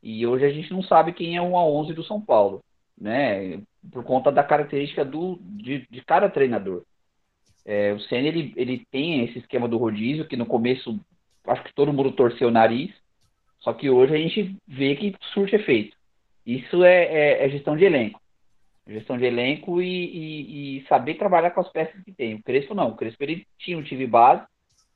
[0.00, 2.62] e hoje a gente não sabe quem é o 1 a 11 do São Paulo,
[2.96, 3.60] né?
[3.90, 6.84] Por conta da característica do, de, de cada treinador.
[7.64, 11.00] É, o Senna, ele, ele tem esse esquema do rodízio, que no começo
[11.44, 12.92] acho que todo mundo torceu o nariz,
[13.64, 15.96] só que hoje a gente vê que surte efeito.
[16.44, 18.20] Isso é, é, é gestão de elenco.
[18.86, 22.34] Gestão de elenco e, e, e, saber trabalhar com as peças que tem.
[22.34, 22.88] O Crespo não.
[22.88, 24.44] O Crespo ele tinha um time base,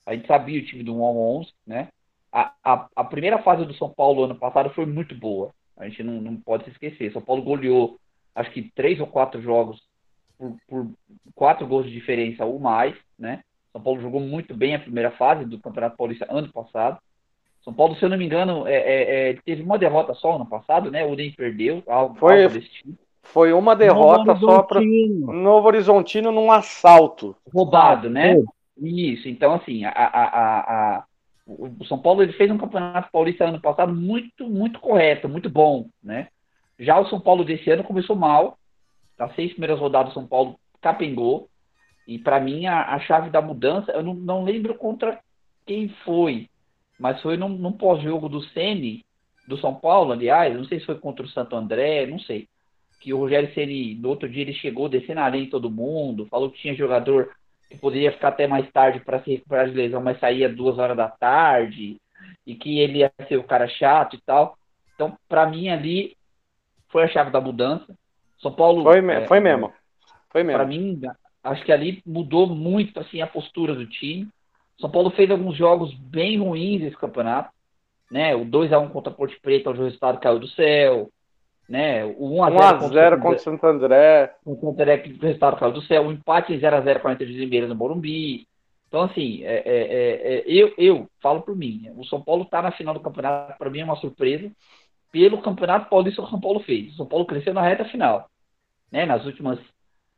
[0.04, 1.88] a gente sabia o time do 1 ao 11, né?
[2.30, 5.50] A, a, a, primeira fase do São Paulo ano passado foi muito boa.
[5.74, 7.10] A gente não, não pode se esquecer.
[7.10, 7.98] São Paulo goleou,
[8.34, 9.82] acho que três ou quatro jogos
[10.36, 10.90] por, por
[11.34, 13.40] quatro gols de diferença ou mais, né?
[13.72, 16.98] São Paulo jogou muito bem a primeira fase do Campeonato Paulista ano passado.
[17.62, 20.46] São Paulo, se eu não me engano, é, é, é, teve uma derrota só ano
[20.46, 21.04] passado, né?
[21.04, 22.98] O Udem perdeu, algo, foi, algo desse tipo.
[23.22, 27.36] Foi uma derrota só para Novo Horizontino num assalto.
[27.52, 28.42] Roubado, né?
[28.80, 31.04] Isso, então assim, a, a, a,
[31.46, 35.88] o São Paulo ele fez um campeonato paulista ano passado muito, muito correto, muito bom,
[36.02, 36.28] né?
[36.78, 38.56] Já o São Paulo desse ano começou mal,
[39.18, 41.48] as seis primeiras rodadas o São Paulo capengou,
[42.06, 45.18] e para mim a, a, chave da mudança, eu não, não lembro contra
[45.66, 46.48] quem foi,
[46.98, 49.04] mas foi num, num pós-jogo do Ceni
[49.46, 52.46] do São Paulo, aliás, não sei se foi contra o Santo André, não sei.
[53.00, 56.50] Que o Rogério Ceni no outro dia ele chegou descendo a em todo mundo, falou
[56.50, 57.30] que tinha jogador
[57.68, 60.96] que poderia ficar até mais tarde para se recuperar de lesão, mas saía duas horas
[60.96, 61.98] da tarde,
[62.46, 64.56] e que ele ia ser o cara chato e tal.
[64.94, 66.16] Então, para mim, ali
[66.88, 67.94] foi a chave da mudança.
[68.40, 68.82] São Paulo.
[68.82, 69.72] Foi, é, foi mesmo.
[70.30, 70.58] Foi mesmo.
[70.58, 71.00] Para mim,
[71.42, 74.28] Acho que ali mudou muito assim a postura do time.
[74.80, 77.50] São Paulo fez alguns jogos bem ruins nesse campeonato,
[78.10, 78.34] né?
[78.34, 81.10] O 2 a 1 contra a Ponte Preta, onde o resultado caiu do céu,
[81.68, 82.04] né?
[82.04, 84.34] O 1 a 0, 1 0 contra o Santo André.
[84.44, 86.06] Contra o Santo André, que o resultado caiu do céu.
[86.06, 88.46] O empate 0 a 0 com a Inter de Limeira no Morumbi.
[88.88, 91.92] Então, assim, é, é, é, é, eu, eu falo por mim.
[91.96, 94.50] O São Paulo está na final do campeonato, para mim é uma surpresa,
[95.12, 96.94] pelo campeonato paulista que o São Paulo fez.
[96.94, 98.30] O São Paulo cresceu na reta final,
[98.90, 99.04] né?
[99.04, 99.58] Nas últimas.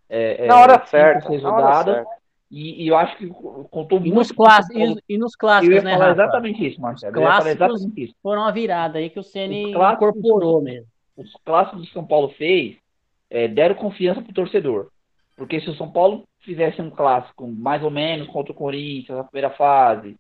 [0.09, 1.29] É, é, na hora certa.
[1.41, 2.20] Na hora certa.
[2.51, 4.15] E, e, eu acho que contou e muito.
[4.15, 6.23] Nos clássicos, e, e, nos clássicos, eu ia né, falar Rafa?
[6.23, 7.13] exatamente isso, Marcelo.
[7.13, 8.15] Os clássicos isso.
[8.21, 10.87] foram uma virada aí que o Ceni incorporou mesmo.
[11.17, 12.77] Os clássicos que o São Paulo fez
[13.31, 14.91] é, deram confiança pro torcedor.
[15.37, 19.25] Porque se o São Paulo fizesse um clássico mais ou menos contra o Corinthians na
[19.25, 20.17] primeira fase,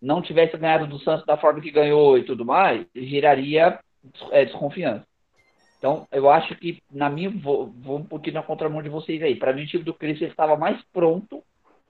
[0.00, 3.78] não tivesse ganhado do Santos da forma que ganhou e tudo mais, geraria
[4.30, 5.06] é, desconfiança.
[5.78, 9.36] Então, eu acho que, na minha, vou, vou um pouquinho na contramão de vocês aí.
[9.36, 11.42] Para mim, o time do Cristo estava mais pronto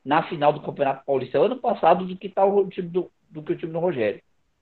[0.04, 3.52] na final do Campeonato Paulista ano passado do que tá o time do, do que
[3.52, 4.20] o time do Rogério.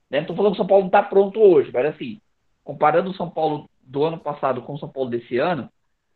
[0.09, 0.19] Né?
[0.19, 2.21] Não estou falando que o São Paulo não está pronto hoje, mas assim,
[2.63, 5.69] comparando o São Paulo do ano passado com o São Paulo desse ano,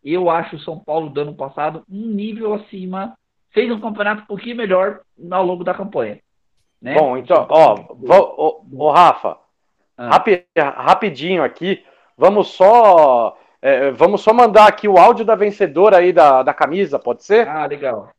[0.04, 3.18] eu acho o São Paulo do ano passado um nível acima,
[3.52, 6.20] fez um campeonato um pouquinho melhor ao longo da campanha.
[6.82, 6.94] Né?
[6.94, 7.76] Bom, então, ó,
[8.08, 9.38] ó, ó Rafa,
[9.98, 10.10] ah.
[10.10, 11.84] rapi, rapidinho aqui,
[12.18, 13.38] vamos só.
[13.60, 17.48] É, vamos só mandar aqui o áudio da vencedora aí da, da camisa, pode ser?
[17.48, 18.12] Ah, legal.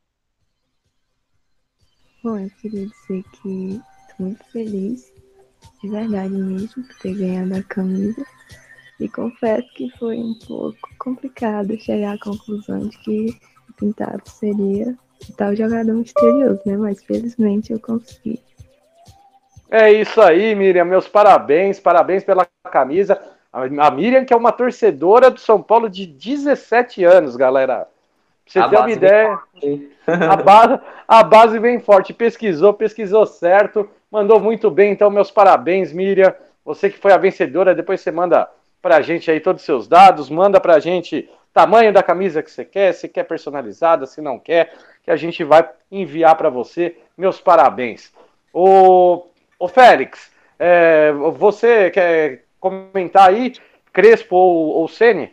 [2.23, 5.13] Bom, eu queria dizer que estou muito feliz,
[5.83, 8.27] de verdade mesmo, por ter ganhado a camisa.
[8.99, 13.39] E confesso que foi um pouco complicado chegar à conclusão de que
[13.69, 14.97] o Pintado seria
[15.29, 16.77] o tal jogador misterioso, né?
[16.77, 18.43] Mas felizmente eu consegui.
[19.71, 20.85] É isso aí, Miriam.
[20.85, 23.21] Meus parabéns, parabéns pela camisa.
[23.53, 27.87] A Miriam, que é uma torcedora do São Paulo de 17 anos, galera.
[28.49, 29.39] Você a ter uma ideia,
[30.31, 32.15] a base, a base vem forte.
[32.15, 34.91] Pesquisou, pesquisou certo, mandou muito bem.
[34.91, 36.35] Então, meus parabéns, Miriam.
[36.65, 38.49] Você que foi a vencedora, depois você manda
[38.81, 42.65] pra gente aí todos os seus dados, manda pra gente tamanho da camisa que você
[42.65, 44.73] quer, se quer personalizada, se não quer,
[45.03, 46.97] que a gente vai enviar para você.
[47.17, 48.13] Meus parabéns.
[48.53, 49.27] O,
[49.59, 53.55] o Félix, é, você quer comentar aí,
[53.93, 55.33] Crespo ou, ou Sene?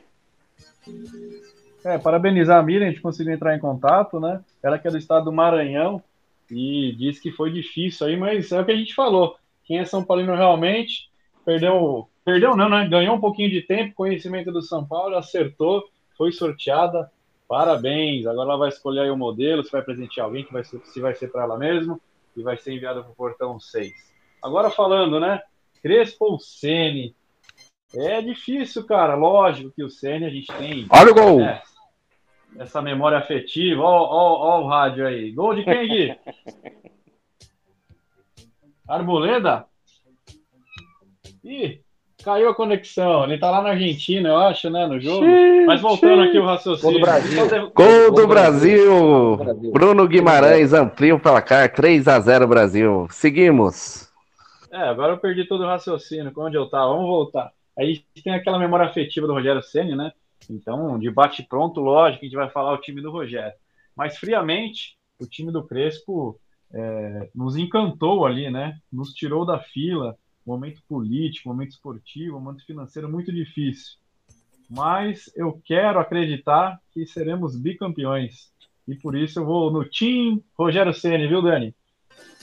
[1.86, 4.42] É, parabenizar a Miriam, a gente conseguiu entrar em contato, né?
[4.62, 6.02] Ela que é do estado do Maranhão
[6.50, 9.38] e disse que foi difícil aí, mas é o que a gente falou.
[9.64, 11.10] Quem é São Paulino realmente
[11.46, 12.88] perdeu Perdeu não, né?
[12.88, 15.88] Ganhou um pouquinho de tempo, conhecimento do São Paulo, acertou,
[16.18, 17.12] foi sorteada.
[17.48, 18.26] Parabéns.
[18.26, 21.00] Agora ela vai escolher aí o modelo, se vai presentear alguém, que vai ser, se
[21.00, 22.00] vai ser para ela mesma,
[22.36, 23.94] e vai ser enviada para o portão 6.
[24.42, 25.40] Agora falando, né?
[25.84, 27.16] Crespo ou Sene?
[27.94, 29.14] É difícil, cara.
[29.14, 30.88] Lógico que o Sene a gente tem.
[30.90, 31.40] Olha o gol!
[31.42, 31.62] Né?
[32.60, 33.82] Essa memória afetiva.
[33.82, 35.32] Ó, ó, ó o rádio aí.
[35.32, 36.18] Gol de quem, Gui?
[38.88, 39.66] Arboleda?
[41.44, 41.80] Ih,
[42.26, 43.24] Caiu a conexão.
[43.26, 44.88] Ele tá lá na Argentina, eu acho, né?
[44.88, 45.24] No jogo.
[45.24, 46.30] Xiii, Mas voltando xiii.
[46.30, 46.92] aqui o raciocínio.
[46.92, 47.72] Gol do Brasil.
[47.76, 49.38] Gol do Brasil.
[49.38, 49.72] Brasil.
[49.72, 51.72] Bruno Guimarães amplia o placar.
[51.72, 53.08] 3 a 0 Brasil.
[53.12, 54.10] Seguimos.
[54.72, 56.34] É, agora eu perdi todo o raciocínio.
[56.36, 56.88] Onde eu tava?
[56.88, 57.52] Vamos voltar.
[57.78, 60.12] Aí tem aquela memória afetiva do Rogério Senna, né?
[60.50, 63.54] Então, debate pronto, lógico, a gente vai falar o time do Rogério.
[63.96, 66.40] Mas, friamente, o time do Crespo
[66.74, 68.78] é, nos encantou ali, né?
[68.92, 73.98] Nos tirou da fila momento político, momento esportivo, momento financeiro muito difícil.
[74.70, 78.52] Mas eu quero acreditar que seremos bicampeões.
[78.88, 81.74] E por isso eu vou no Team Rogério Ceni, viu, Dani?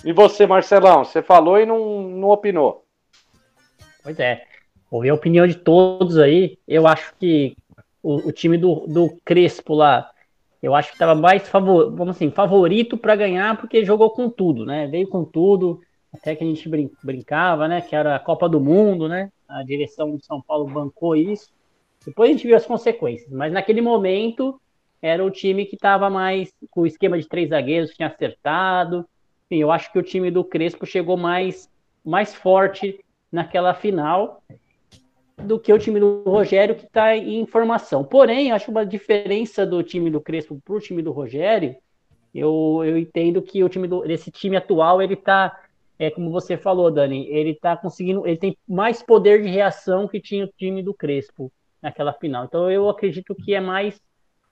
[0.04, 1.04] E você, Marcelão?
[1.04, 2.84] Você falou e não, não opinou.
[4.02, 4.44] Pois é.
[4.90, 6.58] Ouvi a opinião de todos aí.
[6.66, 7.56] Eu acho que
[8.02, 10.10] o, o time do, do Crespo lá,
[10.62, 14.64] eu acho que estava mais favor, vamos assim, favorito para ganhar, porque jogou com tudo,
[14.64, 14.86] né?
[14.86, 15.80] Veio com tudo
[16.12, 17.80] até que a gente brin brincava, né?
[17.80, 19.30] Que era a Copa do Mundo, né?
[19.48, 21.50] A direção de São Paulo bancou isso.
[22.04, 24.60] Depois a gente viu as consequências, mas naquele momento
[25.00, 29.06] era o time que estava mais com o esquema de três zagueiros, tinha acertado.
[29.46, 31.68] Enfim, eu acho que o time do Crespo chegou mais,
[32.04, 34.42] mais forte naquela final
[35.44, 38.04] do que o time do Rogério, que está em formação.
[38.04, 41.76] Porém, acho uma diferença do time do Crespo para o time do Rogério.
[42.34, 45.60] Eu, eu entendo que o time do, esse time atual ele está
[45.98, 50.20] é como você falou, Dani, ele tá conseguindo, ele tem mais poder de reação que
[50.20, 52.44] tinha o time do Crespo naquela final.
[52.44, 54.00] Então eu acredito que é mais,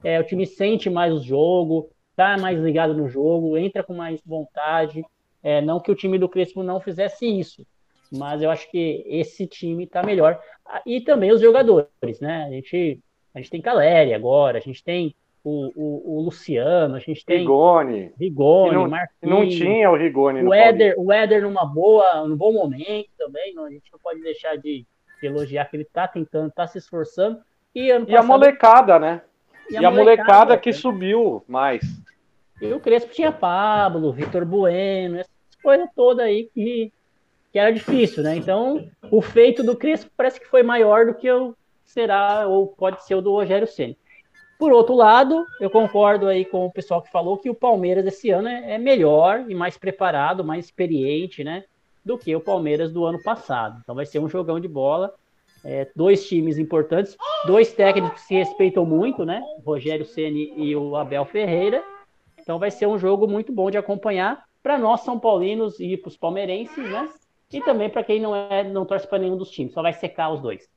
[0.04, 4.20] é, o time sente mais o jogo, tá mais ligado no jogo, entra com mais
[4.24, 5.02] vontade.
[5.42, 7.66] É, não que o time do Crespo não fizesse isso,
[8.10, 10.40] mas eu acho que esse time tá melhor.
[10.86, 12.44] E também os jogadores, né?
[12.44, 12.98] A gente,
[13.34, 17.38] a gente tem Caleri agora, a gente tem o, o, o Luciano, a gente tem
[17.38, 18.12] Rigoni.
[18.18, 22.36] Rigoni, não, Marquinhos, não tinha o Rigoni no o Éder, o Éder numa boa, num
[22.36, 24.84] bom momento também, não, a gente não pode deixar de,
[25.20, 27.38] de elogiar que ele tá tentando, tá se esforçando.
[27.74, 29.22] E, E a molecada, né?
[29.70, 31.82] E E a a, molecada, molecada, que subiu mais.
[32.60, 35.32] E o Crespo tinha Pablo, Vitor Bueno, essas
[35.62, 36.92] coisas todas aí que,
[37.52, 38.36] que era difícil, né?
[38.36, 41.54] Então, o feito do Crespo parece que foi maior do que o
[41.84, 43.98] será ou pode ser o do Rogério Ceni.
[44.58, 48.30] Por outro lado, eu concordo aí com o pessoal que falou que o Palmeiras esse
[48.30, 51.64] ano é, é melhor e mais preparado, mais experiente, né?
[52.04, 53.80] Do que o Palmeiras do ano passado.
[53.82, 55.14] Então vai ser um jogão de bola.
[55.62, 57.16] É, dois times importantes,
[57.46, 59.42] dois técnicos que se respeitam muito, né?
[59.64, 61.82] Rogério Ceni e o Abel Ferreira.
[62.38, 66.08] Então vai ser um jogo muito bom de acompanhar para nós São Paulinos e para
[66.08, 67.08] os palmeirenses, né?
[67.52, 70.30] E também para quem não é não torce para nenhum dos times, só vai secar
[70.30, 70.68] os dois.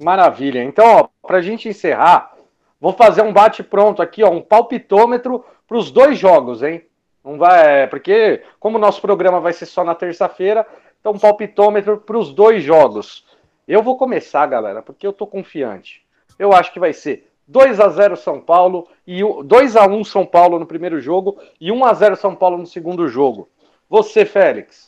[0.00, 0.62] Maravilha.
[0.62, 2.34] Então, ó, pra gente encerrar,
[2.80, 6.84] vou fazer um bate-pronto aqui, ó, um palpitômetro para os dois jogos, hein?
[7.24, 10.66] Não vai, é, porque como o nosso programa vai ser só na terça-feira,
[11.00, 13.24] então um palpitômetro para os dois jogos.
[13.66, 16.02] Eu vou começar, galera, porque eu tô confiante.
[16.38, 20.04] Eu acho que vai ser 2 a 0 São Paulo e o- 2 a 1
[20.04, 23.48] São Paulo no primeiro jogo e 1 a 0 São Paulo no segundo jogo.
[23.90, 24.87] Você, Félix.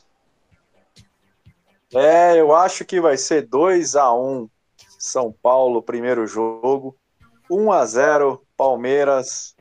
[1.95, 4.49] É, eu acho que vai ser 2 a 1
[4.99, 6.97] São Paulo, primeiro jogo.
[7.51, 9.55] 1 a 0 Palmeiras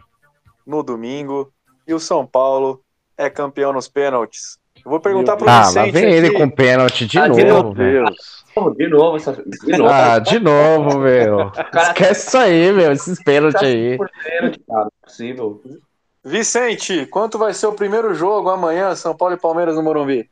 [0.66, 1.52] no domingo.
[1.88, 2.82] E o São Paulo
[3.18, 4.60] é campeão nos pênaltis.
[4.86, 6.38] Eu vou perguntar pro Ah, lá Vicente vem ele aqui.
[6.38, 8.06] com pênalti de Ah, novo, velho.
[8.06, 8.40] Deus.
[8.78, 9.34] De novo, essa...
[9.34, 9.90] de novo.
[9.92, 11.52] Ah, de novo, meu.
[11.76, 12.92] Esquece isso aí, meu.
[12.92, 13.98] Esses pênaltis aí.
[13.98, 15.62] Cara, não é possível.
[16.24, 20.30] Vicente, quanto vai ser o primeiro jogo amanhã, São Paulo e Palmeiras no Morumbi?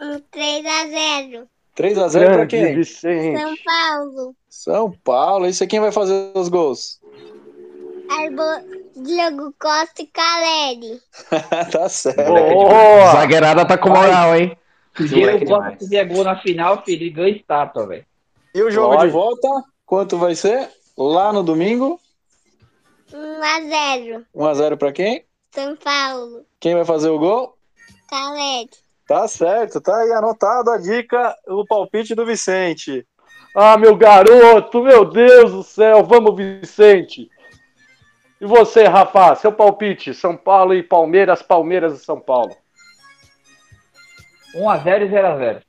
[0.00, 1.46] Um 3x0.
[1.74, 2.74] 3 a 0 pra quem?
[2.74, 3.38] Vicente.
[3.38, 4.36] São Paulo.
[4.48, 5.46] São Paulo.
[5.46, 7.00] Isso aí quem vai fazer os gols?
[8.08, 8.84] Arbo...
[8.96, 11.00] Diogo Costa e Caleri.
[11.72, 12.24] tá certo.
[12.24, 13.12] Boa!
[13.12, 14.56] Zagueirada tá com moral, hein?
[14.96, 18.06] Se o Diego Costa fizer gol na final, filho, ele ganha estátua, velho.
[18.54, 19.18] E o jogo de Lógico.
[19.18, 19.48] volta,
[19.84, 20.70] quanto vai ser?
[20.96, 22.00] Lá no domingo,
[23.12, 24.24] 1x0.
[24.32, 25.24] 1 a 0 pra quem?
[25.50, 26.46] São Paulo.
[26.60, 27.58] Quem vai fazer o gol?
[28.08, 28.70] Caleri.
[29.06, 33.06] Tá certo, tá aí anotado a dica, o palpite do Vicente.
[33.54, 37.30] Ah, meu garoto, meu Deus do céu, vamos, Vicente.
[38.40, 42.56] E você, Rafa, seu palpite, São Paulo e Palmeiras, Palmeiras e São Paulo.
[44.54, 45.62] 1x0 e 0x0.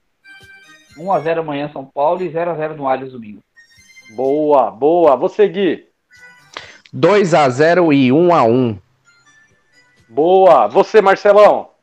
[0.97, 3.41] 1x0 amanhã São Paulo e 0x0 no Allianz domingo.
[4.15, 5.15] Boa, boa.
[5.15, 5.87] Você, Gui.
[6.93, 8.79] 2 a 0 e 1 a 1
[10.07, 10.67] Boa.
[10.67, 11.74] Você, Marcelão.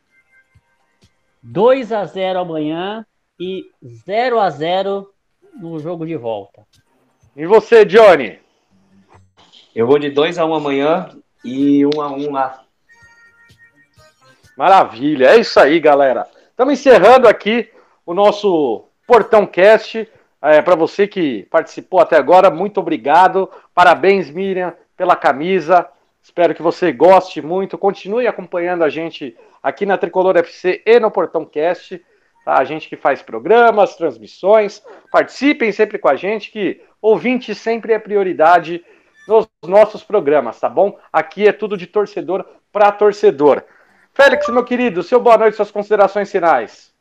[1.43, 3.05] 2 a 0 amanhã
[3.39, 5.10] e 0 a 0
[5.60, 6.64] no jogo de volta.
[7.36, 8.39] E você, Johnny?
[9.74, 11.09] Eu vou de 2x1 amanhã
[11.44, 12.62] e 1x1 lá.
[14.56, 16.28] Maravilha, é isso aí, galera.
[16.51, 17.70] Estamos encerrando aqui
[18.05, 20.09] o nosso Portão Cast.
[20.43, 23.51] É, Para você que participou até agora, muito obrigado.
[23.74, 25.89] Parabéns, Miriam, pela camisa.
[26.23, 27.78] Espero que você goste muito.
[27.78, 32.02] Continue acompanhando a gente aqui na Tricolor FC e no Portão Cast.
[32.44, 32.59] Tá?
[32.59, 34.82] A gente que faz programas, transmissões.
[35.10, 38.84] Participem sempre com a gente, que ouvinte sempre é prioridade
[39.28, 40.98] nos nossos programas, tá bom?
[41.12, 43.62] Aqui é tudo de torcedor para torcedor.
[44.12, 46.93] Félix, meu querido, seu boa noite, suas considerações finais.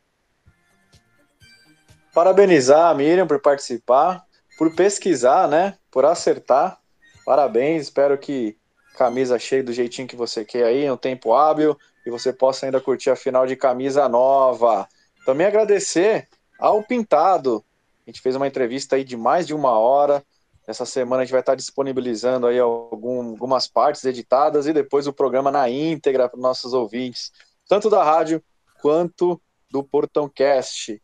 [2.14, 4.22] Parabenizar a Miriam por participar,
[4.56, 5.76] por pesquisar, né?
[5.90, 6.78] Por acertar.
[7.24, 8.56] Parabéns, espero que
[8.96, 12.80] camisa cheia do jeitinho que você quer aí, um tempo hábil, e você possa ainda
[12.80, 14.88] curtir a final de camisa nova.
[15.24, 17.64] Também agradecer ao Pintado.
[18.06, 20.24] A gente fez uma entrevista aí de mais de uma hora.
[20.66, 25.12] Essa semana a gente vai estar disponibilizando aí algum- algumas partes editadas e depois o
[25.12, 27.32] programa na íntegra para os nossos ouvintes,
[27.68, 28.42] tanto da rádio
[28.80, 31.00] quanto do Portão Cast.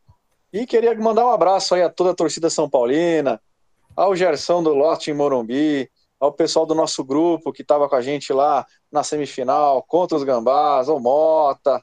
[0.53, 3.41] E queria mandar um abraço aí a toda a torcida São Paulina,
[3.97, 8.01] ao Gerson do Lote em Morumbi, ao pessoal do nosso grupo que estava com a
[8.01, 11.83] gente lá na semifinal, contra os Gambás, o Mota,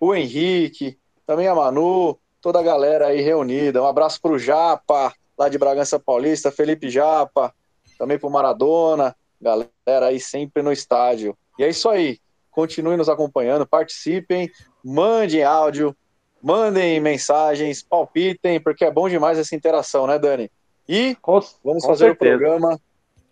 [0.00, 3.82] o Henrique, também a Manu, toda a galera aí reunida.
[3.82, 7.54] Um abraço pro Japa, lá de Bragança Paulista, Felipe Japa,
[7.98, 11.36] também pro Maradona, galera aí sempre no estádio.
[11.58, 12.18] E é isso aí.
[12.50, 14.50] Continuem nos acompanhando, participem,
[14.82, 15.94] mandem áudio,
[16.42, 20.50] mandem mensagens, palpitem, porque é bom demais essa interação, né, Dani?
[20.88, 21.16] E
[21.62, 22.34] vamos fazer certeza.
[22.34, 22.80] o programa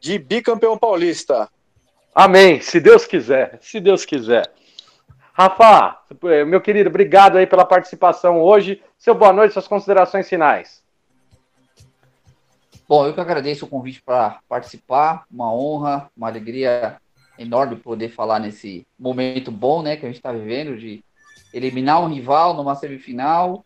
[0.04, 1.48] de bicampeão paulista.
[2.14, 4.52] Amém, se Deus quiser, se Deus quiser.
[5.32, 5.98] Rafa,
[6.46, 8.82] meu querido, obrigado aí pela participação hoje.
[8.98, 10.82] Seu boa noite, suas considerações finais.
[12.86, 16.98] Bom, eu que agradeço o convite para participar, uma honra, uma alegria
[17.38, 21.02] enorme poder falar nesse momento bom, né, que a gente está vivendo de
[21.50, 23.64] eliminar um rival numa semifinal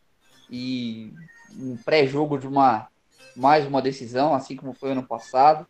[0.48, 1.12] e
[1.58, 2.86] um pré-jogo de uma
[3.34, 5.66] mais uma decisão, assim como foi ano passado.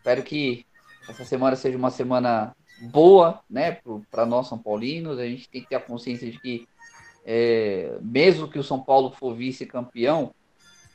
[0.00, 0.64] Espero que
[1.06, 3.78] essa semana seja uma semana boa, né,
[4.10, 5.18] para nós São Paulinos.
[5.18, 6.66] A gente tem que ter a consciência de que
[7.24, 10.34] é, mesmo que o São Paulo for vice-campeão,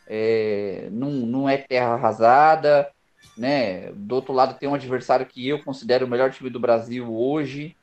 [0.07, 2.91] é, não, não é terra arrasada,
[3.37, 3.91] né?
[3.91, 7.75] Do outro lado tem um adversário que eu considero o melhor time do Brasil hoje.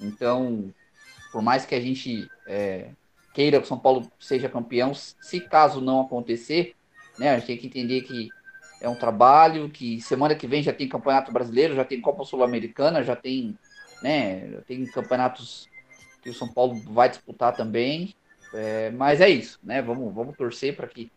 [0.00, 0.74] Então,
[1.30, 2.90] por mais que a gente é,
[3.32, 6.74] queira que o São Paulo seja campeão, se caso não acontecer,
[7.16, 7.30] né?
[7.30, 8.28] A gente tem que entender que
[8.84, 13.02] é um trabalho, que semana que vem já tem Campeonato Brasileiro, já tem Copa Sul-Americana,
[13.02, 13.58] já tem,
[14.02, 14.50] né?
[14.50, 15.66] Já tem campeonatos
[16.22, 18.14] que o São Paulo vai disputar também.
[18.52, 19.80] É, mas é isso, né?
[19.80, 21.10] Vamos, vamos torcer para que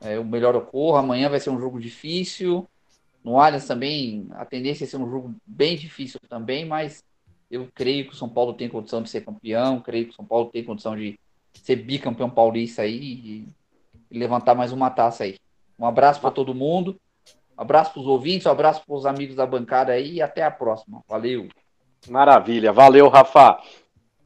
[0.00, 1.00] é, o melhor ocorra.
[1.00, 2.66] Amanhã vai ser um jogo difícil.
[3.22, 7.04] No Allianz também, a tendência é ser um jogo bem difícil também, mas
[7.50, 10.24] eu creio que o São Paulo tem condição de ser campeão, creio que o São
[10.24, 11.20] Paulo tem condição de
[11.62, 13.48] ser bicampeão paulista aí e,
[14.10, 15.41] e levantar mais uma taça aí.
[15.82, 16.96] Um abraço para todo mundo,
[17.58, 20.44] um abraço para os ouvintes, um abraço para os amigos da bancada aí e até
[20.44, 21.02] a próxima.
[21.08, 21.48] Valeu.
[22.08, 23.58] Maravilha, valeu, Rafa.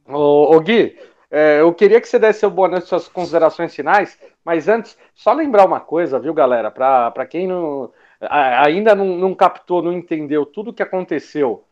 [0.07, 0.95] Ô, ô Gui,
[1.31, 5.33] é, eu queria que você desse seu boa noite, suas considerações finais, mas antes, só
[5.33, 6.69] lembrar uma coisa, viu, galera?
[6.69, 11.63] Para quem não, ainda não, não captou, não entendeu tudo o que aconteceu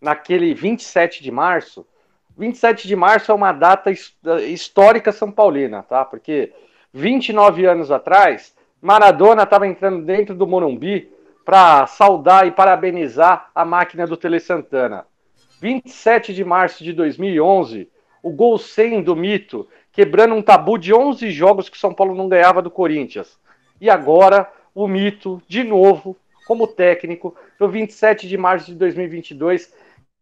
[0.00, 1.84] naquele 27 de março,
[2.38, 6.04] 27 de março é uma data histórica são paulina, tá?
[6.04, 6.52] Porque
[6.92, 8.54] 29 anos atrás,
[8.86, 11.10] Maradona estava entrando dentro do Morumbi
[11.44, 15.04] para saudar e parabenizar a máquina do Tele Santana.
[15.60, 17.90] 27 de março de 2011,
[18.22, 22.28] o gol 100 do Mito, quebrando um tabu de 11 jogos que São Paulo não
[22.28, 23.36] ganhava do Corinthians.
[23.80, 29.74] E agora, o Mito, de novo, como técnico, no 27 de março de 2022,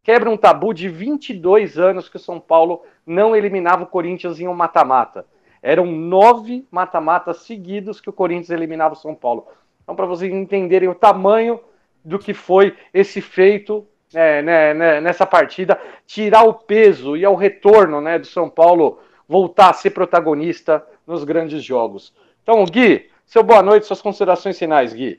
[0.02, 4.48] quebra um tabu de 22 anos que o São Paulo não eliminava o Corinthians em
[4.48, 5.26] um mata-mata.
[5.66, 9.46] Eram nove mata-matas seguidos que o Corinthians eliminava o São Paulo.
[9.82, 11.58] Então, para vocês entenderem o tamanho
[12.04, 17.34] do que foi esse feito é, né, né, nessa partida, tirar o peso e ao
[17.34, 22.12] retorno né, do São Paulo voltar a ser protagonista nos grandes jogos.
[22.42, 25.18] Então, Gui, seu boa noite, suas considerações finais, Gui.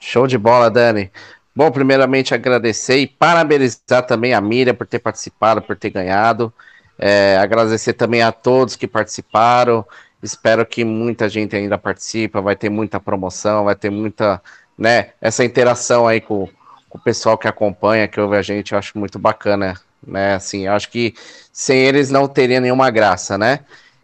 [0.00, 1.12] Show de bola, Dani.
[1.54, 6.52] Bom, primeiramente agradecer e parabenizar também a Miriam por ter participado, por ter ganhado.
[6.98, 9.84] É, agradecer também a todos que participaram.
[10.22, 12.40] Espero que muita gente ainda participe.
[12.40, 14.40] Vai ter muita promoção, vai ter muita,
[14.78, 16.48] né, essa interação aí com,
[16.88, 18.72] com o pessoal que acompanha, que ouve a gente.
[18.72, 20.34] Eu acho muito bacana, né?
[20.34, 21.14] Assim, eu acho que
[21.52, 23.60] sem eles não teria nenhuma graça, né?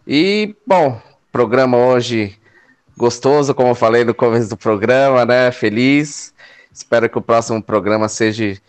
[0.07, 1.01] E, bom,
[1.31, 2.39] programa hoje
[2.97, 5.53] gostoso, como eu falei no começo do programa, né?
[5.53, 6.35] Feliz.
[6.73, 8.61] Espero que o próximo programa seja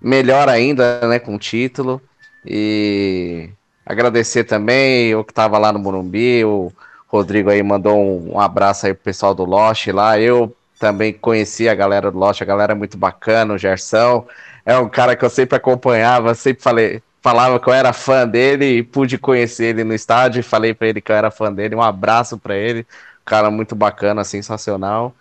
[0.00, 1.18] melhor ainda, né?
[1.18, 2.02] Com título.
[2.44, 3.50] E
[3.86, 6.72] agradecer também o que estava lá no Morumbi, o
[7.08, 10.18] Rodrigo aí mandou um, um, abraço aí pro pessoal do Lost lá.
[10.18, 14.26] Eu também conheci a galera do Lost, a galera é muito bacana, o Gersão.
[14.64, 18.78] É um cara que eu sempre acompanhava, sempre falei, falava que eu era fã dele
[18.78, 21.76] e pude conhecer ele no estádio falei para ele que eu era fã dele.
[21.76, 22.84] Um abraço para ele
[23.26, 25.14] cara muito bacana, sensacional.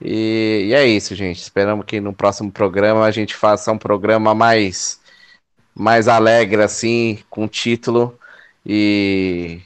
[0.00, 1.40] E, e, é isso, gente.
[1.40, 4.98] Esperamos que no próximo programa a gente faça um programa mais,
[5.74, 8.18] mais alegre, assim, com título
[8.64, 9.60] e,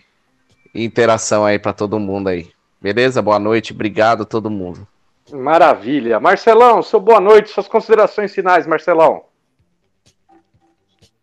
[0.75, 2.51] interação aí para todo mundo aí.
[2.81, 3.23] Beleza?
[3.23, 4.87] Boa noite, obrigado a todo mundo.
[5.33, 6.21] Maravilha.
[6.21, 9.25] Marcelão, seu boa noite, suas considerações finais, Marcelão.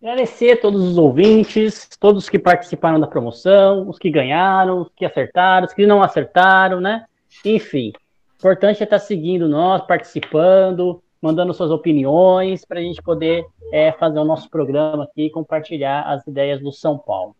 [0.01, 5.05] Agradecer a todos os ouvintes, todos que participaram da promoção, os que ganharam, os que
[5.05, 7.05] acertaram, os que não acertaram, né?
[7.45, 7.93] Enfim,
[8.35, 14.19] importante é estar seguindo nós, participando, mandando suas opiniões, para a gente poder é, fazer
[14.19, 17.33] o nosso programa aqui e compartilhar as ideias do São Paulo.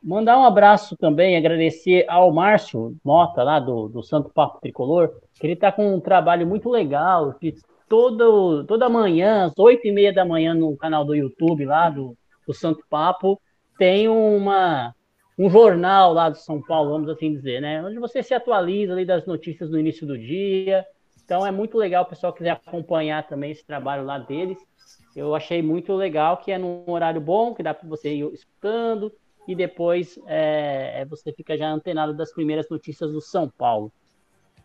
[0.00, 5.44] Mandar um abraço também, agradecer ao Márcio Mota, lá do, do Santo Papo Tricolor, que
[5.44, 7.56] ele está com um trabalho muito legal de
[7.88, 12.16] todo, toda manhã, às oito e meia da manhã, no canal do YouTube lá do,
[12.46, 13.40] do Santo Papo,
[13.76, 14.94] tem uma,
[15.36, 17.82] um jornal lá do São Paulo, vamos assim dizer, né?
[17.82, 20.86] Onde você se atualiza ali das notícias no início do dia.
[21.26, 24.58] Então é muito legal o pessoal quiser acompanhar também esse trabalho lá deles.
[25.14, 29.12] Eu achei muito legal que é num horário bom, que dá para você ir escutando,
[29.46, 33.92] e depois é, é, você fica já antenado das primeiras notícias do São Paulo.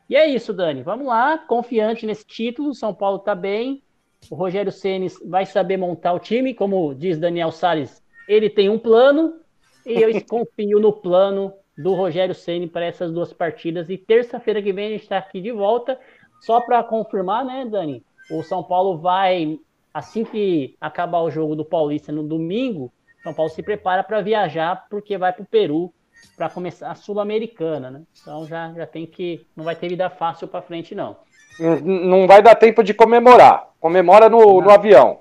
[0.08, 0.84] E é isso, Dani.
[0.84, 2.76] Vamos lá, confiante nesse título.
[2.76, 3.82] São Paulo está bem.
[4.30, 8.04] O Rogério Ceni vai saber montar o time, como diz Daniel Salles.
[8.28, 9.40] Ele tem um plano
[9.84, 13.90] e eu confio no plano do Rogério Ceni para essas duas partidas.
[13.90, 15.98] E terça-feira que vem a gente está aqui de volta.
[16.41, 18.03] Só para confirmar, né, Dani?
[18.30, 19.59] O São Paulo vai
[19.93, 22.91] assim que acabar o jogo do Paulista no domingo,
[23.23, 25.93] São Paulo se prepara para viajar porque vai para o Peru
[26.35, 28.01] para começar a Sul-Americana, né?
[28.22, 29.45] Então já, já tem que.
[29.55, 31.18] Não vai ter vida fácil para frente, não.
[31.59, 33.68] Não vai dar tempo de comemorar.
[33.80, 35.19] Comemora no, no avião.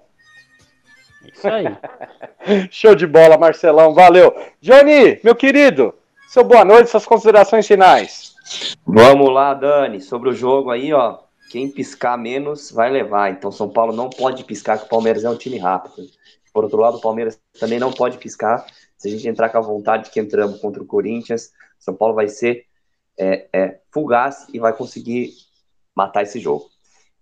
[1.33, 1.67] Isso aí.
[2.71, 3.93] Show de bola, Marcelão.
[3.95, 4.35] Valeu.
[4.61, 5.95] Johnny, meu querido,
[6.29, 8.30] seu boa noite, suas considerações finais.
[8.85, 10.01] Vamos lá, Dani.
[10.01, 11.19] Sobre o jogo aí, ó.
[11.51, 13.31] Quem piscar menos vai levar.
[13.31, 16.07] Então, São Paulo não pode piscar, que o Palmeiras é um time rápido.
[16.53, 18.65] Por outro lado, o Palmeiras também não pode piscar.
[18.97, 22.29] Se a gente entrar com a vontade que entramos contra o Corinthians, São Paulo vai
[22.29, 22.67] ser
[23.19, 25.33] é, é, fugaz e vai conseguir
[25.95, 26.69] matar esse jogo.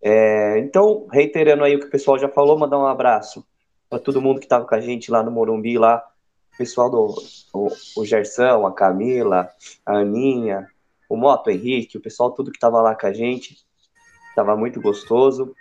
[0.00, 3.44] É, então, reiterando aí o que o pessoal já falou, mandar um abraço
[3.88, 6.04] para todo mundo que estava com a gente lá no Morumbi, lá,
[6.54, 7.14] o pessoal do
[7.52, 9.48] o, o Gerson, a Camila,
[9.84, 10.68] a Aninha,
[11.08, 13.56] o Moto Henrique, o pessoal tudo que estava lá com a gente,
[14.28, 15.54] estava muito gostoso.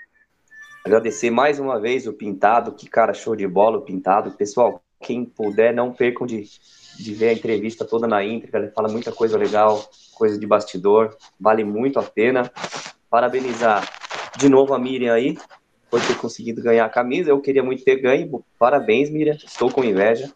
[0.85, 4.31] Agradecer mais uma vez o Pintado, que cara show de bola o Pintado.
[4.31, 6.43] Pessoal, quem puder, não percam de,
[6.97, 11.15] de ver a entrevista toda na íntegra, ele fala muita coisa legal, coisa de bastidor,
[11.39, 12.51] vale muito a pena.
[13.09, 13.87] Parabenizar
[14.37, 15.37] de novo a Miriam aí,
[15.89, 17.29] por ter conseguido ganhar a camisa.
[17.29, 18.43] Eu queria muito ter ganho.
[18.59, 19.35] Parabéns, Miriam.
[19.35, 20.31] Estou com inveja.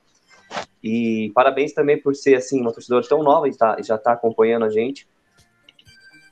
[0.84, 4.66] E parabéns também por ser assim uma torcedora tão nova e tá, já está acompanhando
[4.66, 5.08] a gente.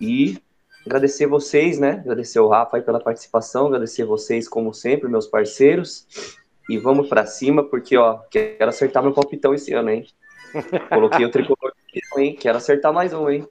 [0.01, 0.37] E
[0.85, 1.91] agradecer vocês, né?
[1.91, 6.07] Agradecer o Rafa aí pela participação, agradecer vocês como sempre, meus parceiros.
[6.69, 10.07] E vamos para cima, porque ó, quero acertar meu palpitão esse ano, hein?
[10.89, 11.73] Coloquei o tricolor,
[12.17, 12.35] hein?
[12.39, 13.47] Quero acertar mais um, hein?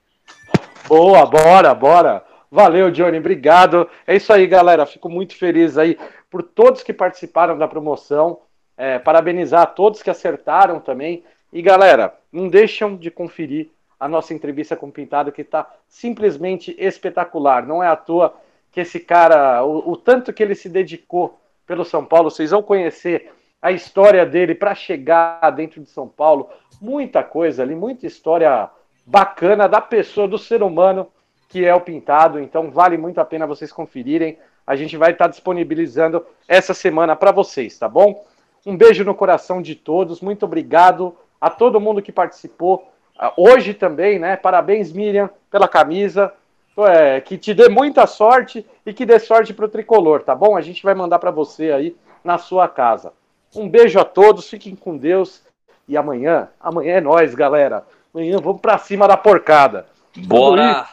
[0.87, 2.25] Boa, bora, bora.
[2.51, 3.87] Valeu, Johnny, obrigado.
[4.07, 4.85] É isso aí, galera.
[4.85, 5.97] Fico muito feliz aí
[6.29, 8.41] por todos que participaram da promoção.
[8.79, 11.23] É, parabenizar a todos que acertaram também.
[11.51, 13.69] E, galera, não deixam de conferir
[13.99, 17.67] a nossa entrevista com o Pintado, que está simplesmente espetacular.
[17.67, 18.33] Não é à toa
[18.71, 21.37] que esse cara, o, o tanto que ele se dedicou
[21.67, 23.31] pelo São Paulo, vocês vão conhecer
[23.61, 26.49] a história dele para chegar dentro de São Paulo.
[26.81, 28.69] Muita coisa ali, muita história
[29.05, 31.11] bacana da pessoa, do ser humano
[31.49, 32.39] que é o Pintado.
[32.39, 34.37] Então vale muito a pena vocês conferirem.
[34.65, 38.23] A gente vai estar disponibilizando essa semana para vocês, tá bom?
[38.65, 40.21] Um beijo no coração de todos.
[40.21, 42.91] Muito obrigado a todo mundo que participou.
[43.17, 44.35] Ah, hoje também, né?
[44.35, 46.33] Parabéns, Miriam, pela camisa.
[46.77, 50.55] É, que te dê muita sorte e que dê sorte para o tricolor, tá bom?
[50.55, 53.11] A gente vai mandar para você aí na sua casa.
[53.53, 55.43] Um beijo a todos, fiquem com Deus.
[55.89, 57.83] E amanhã, amanhã é nós, galera.
[58.13, 59.87] Amanhã vamos para cima da porcada.
[60.15, 60.87] Bora!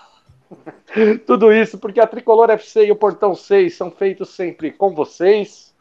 [1.27, 5.75] Tudo isso porque a Tricolor FC e o Portão 6 são feitos sempre com vocês.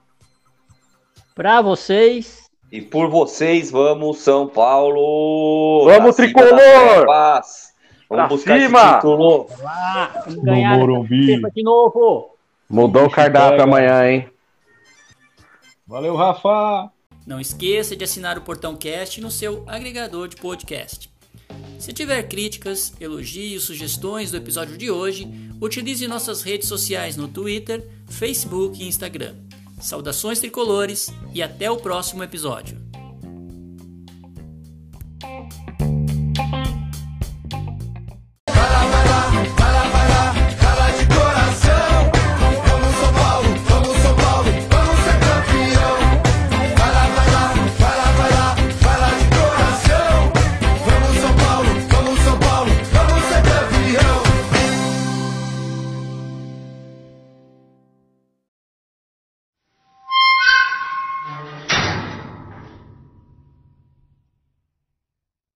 [1.36, 2.46] Para vocês.
[2.72, 5.86] E por vocês, vamos, São Paulo!
[5.86, 7.06] Vamos, Tricolor!
[7.06, 7.74] Vamos
[8.08, 8.80] pra buscar cima.
[8.80, 9.48] esse título.
[9.62, 11.42] Lá, vamos ganhar No Morumbi.
[11.54, 12.30] de novo.
[12.70, 14.30] Mudou o cardápio amanhã, hein?
[15.86, 16.90] Valeu, Rafa!
[17.28, 21.10] Não esqueça de assinar o Portão Cast no seu agregador de podcast.
[21.78, 25.28] Se tiver críticas, elogios, sugestões do episódio de hoje,
[25.62, 29.36] utilize nossas redes sociais no Twitter, Facebook e Instagram.
[29.80, 32.82] Saudações tricolores e até o próximo episódio.